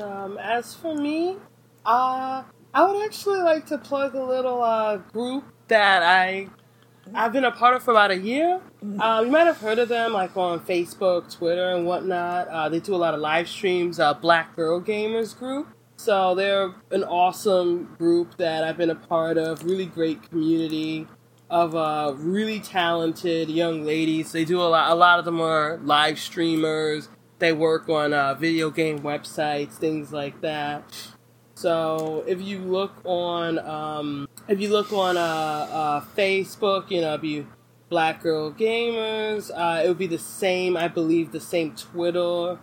um, 0.00 0.38
as 0.38 0.74
for 0.74 0.94
me, 0.94 1.36
uh, 1.84 2.44
I 2.72 2.84
would 2.84 3.04
actually 3.04 3.40
like 3.40 3.66
to 3.66 3.76
plug 3.76 4.14
a 4.14 4.22
little 4.22 4.62
uh, 4.62 4.98
group 4.98 5.44
that 5.66 6.04
I 6.04 6.48
I've 7.14 7.32
been 7.32 7.44
a 7.44 7.50
part 7.50 7.74
of 7.74 7.82
for 7.82 7.90
about 7.90 8.10
a 8.10 8.18
year. 8.18 8.60
Uh, 9.00 9.22
you 9.24 9.32
might 9.32 9.46
have 9.46 9.58
heard 9.58 9.78
of 9.78 9.88
them, 9.88 10.12
like 10.12 10.36
on 10.36 10.60
Facebook, 10.60 11.32
Twitter, 11.34 11.70
and 11.70 11.86
whatnot. 11.86 12.48
Uh, 12.48 12.68
they 12.68 12.80
do 12.80 12.94
a 12.94 12.96
lot 12.96 13.14
of 13.14 13.20
live 13.20 13.48
streams. 13.48 13.98
Uh, 13.98 14.14
Black 14.14 14.54
Girl 14.54 14.80
Gamers 14.80 15.36
Group. 15.36 15.68
So 15.98 16.36
they're 16.36 16.72
an 16.92 17.02
awesome 17.02 17.96
group 17.98 18.36
that 18.36 18.62
I've 18.62 18.76
been 18.76 18.90
a 18.90 18.94
part 18.94 19.36
of. 19.36 19.64
Really 19.64 19.84
great 19.84 20.22
community 20.30 21.08
of 21.50 21.74
uh, 21.74 22.14
really 22.16 22.60
talented 22.60 23.50
young 23.50 23.84
ladies. 23.84 24.30
They 24.30 24.44
do 24.44 24.60
a 24.60 24.68
lot. 24.68 24.92
A 24.92 24.94
lot 24.94 25.18
of 25.18 25.24
them 25.24 25.40
are 25.40 25.76
live 25.78 26.20
streamers. 26.20 27.08
They 27.40 27.52
work 27.52 27.88
on 27.88 28.12
uh, 28.12 28.34
video 28.34 28.70
game 28.70 29.00
websites, 29.00 29.72
things 29.72 30.12
like 30.12 30.40
that. 30.40 30.84
So 31.56 32.22
if 32.28 32.40
you 32.40 32.60
look 32.60 32.92
on 33.04 33.58
um, 33.58 34.28
if 34.46 34.60
you 34.60 34.68
look 34.68 34.92
on 34.92 35.16
uh, 35.16 35.20
uh, 35.20 36.04
Facebook, 36.16 36.92
you 36.92 37.00
know, 37.00 37.14
if 37.14 37.24
you 37.24 37.48
Black 37.88 38.22
Girl 38.22 38.52
Gamers, 38.52 39.50
uh, 39.50 39.82
it 39.82 39.88
would 39.88 39.98
be 39.98 40.06
the 40.06 40.18
same, 40.18 40.76
I 40.76 40.86
believe, 40.86 41.32
the 41.32 41.40
same 41.40 41.74
Twitter 41.74 42.60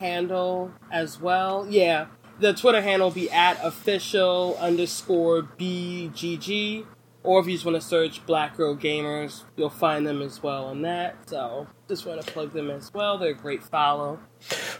handle 0.00 0.72
as 0.90 1.20
well. 1.20 1.66
Yeah, 1.68 2.06
the 2.38 2.52
Twitter 2.52 2.80
handle 2.80 3.08
will 3.08 3.14
be 3.14 3.30
at 3.30 3.58
official 3.62 4.56
underscore 4.60 5.42
BGG. 5.42 6.86
Or 7.22 7.40
if 7.40 7.46
you 7.46 7.54
just 7.54 7.64
want 7.64 7.74
to 7.74 7.80
search 7.80 8.24
Black 8.24 8.56
Girl 8.56 8.76
Gamers, 8.76 9.42
you'll 9.56 9.68
find 9.68 10.06
them 10.06 10.22
as 10.22 10.42
well 10.42 10.66
on 10.66 10.82
that. 10.82 11.16
So 11.28 11.66
just 11.88 12.06
want 12.06 12.22
to 12.22 12.32
plug 12.32 12.52
them 12.52 12.70
as 12.70 12.94
well. 12.94 13.18
They're 13.18 13.30
a 13.30 13.34
great 13.34 13.64
follow. 13.64 14.20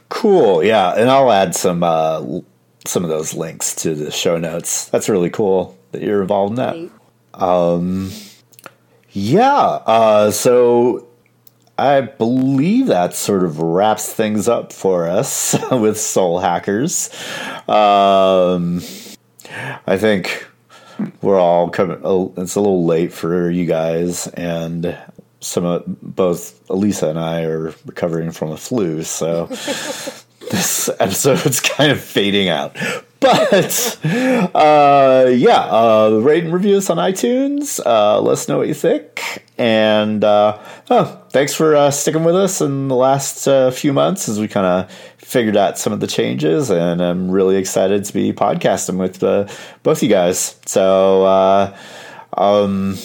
Cool, 0.08 0.62
yeah, 0.62 0.92
and 0.92 1.10
I'll 1.10 1.32
add 1.32 1.56
some 1.56 1.82
uh, 1.82 2.24
some 2.84 3.02
of 3.02 3.10
those 3.10 3.34
links 3.34 3.74
to 3.76 3.94
the 3.94 4.12
show 4.12 4.38
notes. 4.38 4.88
That's 4.90 5.08
really 5.08 5.30
cool 5.30 5.76
that 5.90 6.02
you're 6.02 6.22
involved 6.22 6.50
in 6.50 6.56
that. 6.56 7.42
Um, 7.42 8.12
yeah, 9.10 9.56
uh, 9.56 10.30
so 10.30 11.05
I 11.78 12.00
believe 12.00 12.86
that 12.86 13.14
sort 13.14 13.44
of 13.44 13.60
wraps 13.60 14.12
things 14.12 14.48
up 14.48 14.72
for 14.72 15.06
us 15.06 15.54
with 15.70 16.00
Soul 16.00 16.38
Hackers. 16.38 17.10
Um, 17.68 18.82
I 19.86 19.98
think 19.98 20.46
we're 21.20 21.38
all 21.38 21.68
coming. 21.68 21.98
It's 22.36 22.54
a 22.54 22.60
little 22.60 22.84
late 22.84 23.12
for 23.12 23.50
you 23.50 23.66
guys, 23.66 24.26
and 24.28 24.96
some 25.40 25.64
of 25.64 25.84
both 25.86 26.68
Elisa 26.70 27.08
and 27.08 27.18
I 27.18 27.42
are 27.42 27.74
recovering 27.84 28.30
from 28.30 28.52
a 28.52 28.56
flu, 28.56 29.02
so 29.02 29.46
this 30.50 30.88
episode's 30.98 31.60
kind 31.60 31.92
of 31.92 32.00
fading 32.00 32.48
out. 32.48 32.76
But 33.20 33.98
uh, 34.04 35.30
yeah, 35.34 35.60
uh, 35.60 36.20
rate 36.22 36.44
and 36.44 36.52
review 36.52 36.76
us 36.76 36.90
on 36.90 36.98
iTunes. 36.98 37.80
Uh, 37.84 38.20
let 38.20 38.32
us 38.34 38.46
know 38.46 38.58
what 38.58 38.68
you 38.68 38.74
think. 38.74 39.42
And 39.56 40.22
uh, 40.22 40.58
oh, 40.90 41.22
thanks 41.30 41.54
for 41.54 41.74
uh, 41.74 41.90
sticking 41.90 42.24
with 42.24 42.36
us 42.36 42.60
in 42.60 42.88
the 42.88 42.94
last 42.94 43.48
uh, 43.48 43.70
few 43.70 43.94
months 43.94 44.28
as 44.28 44.38
we 44.38 44.48
kind 44.48 44.66
of 44.66 44.92
figured 45.16 45.56
out 45.56 45.78
some 45.78 45.94
of 45.94 46.00
the 46.00 46.06
changes. 46.06 46.70
And 46.70 47.00
I'm 47.00 47.30
really 47.30 47.56
excited 47.56 48.04
to 48.04 48.12
be 48.12 48.34
podcasting 48.34 48.98
with 48.98 49.20
both 49.82 50.02
you 50.02 50.10
guys. 50.10 50.60
So, 50.66 51.24
um, 52.34 52.96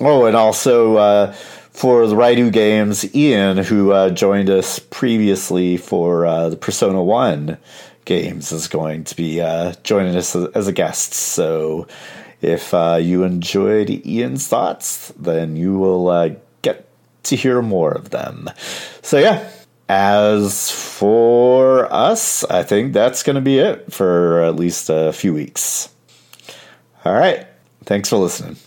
oh, 0.00 0.26
and 0.26 0.36
also 0.36 1.32
for 1.72 2.06
the 2.06 2.14
Raidou 2.14 2.52
games, 2.52 3.12
Ian, 3.12 3.58
who 3.58 4.08
joined 4.12 4.50
us 4.50 4.78
previously 4.78 5.76
for 5.78 6.48
the 6.48 6.56
Persona 6.56 7.02
1 7.02 7.58
games, 8.08 8.50
is 8.50 8.66
going 8.66 9.04
to 9.04 9.14
be 9.14 9.40
uh, 9.40 9.74
joining 9.84 10.16
us 10.16 10.34
as 10.34 10.66
a 10.66 10.72
guest. 10.72 11.14
So, 11.14 11.86
if 12.40 12.74
uh, 12.74 12.98
you 13.00 13.22
enjoyed 13.22 13.90
Ian's 14.04 14.48
thoughts, 14.48 15.12
then 15.16 15.54
you 15.54 15.78
will 15.78 16.08
uh, 16.08 16.30
get 16.62 16.88
to 17.24 17.36
hear 17.36 17.62
more 17.62 17.92
of 17.92 18.10
them. 18.10 18.50
So, 19.02 19.18
yeah, 19.18 19.48
as 19.88 20.70
for 20.70 21.90
us, 21.92 22.44
I 22.44 22.62
think 22.62 22.92
that's 22.92 23.22
going 23.22 23.36
to 23.36 23.42
be 23.42 23.58
it 23.58 23.92
for 23.92 24.42
at 24.42 24.56
least 24.56 24.90
a 24.90 25.12
few 25.12 25.32
weeks. 25.32 25.88
All 27.04 27.14
right. 27.14 27.46
Thanks 27.84 28.10
for 28.10 28.16
listening. 28.16 28.58